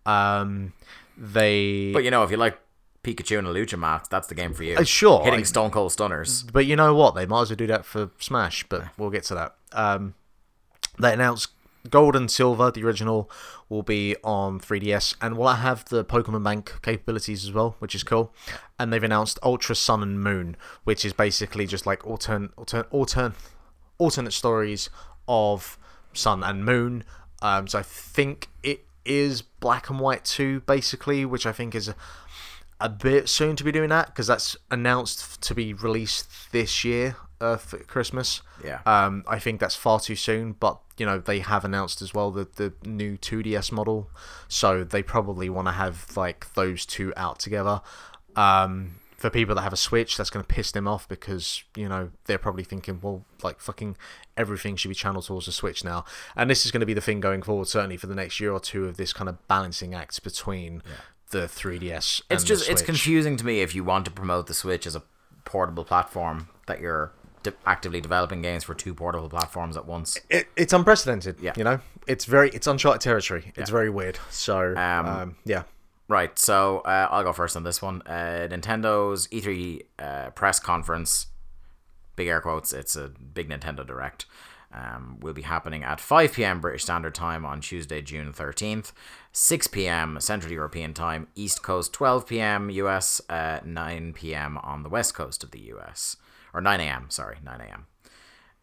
[0.06, 0.72] Um,
[1.16, 2.58] they, But you know, if you like
[3.04, 4.76] Pikachu and a Lucha Mask, that's the game for you.
[4.76, 6.42] Uh, sure, hitting I- Stone Cold Stunners.
[6.44, 7.14] but you know what?
[7.14, 8.64] They might as well do that for Smash.
[8.68, 9.54] But we'll get to that.
[9.72, 10.14] Um,
[10.98, 11.48] they announced
[11.86, 13.30] Gold and Silver, the original,
[13.68, 18.02] will be on 3DS, and will have the Pokemon Bank capabilities as well, which is
[18.02, 18.32] cool.
[18.78, 23.34] And they've announced Ultra Sun and Moon, which is basically just like altern, altern, altern,
[23.98, 24.90] alternate stories
[25.28, 25.78] of
[26.12, 27.04] Sun and Moon.
[27.42, 31.88] Um, so I think it is Black and White 2, basically, which I think is
[31.88, 31.96] a,
[32.80, 37.16] a bit soon to be doing that because that's announced to be released this year
[37.40, 38.42] uh, for Christmas.
[38.64, 38.80] Yeah.
[38.86, 42.30] Um, I think that's far too soon, but you know they have announced as well
[42.30, 44.10] the the new 2DS model,
[44.48, 47.80] so they probably want to have like those two out together.
[48.34, 51.88] Um, for people that have a Switch, that's going to piss them off because you
[51.88, 53.96] know they're probably thinking, well, like fucking
[54.36, 56.04] everything should be channeled towards the Switch now,
[56.36, 58.52] and this is going to be the thing going forward, certainly for the next year
[58.52, 60.82] or two of this kind of balancing act between
[61.30, 62.22] the 3DS.
[62.30, 65.02] It's just it's confusing to me if you want to promote the Switch as a
[65.44, 67.12] portable platform that you're
[67.50, 70.18] de- actively developing games for two portable platforms at once.
[70.30, 71.40] it, it's unprecedented.
[71.40, 71.52] Yeah.
[71.56, 73.52] you know, it's very it's uncharted territory.
[73.56, 74.18] It's very weird.
[74.30, 75.62] So, Um, um, yeah,
[76.08, 78.00] Right, so uh, I'll go first on this one.
[78.06, 81.26] Uh, Nintendo's E3 uh, press conference,
[82.14, 84.24] big air quotes, it's a big Nintendo Direct,
[84.72, 86.60] um, will be happening at 5 p.m.
[86.60, 88.92] British Standard Time on Tuesday, June 13th,
[89.32, 90.18] 6 p.m.
[90.20, 92.70] Central European Time, East Coast, 12 p.m.
[92.70, 94.58] US, uh, 9 p.m.
[94.58, 96.16] on the West Coast of the US.
[96.56, 97.86] Or 9 a.m., sorry, 9 a.m.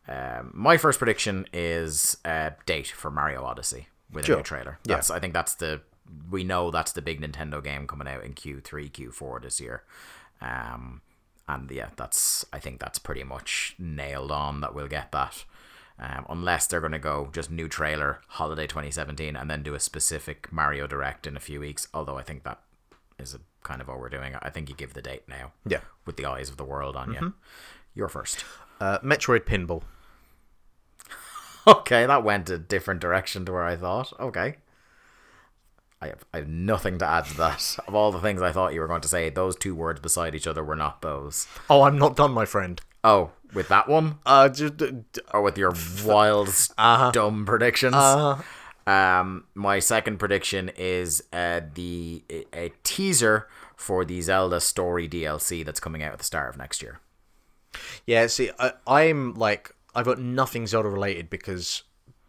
[0.08, 4.80] Um, my first prediction is uh, date for Mario Odyssey with a new trailer.
[4.86, 5.02] Yeah.
[5.12, 5.82] I think that's the
[6.30, 9.84] we know that's the big Nintendo game coming out in Q3, Q4 this year.
[10.42, 11.02] Um,
[11.48, 15.46] and yeah, that's I think that's pretty much nailed on that we'll get that.
[16.00, 19.80] Um, unless they're going to go just new trailer holiday 2017 and then do a
[19.80, 21.88] specific Mario Direct in a few weeks.
[21.94, 22.62] Although I think that
[23.20, 24.40] is a kind of overdoing it.
[24.42, 25.54] I think you give the date now.
[25.66, 25.82] Yeah.
[26.06, 27.34] With the eyes of the world on you.
[27.96, 28.44] You're first.
[28.80, 29.84] uh, Metroid Pinball.
[31.66, 34.12] Okay, that went a different direction to where I thought.
[34.20, 34.58] Okay.
[36.02, 37.78] I have, I have nothing to add to that.
[37.88, 40.36] Of all the things I thought you were going to say, those two words beside
[40.36, 41.48] each other were not those.
[41.70, 42.82] Oh, I'm not done, my friend.
[43.06, 44.20] Oh, with that one?
[44.26, 44.92] Uh, just uh,
[45.34, 47.12] Or with your wild, Uh-huh.
[47.12, 47.96] dumb predictions?
[47.96, 48.42] uh,
[48.86, 53.48] Um, my second prediction is uh, the a, a teaser
[53.78, 57.00] for the Zelda story DLC that's coming out at the start of next year.
[58.06, 58.28] Yeah.
[58.28, 61.84] See, I, I'm like I've got nothing Zelda related because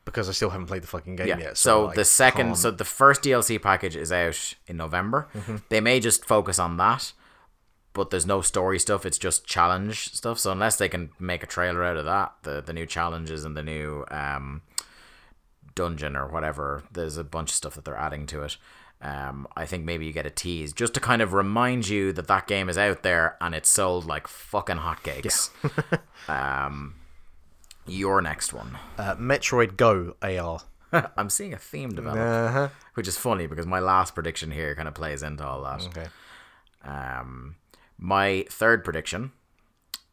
[0.05, 1.39] because I still haven't played the fucking game Yeah.
[1.39, 1.57] yet.
[1.57, 5.29] So, I the second, can't- so the first DLC package is out in November.
[5.71, 7.15] They may just focus on that,
[7.95, 9.07] but there's no story stuff.
[9.07, 10.39] It's just challenge stuff.
[10.39, 13.57] So unless they can make a trailer out of that, the the new challenges and
[13.57, 14.61] the new um,
[15.75, 18.57] dungeon or whatever, there's a bunch of stuff that they're adding to it.
[19.05, 22.27] Um, I think maybe you get a tease just to kind of remind you that
[22.29, 25.51] that game is out there and it's sold like fucking hotcakes.
[26.29, 26.95] um,
[27.87, 28.79] your next one.
[28.97, 30.61] uh, Metroid Go AR.
[31.19, 32.69] I'm seeing a theme develop Uh-huh.
[32.95, 35.83] which is funny because my last prediction here kind of plays into all that.
[35.89, 36.07] Okay.
[36.83, 37.57] Um,
[37.99, 39.33] my third prediction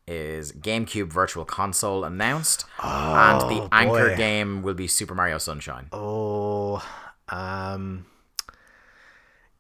[0.08, 5.88] is GameCube Virtual Console announced, and the anchor game will be Super Mario Sunshine.
[5.94, 6.84] Oh,
[7.30, 8.06] um,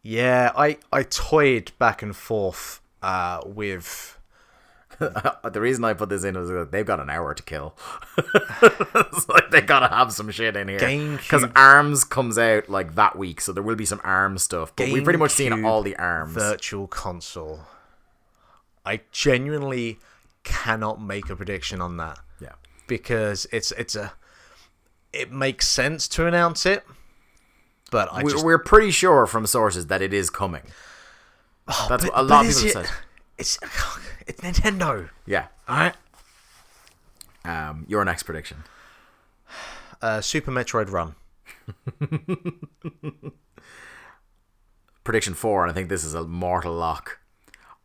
[0.02, 0.52] yeah.
[0.56, 4.18] I I toyed back and forth uh, with
[4.99, 7.76] the reason I put this in is that they've got an hour to kill.
[8.18, 13.18] it's like they gotta have some shit in here because Arms comes out like that
[13.18, 14.76] week, so there will be some Arms stuff.
[14.76, 16.34] But we've pretty much seen all the Arms.
[16.34, 17.61] Virtual console.
[18.86, 19.99] I genuinely
[20.44, 22.53] cannot make a prediction on that yeah,
[22.88, 24.14] because it's it's a
[25.14, 26.84] it makes sense to announce it,
[27.91, 30.63] but I we're, just we're pretty sure from sources that it is coming.
[31.88, 32.89] That's what a lot of people it- said.
[33.38, 33.59] It's
[34.27, 35.09] it's Nintendo.
[35.26, 35.47] Yeah.
[35.68, 35.95] All right.
[37.45, 38.63] Um, your next prediction.
[40.01, 41.15] Uh, Super Metroid Run.
[45.03, 47.19] Prediction four, and I think this is a mortal lock.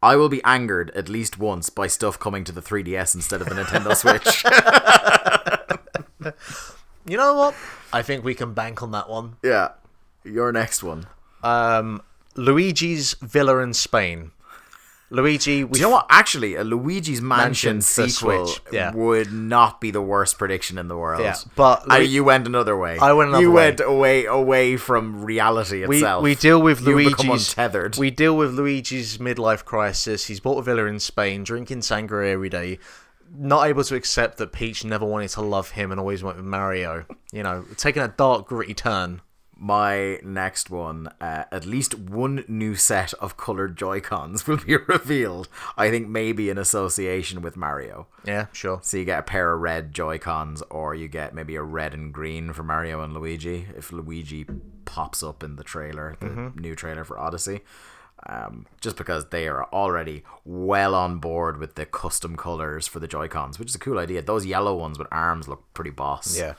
[0.03, 3.49] I will be angered at least once by stuff coming to the 3DS instead of
[3.49, 4.45] the Nintendo Switch.
[7.09, 7.55] You know what?
[7.93, 9.37] I think we can bank on that one.
[9.43, 9.70] yeah.
[10.27, 11.07] Your next one.
[11.43, 12.03] Um,
[12.35, 14.32] Luigi's Villa in Spain.
[15.09, 16.07] Luigi, we Do you know what?
[16.11, 18.93] Actually, a Luigi's Mansion, Mansion sequel yeah.
[18.93, 21.20] would not be the worst prediction in the world.
[21.23, 22.98] Yeah, but Lu- you went another way.
[22.98, 23.69] I went another You way.
[23.69, 26.24] went away away from reality itself.
[26.24, 27.97] we deal with You Luigi's untethered.
[27.98, 30.27] We deal with Luigi's midlife crisis.
[30.27, 32.81] He's bought a villa in Spain, drinking sangria every day,
[33.32, 36.47] not able to accept that Peach never wanted to love him and always went with
[36.47, 37.07] Mario.
[37.32, 39.20] You know, taking a dark, gritty turn.
[39.59, 44.77] My next one, uh, at least one new set of colored Joy Cons will be
[44.77, 45.49] revealed.
[45.78, 48.07] I think maybe in association with Mario.
[48.24, 48.81] Yeah, sure.
[48.83, 51.95] So you get a pair of red Joy Cons, or you get maybe a red
[51.95, 53.66] and green for Mario and Luigi.
[53.77, 54.45] If Luigi
[54.85, 56.61] pops up in the trailer, the Mm-hmm.
[56.61, 57.61] new trailer for Odyssey,
[58.28, 63.09] um, just because they are already well on board with the custom colors for the
[63.09, 64.20] Joy Cons, which is a cool idea.
[64.23, 66.37] Those yellow ones with arms look pretty boss.
[66.39, 66.55] Yeah.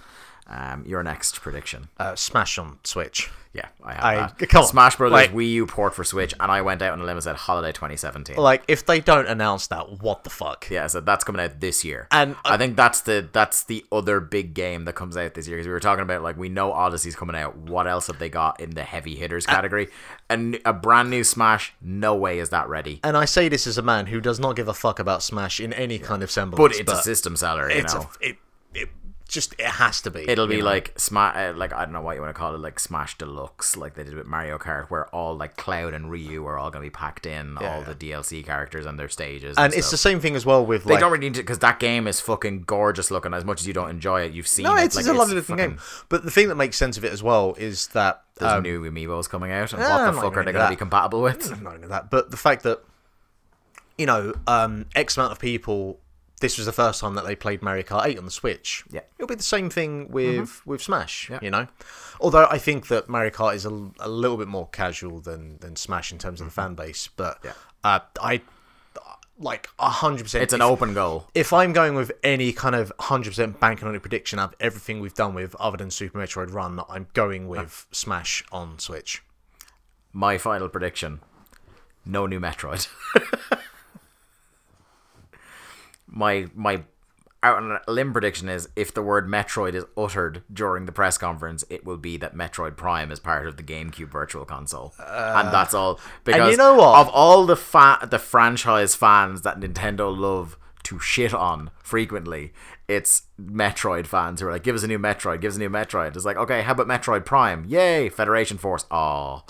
[0.50, 1.90] Um, your next prediction.
[1.98, 3.30] Uh, Smash on Switch.
[3.54, 6.52] Yeah, I have I- come on, Smash Brothers like- Wii U port for Switch, and
[6.52, 8.38] I went out on a limb and said holiday 2017.
[8.38, 10.70] Like, if they don't announce that, what the fuck?
[10.70, 13.84] Yeah, so that's coming out this year, And, uh, I think that's the that's the
[13.92, 15.58] other big game that comes out this year.
[15.58, 17.58] Because we were talking about like we know Odyssey's coming out.
[17.58, 19.88] What else have they got in the heavy hitters category?
[20.30, 23.00] And a brand new Smash, no way is that ready.
[23.04, 25.60] And I say this as a man who does not give a fuck about Smash
[25.60, 26.58] in any kind of semblance.
[26.78, 28.10] But it's a system seller, you it's know.
[28.22, 28.38] a, it,
[28.76, 28.90] it
[29.28, 30.28] just it has to be.
[30.28, 30.66] It'll be know?
[30.66, 33.18] like Smash, uh, like I don't know what you want to call it, like Smash
[33.18, 36.72] Deluxe, like they did with Mario Kart, where all like Cloud and Ryu are all
[36.72, 39.92] going to be packed in, all the DLC characters and their stages, and it's stuff.
[39.92, 42.08] the same thing as well with They like don't really need to because that game
[42.08, 43.34] is fucking gorgeous looking.
[43.34, 44.86] As much as you don't enjoy it, you've seen no, it.
[44.86, 45.80] it's, like, it's a lovely looking fucking- game.
[46.10, 48.82] But the thing that makes sense of it as well is that There's um, new
[48.90, 51.52] amiibos coming out, and Yeah, what the fuck are they going to be compatible with?
[51.54, 52.10] I'm not into that.
[52.10, 52.82] But the fact that
[53.98, 56.00] you know, um, X amount of people.
[56.40, 58.84] This was the first time that they played Mario Kart 8 on the Switch.
[58.92, 59.00] Yeah.
[59.02, 59.10] Mm-hmm.
[59.18, 61.30] it'll be the same thing with with Smash.
[61.30, 61.40] yeah.
[61.42, 61.68] You know,
[62.22, 63.70] although I think that Mario Kart is a,
[64.00, 67.08] a little bit more casual than than Smash in terms of the fan base.
[67.16, 67.48] But Mm-hmm.
[67.48, 67.54] Yeah.
[67.96, 68.42] uh, I
[69.40, 70.44] like hundred percent.
[70.44, 71.28] It's an open goal.
[71.36, 75.14] if I'm going with any kind of 100% banking on a prediction of everything we've
[75.14, 79.22] done with other than Super Metroid Run, I'm going with Smash on Switch.
[80.14, 81.20] My final prediction:
[82.06, 82.88] no new Metroid.
[86.18, 86.84] my my
[87.44, 91.18] out on a limb prediction is if the word Metroid is uttered during the press
[91.20, 95.54] conference, it will be that Metroid Prime is part of the GameCube Virtual Console, and
[95.54, 96.00] that's all.
[96.24, 97.00] Because you know what?
[97.00, 102.54] Of all the fa- the franchise fans that Nintendo love to shit on frequently,
[102.88, 105.70] it's Metroid fans who are like, "Give us a new Metroid, give us a new
[105.70, 107.66] Metroid." It's like, okay, how about Metroid Prime?
[107.68, 108.86] Yay, Federation Force.
[108.90, 109.44] Oh,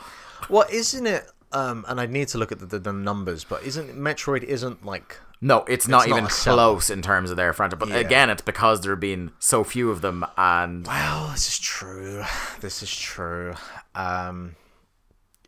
[0.49, 1.31] Well, isn't it?
[1.53, 4.85] Um, and I need to look at the, the, the numbers, but isn't Metroid isn't
[4.85, 7.79] like no, it's not not even close in terms of their franchise.
[7.79, 7.97] But Yeah.
[7.97, 12.23] again, it's because there have been so few of them, and well, this is true.
[12.59, 13.55] This is true.
[13.95, 14.55] Um,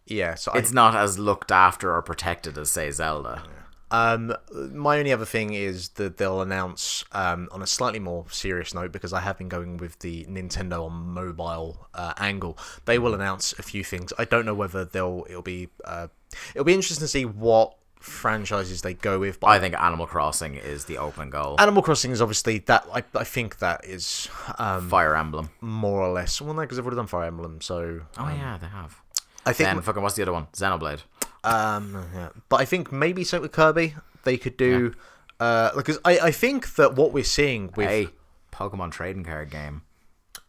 [0.05, 0.35] yeah.
[0.35, 3.43] So it's not as looked after or protected as say Zelda.
[3.91, 8.25] I, um, my only other thing is that they'll announce um, on a slightly more
[8.29, 12.55] serious note because I have been going with the Nintendo on mobile uh, angle.
[12.85, 14.13] They will announce a few things.
[14.19, 15.25] I don't know whether they'll.
[15.27, 15.69] It'll be.
[15.83, 16.09] Uh,
[16.53, 19.39] it'll be interesting to see what franchises they go with.
[19.39, 21.55] But I think Animal Crossing is the open goal.
[21.59, 22.85] Animal Crossing is obviously that.
[22.93, 25.49] I, I think that is um, Fire Emblem.
[25.61, 26.41] more or less.
[26.41, 28.99] Well, no, because they've already done Fire Emblem, so Oh yeah, they have.
[29.45, 29.69] I think.
[29.69, 30.47] Then fucking what's the other one?
[30.53, 31.01] Xenoblade.
[31.43, 32.30] Um, yeah.
[32.49, 34.93] But I think maybe something with Kirby they could do.
[35.39, 38.09] Uh, because I, I think that what we're seeing with Hey,
[38.51, 39.84] Pokemon trading card game.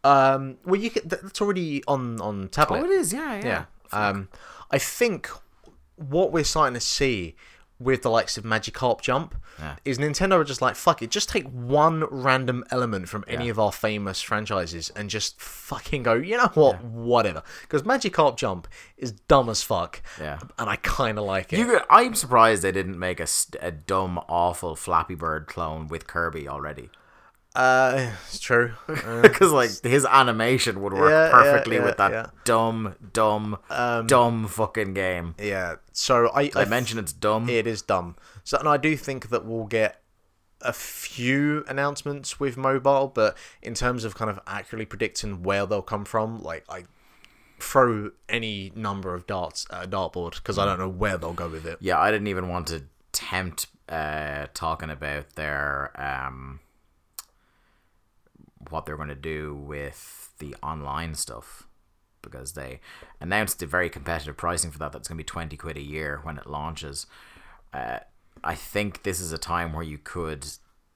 [0.03, 2.79] um, well, you can, that's already on on tablet.
[2.81, 3.13] Oh, it is.
[3.13, 3.65] Yeah, yeah.
[3.93, 4.07] yeah.
[4.09, 4.27] Um,
[4.69, 5.29] I think
[6.09, 7.35] what we're starting to see
[7.79, 9.75] with the likes of Magikarp Jump Yeah.
[9.83, 13.51] is Nintendo are just like fuck it, just take one random element from any Yeah.
[13.51, 17.41] of our famous franchises and just fucking go, you know what, whatever.
[17.63, 18.67] Because Magikarp Jump
[18.97, 20.39] is dumb as fuck, Yeah.
[20.59, 21.57] and I kind of like it.
[21.59, 23.27] You I'm surprised they didn't make a,
[23.59, 26.91] a dumb, awful Flappy Bird clone with Kirby already.
[27.55, 28.73] Uh, it's true.
[28.87, 33.57] Uh, Because like his animation would work Yeah, perfectly yeah, with that dumb, dumb,
[34.07, 35.35] dumb fucking game.
[35.39, 35.75] yeah.
[35.91, 37.49] So I, I mentioned it's dumb.
[37.49, 38.15] it is dumb.
[38.43, 40.01] So and I do think that we'll get
[40.61, 45.81] a few announcements with mobile, but in terms of kind of accurately predicting where they'll
[45.81, 46.83] come from, like I
[47.59, 51.47] throw any number of darts at a dartboard because I don't know where they'll go
[51.49, 51.77] with it.
[51.81, 56.59] yeah, I didn't even want to tempt uh, talking about their um,
[58.69, 61.67] what they're going to do with the online stuff
[62.21, 62.79] because they
[63.19, 64.91] announced a very competitive pricing for that.
[64.91, 67.07] That's going to be twenty quid a year when it launches.
[67.73, 67.99] Uh,
[68.43, 70.45] I think this is a time where you could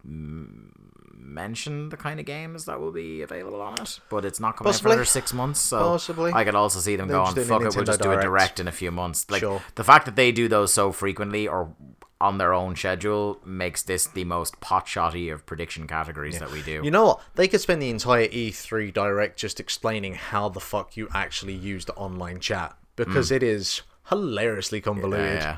[0.08, 4.74] mention the kind of games that will be available on it, but it's not coming
[4.74, 5.60] out for another six months.
[5.60, 6.32] So Possibly.
[6.34, 8.60] I could also see them They're going, "Fuck it, we'll just do a Direct.
[8.60, 9.62] in a few months." Like Sure.
[9.76, 11.74] the fact that they do those so frequently or
[12.22, 16.82] on their own schedule makes this the most potshotty of prediction categories that we do.
[16.84, 17.22] You know what?
[17.36, 21.84] They could spend the entire E3 direct just explaining how the fuck you actually use
[21.86, 25.42] the online chat because it is hilariously convoluted.
[25.42, 25.58] yeah,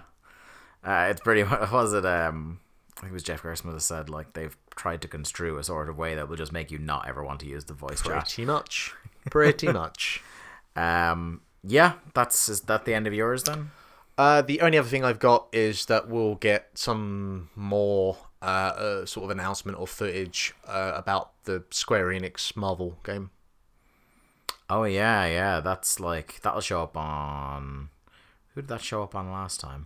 [0.84, 1.06] yeah.
[1.06, 1.44] Uh, it's pretty.
[1.48, 2.06] What was it?
[2.06, 2.60] Um,
[2.98, 5.88] I think it was Jeff Gerstmann that said like they've tried to construe a sort
[5.88, 8.24] of way that will just make you not ever want to use the voice chat.
[8.26, 8.94] Pretty much.
[9.30, 10.24] Pretty much.
[10.76, 13.72] Um, yeah, that's is that the end of yours then?
[14.18, 19.06] Uh, the only other thing I've got is that we'll get some more uh, uh,
[19.06, 23.30] sort of announcement or footage uh, about the Square Enix Marvel game.
[24.69, 25.60] Oh yeah, yeah.
[25.60, 27.90] That's like that'll show up on.
[28.56, 29.86] Who did that show up on last time?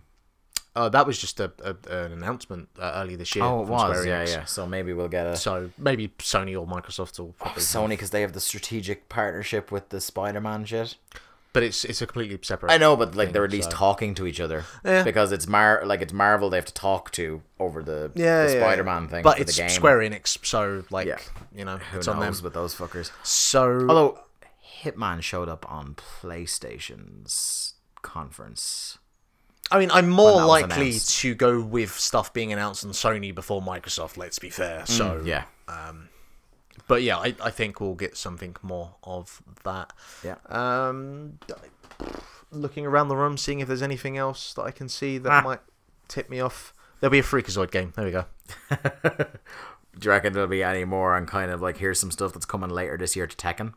[0.74, 1.70] Uh, that was just a, a
[2.04, 3.44] an announcement uh, early this year.
[3.44, 3.96] Oh, it was.
[3.98, 4.28] Square Yeah, Enix.
[4.34, 4.44] yeah.
[4.46, 7.62] So maybe we'll get a So maybe Sony or Microsoft will probably.
[7.62, 10.96] Sony because they have the strategic partnership with the Spider-Man shit.
[11.52, 12.72] But it's it's a completely separate.
[12.72, 15.02] I know, but like thing, they're at least so- talking to each other Yeah.
[15.02, 18.54] because it's Mar like it's Marvel they have to talk to over the, Yeah, the
[18.54, 19.08] yeah, Spider-Man yeah.
[19.10, 19.68] thing But it's the game.
[19.68, 21.08] Square Enix, so like
[21.54, 22.34] you know, Who it's on them.
[22.42, 23.10] with those fuckers?
[23.22, 24.20] So Although
[24.82, 28.98] Hitman showed up on PlayStation's conference.
[29.72, 34.16] I mean, I'm more likely to go with stuff being announced on Sony before Microsoft.
[34.16, 34.84] Let's be fair.
[34.86, 35.44] So Mm, Yeah,
[36.88, 39.92] but yeah, I, I think we'll get something more of that.
[40.24, 40.36] yeah.
[40.48, 41.38] Um,
[42.50, 45.40] looking around the room, seeing if there's anything else that I can see that Ah.
[45.42, 45.60] might
[46.08, 46.74] tip me off.
[47.00, 47.92] There'll be a Freakazoid game.
[47.96, 48.24] There we go.
[49.98, 52.46] Do you reckon there'll be any more on kind of like here's some stuff that's
[52.46, 53.74] coming later this year to Tekken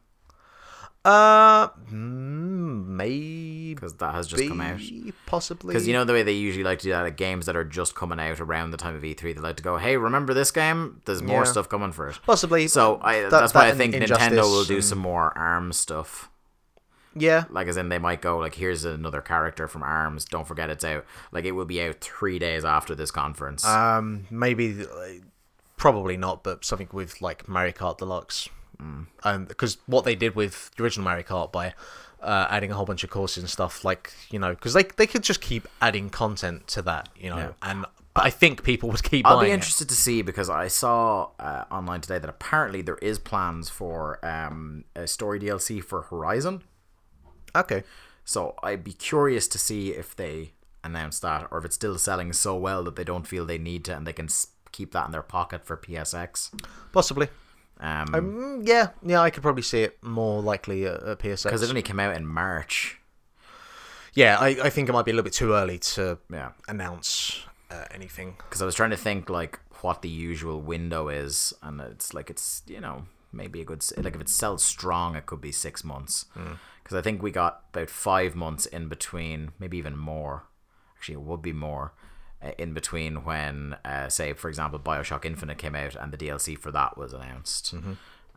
[1.06, 4.80] Uh, mm, maybe because that has just come out.
[5.26, 7.56] possibly Because you know the way they usually like to do that at games that
[7.56, 10.34] are just coming out around the time of E3, they like to go, "Hey, remember
[10.34, 11.02] this game?
[11.06, 11.52] There's more Yeah.
[11.52, 12.68] stuff coming for it." possibly.
[12.68, 15.78] So I, That- that's why that I think Nintendo will do and- some more Arms
[15.78, 16.30] stuff.
[17.14, 20.26] yeah, Like as in they might go like, "Here's another character from Arms.
[20.26, 23.64] Don't forget it's out." Like it will be out three days after this conference.
[23.64, 24.86] Um, maybe,
[25.78, 28.50] probably not, but something with like Mario Kart Deluxe.
[28.82, 29.48] Mm.
[29.48, 31.74] Because what they did with the original Mario Kart by
[32.22, 35.08] uh, adding a whole bunch of courses and stuff, like you know, because they they
[35.08, 37.52] could just keep adding content to that, you know, Yeah.
[37.62, 37.86] and
[38.16, 39.54] I think people would keep I'll be it.
[39.54, 44.26] interested to see because I saw uh, online today that apparently there is plans for
[44.26, 46.64] um, a story DLC for Horizon.
[47.56, 47.84] Okay,
[48.24, 50.52] So I'd be curious to see if they
[50.84, 53.84] announce that or if it's still selling so well that they don't feel they need
[53.86, 54.28] to and they can
[54.72, 56.52] keep that in their pocket for PSX.
[56.92, 57.28] possibly.
[57.80, 61.44] Um, Mm, yeah, yeah, I could probably see it more likely at, at PSX.
[61.44, 63.00] because it only came out in March.
[64.14, 66.52] yeah, I, I think it might be a little bit too early to Yeah.
[66.68, 68.36] announce uh, anything.
[68.38, 72.30] Because I was trying to think like what the usual window is, and it's like
[72.30, 75.84] it's you know maybe a good like if it sells strong, it could be six
[75.84, 76.26] months.
[76.84, 80.44] Because I think we got about five months in between, maybe even more.
[80.98, 81.92] Actually, it would be more
[82.58, 86.72] in between when, uh, say, for example, Bioshock Infinite came out and the DLC for
[86.72, 87.74] that was announced.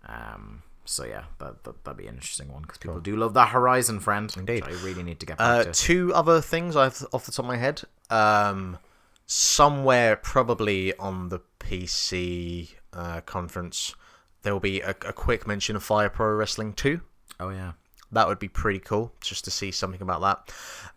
[0.07, 3.51] Um, so yeah, that, that that'd be an interesting one because people do love that
[3.51, 4.33] Horizon friend.
[4.37, 4.65] Indeed.
[4.65, 5.73] I really need to get Uh, to.
[5.73, 7.83] two other things I've off the top of my head.
[8.11, 8.79] Um,
[9.27, 13.95] somewhere probably on the PC uh, conference,
[14.43, 17.03] there will be a, a quick mention of Fire Pro Wrestling Two.
[17.39, 17.73] Oh yeah.
[18.11, 20.55] That would be pretty cool just to see something about that.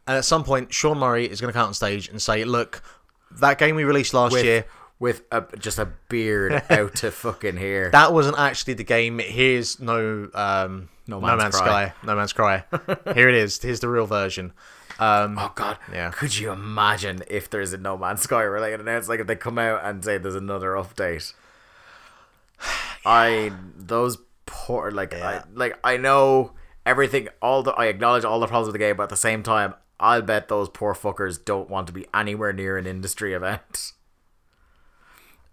[0.08, 2.46] And at some point, Sean Murray is going to come out on stage and say,
[2.46, 2.82] "Look,
[3.40, 4.66] that game we released last With, year."
[5.00, 7.90] with a, just a beard out to fucking here.
[7.90, 9.18] That wasn't actually the game.
[9.18, 11.88] Here's no um, No no Man's Man's Cry.
[11.88, 12.64] Sky, No Man's Cry.
[13.16, 13.60] Here it is.
[13.60, 14.54] Here's the real version.
[15.00, 15.80] Um, Oh God!
[15.92, 16.12] Yeah.
[16.12, 19.36] Could you imagine if there's a No Man's Sky where like announce like if they
[19.36, 21.34] come out and say there's another update?
[23.06, 25.28] I those poor like Yeah.
[25.28, 26.52] I like I know
[26.86, 27.30] everything.
[27.42, 29.74] All the I acknowledge all the problems with the game, but at the same time,
[30.02, 33.94] I'll bet those poor fuckers don't want to be anywhere near an industry event.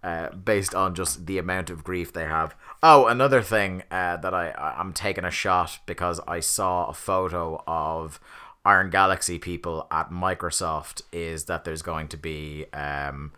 [0.01, 2.55] Uh, based on just the amount of grief they have.
[2.81, 6.93] Oh, another thing uh, that I I- I'm taking a shot because I saw a
[6.93, 8.17] photo of
[8.63, 13.33] Iron Galaxy people at Microsoft is that there's going to be um,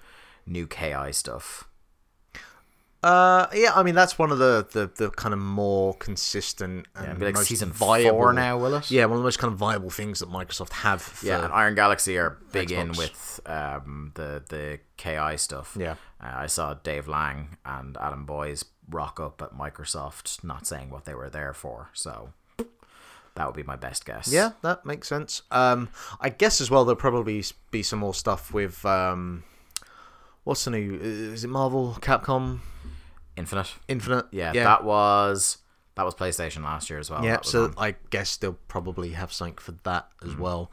[0.45, 1.67] new KI stuff.
[3.03, 7.07] Uh, yeah, I mean that's one of the, the, the kind of more consistent and
[7.13, 8.91] It'll like most season viable four now, will it?
[8.91, 11.01] Yeah, one of the most kind of viable things that Microsoft have.
[11.01, 15.75] For, Yeah, and Iron Galaxy are big in with um, the the KI stuff.
[15.79, 15.95] Yeah.
[16.23, 21.05] uh, I saw Dave Lang and Adam Boyes rock up at Microsoft, not saying what
[21.05, 21.89] they were there for.
[21.93, 22.33] So
[23.35, 24.31] that would be my best guess.
[24.31, 25.41] Yeah, that makes sense.
[25.49, 29.43] Um, I guess as well there'll probably be some more stuff with um,
[30.43, 30.99] what's the new?
[31.01, 32.59] Is it Marvel, Capcom,
[33.37, 33.73] Infinite.
[33.87, 34.25] Infinite?
[34.31, 35.57] Yeah, yeah, that was
[35.95, 37.23] that was PlayStation last year as well.
[37.23, 37.39] yeah.
[37.43, 37.73] So on.
[37.77, 40.39] I guess they'll probably have something for that as Mm.
[40.39, 40.71] well.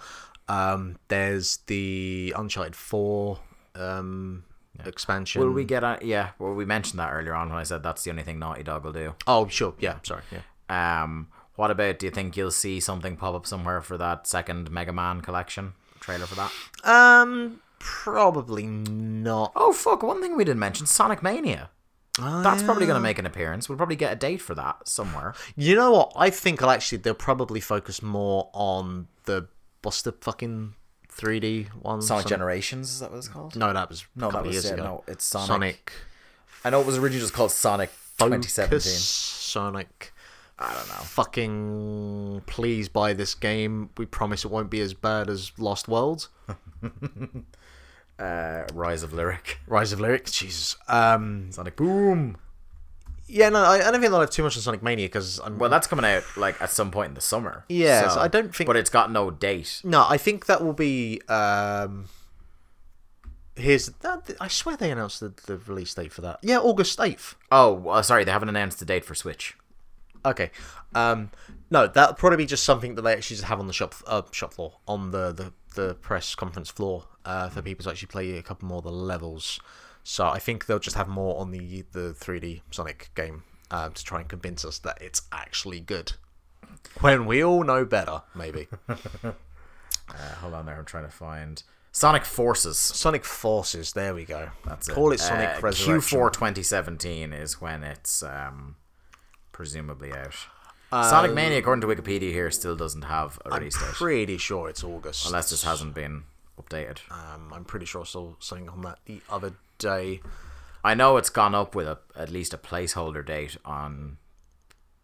[0.49, 3.39] Um, there's the Uncharted Four
[3.75, 4.45] um,
[4.85, 5.41] expansion.
[5.43, 6.31] will we get a yeah?
[6.39, 8.85] Well, we mentioned that earlier on when I said that's the only thing Naughty Dog
[8.85, 9.15] will do.
[9.27, 9.75] Oh, sure.
[9.79, 9.97] Yeah.
[10.03, 10.23] Sorry.
[10.33, 11.03] Yeah.
[11.03, 11.99] Um, what about?
[11.99, 15.73] Do you think you'll see something pop up somewhere for that second Mega Man collection
[16.01, 16.53] trailer for that?
[16.85, 19.53] Um, probably not.
[19.57, 20.03] Oh fuck!
[20.03, 21.71] One thing we didn't mention: Sonic Mania.
[22.21, 23.03] Oh, That's probably going to uh.
[23.03, 23.69] make an appearance.
[23.69, 25.35] We'll probably get a date for that somewhere.
[25.57, 26.13] You know what?
[26.17, 29.49] I think I'll actually they'll probably focus more on the
[29.83, 30.75] what's the fucking
[31.13, 32.03] 3D one.
[32.03, 33.57] Sonic Son- Generations is that what it's called?
[33.57, 34.83] No, that was No, a that was years yeah, ago.
[34.85, 35.05] no.
[35.07, 35.47] It's Sonic.
[35.49, 35.93] Sonic.
[36.65, 38.81] I know it was originally just called Sonic Focus, 2017.
[38.81, 40.13] Sonic.
[40.59, 40.95] I don't know.
[41.05, 43.91] Fucking please buy this game.
[43.97, 46.29] We promise it won't be as bad as Lost Worlds.
[48.19, 49.59] Uh, Rise of Lyric.
[49.67, 50.27] Rise of Lyric.
[50.27, 50.77] Jesus.
[50.89, 51.53] Um.
[51.53, 52.37] Sonic Boom.
[53.27, 53.49] Yeah.
[53.51, 55.59] No, I, I don't think I'll have too much on Sonic Mania because I'm.
[55.59, 57.65] Well, that's coming out like at some point in the summer.
[57.69, 59.81] Yeah, so I don't think- But it's got no date.
[59.85, 61.21] No, I think that will be.
[61.29, 62.07] Um,
[63.57, 64.31] here's that.
[64.41, 66.39] I swear they announced the, the release date for that.
[66.43, 67.35] Yeah, August eighth.
[67.53, 69.57] Oh, uh, sorry, they haven't announced the date for Switch.
[70.25, 70.51] Okay.
[70.95, 71.31] Um,
[71.71, 74.23] no, that'll probably be just something that they actually just have on the shop uh,
[74.33, 78.37] shop floor on the, the, the press conference floor uh, for people to actually play
[78.39, 79.61] a couple more of the levels.
[80.05, 84.05] So I think they'll just have more on the the 3D Sonic game um, to
[84.05, 86.13] try and convince us that it's actually good.
[87.01, 88.69] When we all know better, maybe.
[90.11, 91.63] Uh, hold on there, I'm trying to find
[91.93, 92.79] Sonic Forces.
[92.79, 93.93] Sonic Forces.
[93.93, 94.49] There we go.
[94.65, 94.95] That's it.
[94.95, 95.17] Call it.
[95.17, 96.19] it Sonic Uh, Resurrection.
[96.19, 98.77] Q4 2017 is when it's um,
[99.53, 100.35] presumably out.
[100.91, 104.39] Uh, Sonic Mania, according to Wikipedia, here still doesn't have a I'm release date, pretty
[104.39, 105.27] sure it's August.
[105.27, 106.23] unless this hasn't been
[106.61, 106.99] updated.
[107.11, 110.21] Um, I'm pretty sure I saw something on that the other day.
[110.83, 114.17] I know it's gone up with a at least a placeholder date on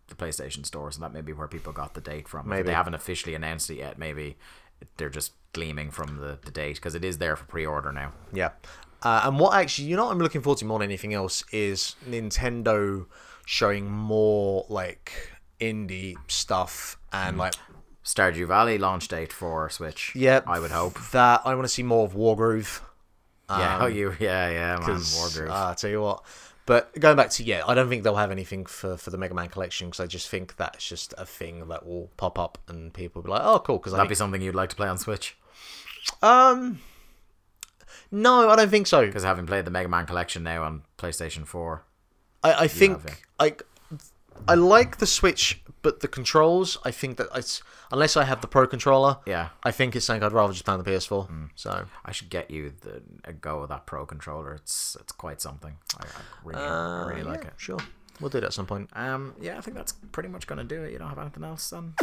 [0.09, 2.41] the PlayStation stores, and that may be where people got the date from.
[2.41, 2.67] If Maybe.
[2.69, 3.99] they haven't officially announced it yet.
[3.99, 4.37] Maybe
[4.97, 8.13] they're just gleaming from the, the date because it is there for pre-order now.
[8.33, 8.51] Yeah.
[9.03, 11.45] Uh, and what actually, you know, what I'm looking forward to more than anything else
[11.53, 13.07] is Nintendo
[13.47, 15.31] showing more like
[15.73, 17.55] indie stuff and like
[18.05, 20.13] Stardew Valley launch date for Switch.
[20.15, 20.99] Yep, I would hope.
[21.13, 22.81] that I want to see more of Wargroove.
[23.49, 25.51] yeah, Um, oh you, yeah, yeah, man, Wargroove.
[25.51, 26.25] uh, I tell you what.
[26.67, 29.35] But going back to yeah, I don't think they'll have anything for, for the Mega
[29.35, 32.93] Man collection because I just think that's just a thing that will pop up and
[32.93, 33.77] people will be like, oh, cool.
[33.79, 35.37] Because That'd be something you'd like to play on Switch
[36.23, 36.81] um,
[38.11, 39.07] no, I don't think so.
[39.07, 41.85] because having played the Mega Man collection now on PlayStation Four.
[42.43, 43.01] I, I think
[43.41, 43.63] it.
[44.47, 46.79] I like the Switch, but the controls.
[46.85, 49.19] I think that it's unless I have the Pro controller.
[49.27, 51.27] Yeah, I think it's something I'd rather just play on the PS4.
[51.27, 51.45] Hmm.
[51.55, 54.53] So I should get you the a go of that Pro controller.
[54.55, 55.77] It's it's quite something.
[55.99, 56.09] I, I
[56.45, 57.55] really, I really uh, like it.
[57.57, 57.79] Sure,
[58.21, 58.91] we'll do that at some point.
[58.95, 60.93] Um, yeah, I think that's pretty much gonna do it.
[60.93, 61.95] You don't have anything else then?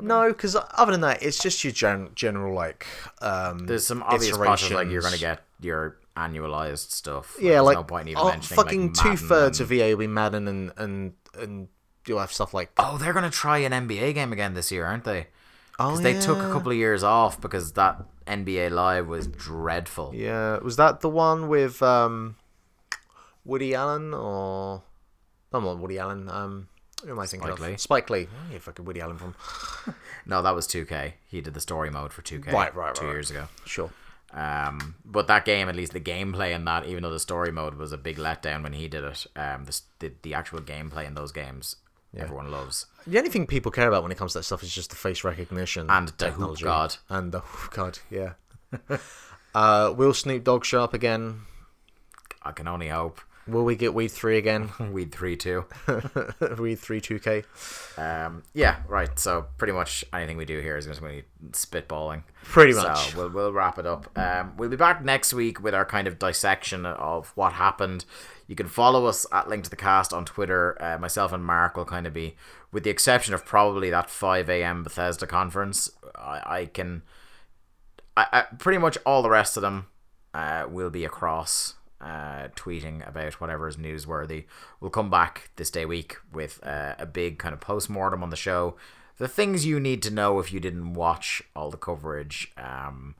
[0.00, 2.86] No, because other than that, it's just your gen- general like.
[3.20, 7.36] Um, There's some obvious process like you're gonna get your annualized stuff.
[7.40, 10.00] yeah, like no point even oh, mentioning fucking like, two thirds and- of EA will
[10.00, 11.68] be Madden and and and
[12.06, 12.70] you'll have stuff like.
[12.78, 15.28] Oh, they're gonna try an NBA game again this year, aren't they?
[15.78, 20.12] Oh, Because they took a couple of years off because that NBA Live was dreadful.
[20.14, 22.36] Yeah, was that the one with um,
[23.44, 24.82] Woody Allen or
[25.64, 26.28] no, on Woody Allen?
[26.28, 26.68] Um,
[27.04, 27.66] who am I thinking Spike of?
[27.66, 27.76] Lee.
[27.76, 28.24] Spike Lee.
[28.24, 29.34] Where you fucking Woody Allen from?
[30.28, 31.12] No, that was 2K.
[31.28, 33.46] He did the story mode for 2K Right, right, two years ago.
[33.64, 33.90] Sure.
[34.32, 37.76] Um, but that game, at least the gameplay in that, even though the story mode
[37.76, 41.14] was a big letdown when he did it, um, the the, the actual gameplay in
[41.14, 41.76] those games
[42.18, 42.86] everyone loves.
[43.06, 44.96] The only thing people care about when it comes to that stuff is just the
[44.96, 46.64] face recognition And the technology.
[46.64, 46.96] hoop god.
[47.08, 48.32] And the hoop god, yeah.
[49.54, 51.42] uh, will Snoop Dogg show up again?
[52.42, 53.20] I can only hope.
[53.48, 54.70] Will we get Weed 3 again?
[54.92, 55.64] Weed 3 2.
[56.58, 57.44] Weed 3 2K?
[57.98, 59.16] Um, yeah, right.
[59.18, 62.24] So pretty much anything we do here is going to be spitballing.
[62.42, 63.12] Pretty much.
[63.12, 64.10] So we'll, we'll wrap it up.
[64.18, 68.04] Um, we'll be back next week with our kind of dissection of what happened.
[68.48, 70.80] You can follow us at Link to the Cast on Twitter.
[70.82, 72.36] Uh, myself and Mark will kind of be,
[72.72, 74.82] with the exception of probably that 5 a.m.
[74.82, 77.02] Bethesda conference, I, I can.
[78.16, 79.86] I, I, pretty much all the rest of them
[80.32, 84.44] uh, will be across uh, tweeting about whatever is newsworthy.
[84.80, 88.30] We'll come back this day week with uh, a big kind of post mortem on
[88.30, 88.76] the show.
[89.18, 93.14] The things you need to know if you didn't watch all the coverage, um,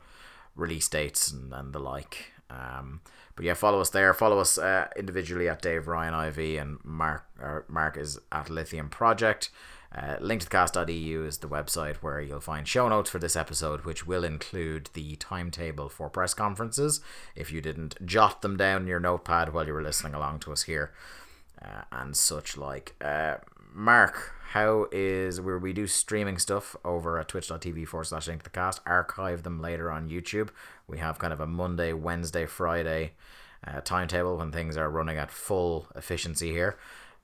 [0.55, 2.33] release dates and, and the like.
[2.51, 3.01] Um,
[3.35, 4.13] but yeah, follow us there.
[4.15, 7.25] Follow us uh, individually at Dave Ryan IV and Mark.
[7.69, 9.51] Mark is at Lithium Project.
[9.97, 13.35] Uh, link to the cast.eu is the website where you'll find show notes for this
[13.35, 17.01] episode, which will include the timetable for press conferences
[17.35, 20.53] if you didn't jot them down in your notepad while you were listening along to
[20.53, 20.93] us here
[21.63, 22.95] uh, and such like.
[23.01, 23.37] Uh,
[23.73, 28.45] Mark, how is where we do streaming stuff over at twitch.tv forward slash link to
[28.45, 30.49] the cast, archive them later on YouTube.
[30.87, 33.13] We have kind of a Monday, Wednesday, Friday
[33.67, 36.77] uh, timetable when things are running at full efficiency here.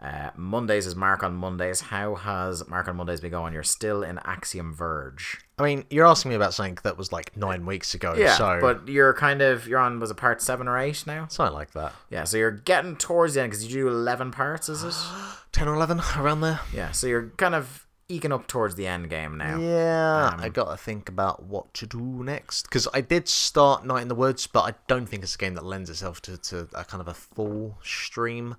[0.02, 1.80] Uh, Mondays is Mark on Mondays.
[1.80, 3.54] How has Mark on Mondays been going?
[3.54, 5.38] You're still in Axiom Verge.
[5.58, 8.14] I mean, you're asking me about something that was like nine weeks ago.
[8.16, 11.28] Yeah, so but you're kind of you're on was a part seven or eight now?
[11.28, 11.92] something like that.
[12.10, 14.94] Yeah, so you're getting towards the end because you do eleven parts, is it?
[15.52, 16.60] 10 or 11, around there.
[16.72, 19.58] Yeah, so you're kind of eking up towards the end game now.
[19.58, 24.02] Yeah, I got to think about what to do next because I did start Night
[24.02, 26.68] in the Woods, but I don't think it's a game that lends itself to, to
[26.74, 28.56] a kind of a full stream.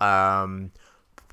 [0.00, 0.72] Um,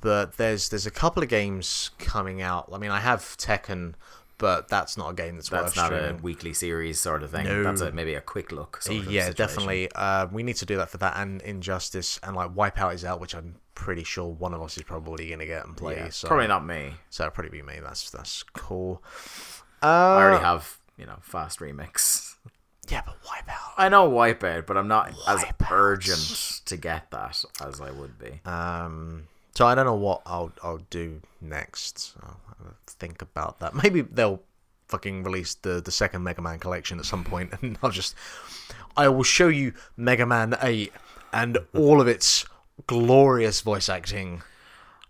[0.02, 2.70] but there's there's a couple of games coming out.
[2.74, 3.94] I mean, I have Tekken,
[4.40, 6.20] but that's not a game that's, That's worth not streaming.
[6.20, 7.46] a weekly series sort of thing.
[7.46, 7.64] No.
[7.64, 8.82] That's a, maybe a quick look.
[8.90, 9.90] Yeah, definitely.
[9.94, 13.20] Uh, we need to do that for that and Injustice and like Wipeout is out,
[13.20, 15.96] which I'm pretty sure one of us is probably gonna get and play.
[15.98, 16.94] Yeah, so Probably not me.
[17.10, 17.80] So it'll probably be me.
[17.82, 19.02] That's that's cool.
[19.82, 22.36] I Uh, already have you know FAST RMX.
[22.90, 23.74] yeah, but Wipeout.
[23.78, 28.42] I know Wipeout, but I'm not as urgent to get that as I would be.
[28.46, 32.14] Um, so I don't know what I'll I'll do next.
[32.22, 32.38] I'll
[32.88, 33.74] think about that.
[33.84, 34.42] Maybe they'll
[34.88, 38.14] fucking release the the second Mega Man collection at some point, and I'll just
[38.98, 40.92] I will show you Mega Man Eight
[41.34, 42.46] and all of its
[43.00, 44.44] glorious voice acting.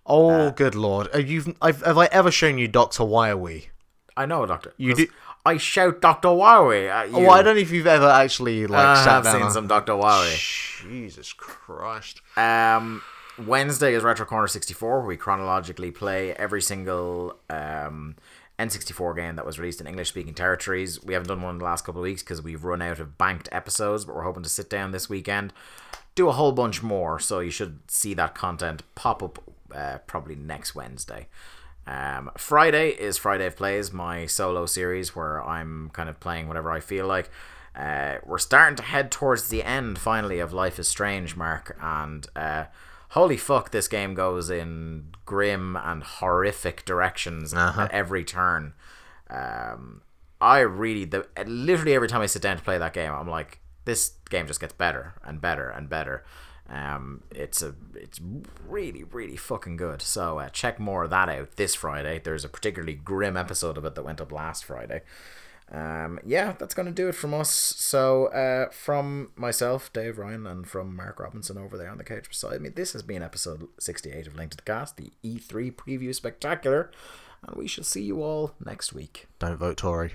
[0.05, 1.07] Oh, good lord!
[1.13, 3.69] Have you I've, have I ever shown you Doctor Wily?
[4.17, 4.73] I know, Doctor.
[4.77, 5.07] You do-
[5.45, 7.17] I shout Doctor Wowie at you.
[7.17, 9.33] Oh, I don't know if you've ever actually like I sat have down.
[9.33, 10.81] seen and- some Doctor Wowie.
[10.91, 12.21] Jesus Christ!
[12.37, 13.01] Um,
[13.47, 18.15] Wednesday is Retro Corner 64, where we chronologically play every single um,
[18.59, 21.01] N64 game that was released in English speaking territories.
[21.03, 23.17] We haven't done one in the last couple of weeks because we've run out of
[23.17, 25.53] banked episodes, but we're hoping to sit down this weekend,
[26.15, 27.19] do a whole bunch more.
[27.19, 29.43] So you should see that content pop up
[29.73, 31.27] uh, probably next Wednesday.
[31.87, 36.71] Um, Friday is Friday of Plays, my solo series where I'm kind of playing whatever
[36.71, 37.29] I feel like.
[37.75, 42.27] Uh, we're starting to head towards the end finally of Life is Strange, Mark, and
[42.35, 42.65] uh,
[43.09, 47.83] holy fuck, this game goes in grim and horrific directions Uh-huh.
[47.83, 48.73] at every turn.
[49.29, 50.01] Um,
[50.41, 53.59] I really, the literally every time I sit down to play that game, I'm like,
[53.85, 56.23] this game just gets better and better and better.
[56.69, 58.19] Um, it's a it's
[58.67, 60.01] really really fucking good.
[60.01, 62.21] So uh, check more of that out this Friday.
[62.23, 65.01] There's a particularly grim episode of it that went up last Friday.
[65.71, 67.49] Um, yeah, that's to do it from us.
[67.49, 72.27] So, uh, from myself, Dave Ryan, and from Mark Robinson over there on the couch
[72.27, 76.13] beside me, this has been episode 68 of Link to the Cast, the E3 preview
[76.13, 76.91] spectacular,
[77.47, 79.27] and we shall see you all next week.
[79.39, 80.13] Don't vote Tory.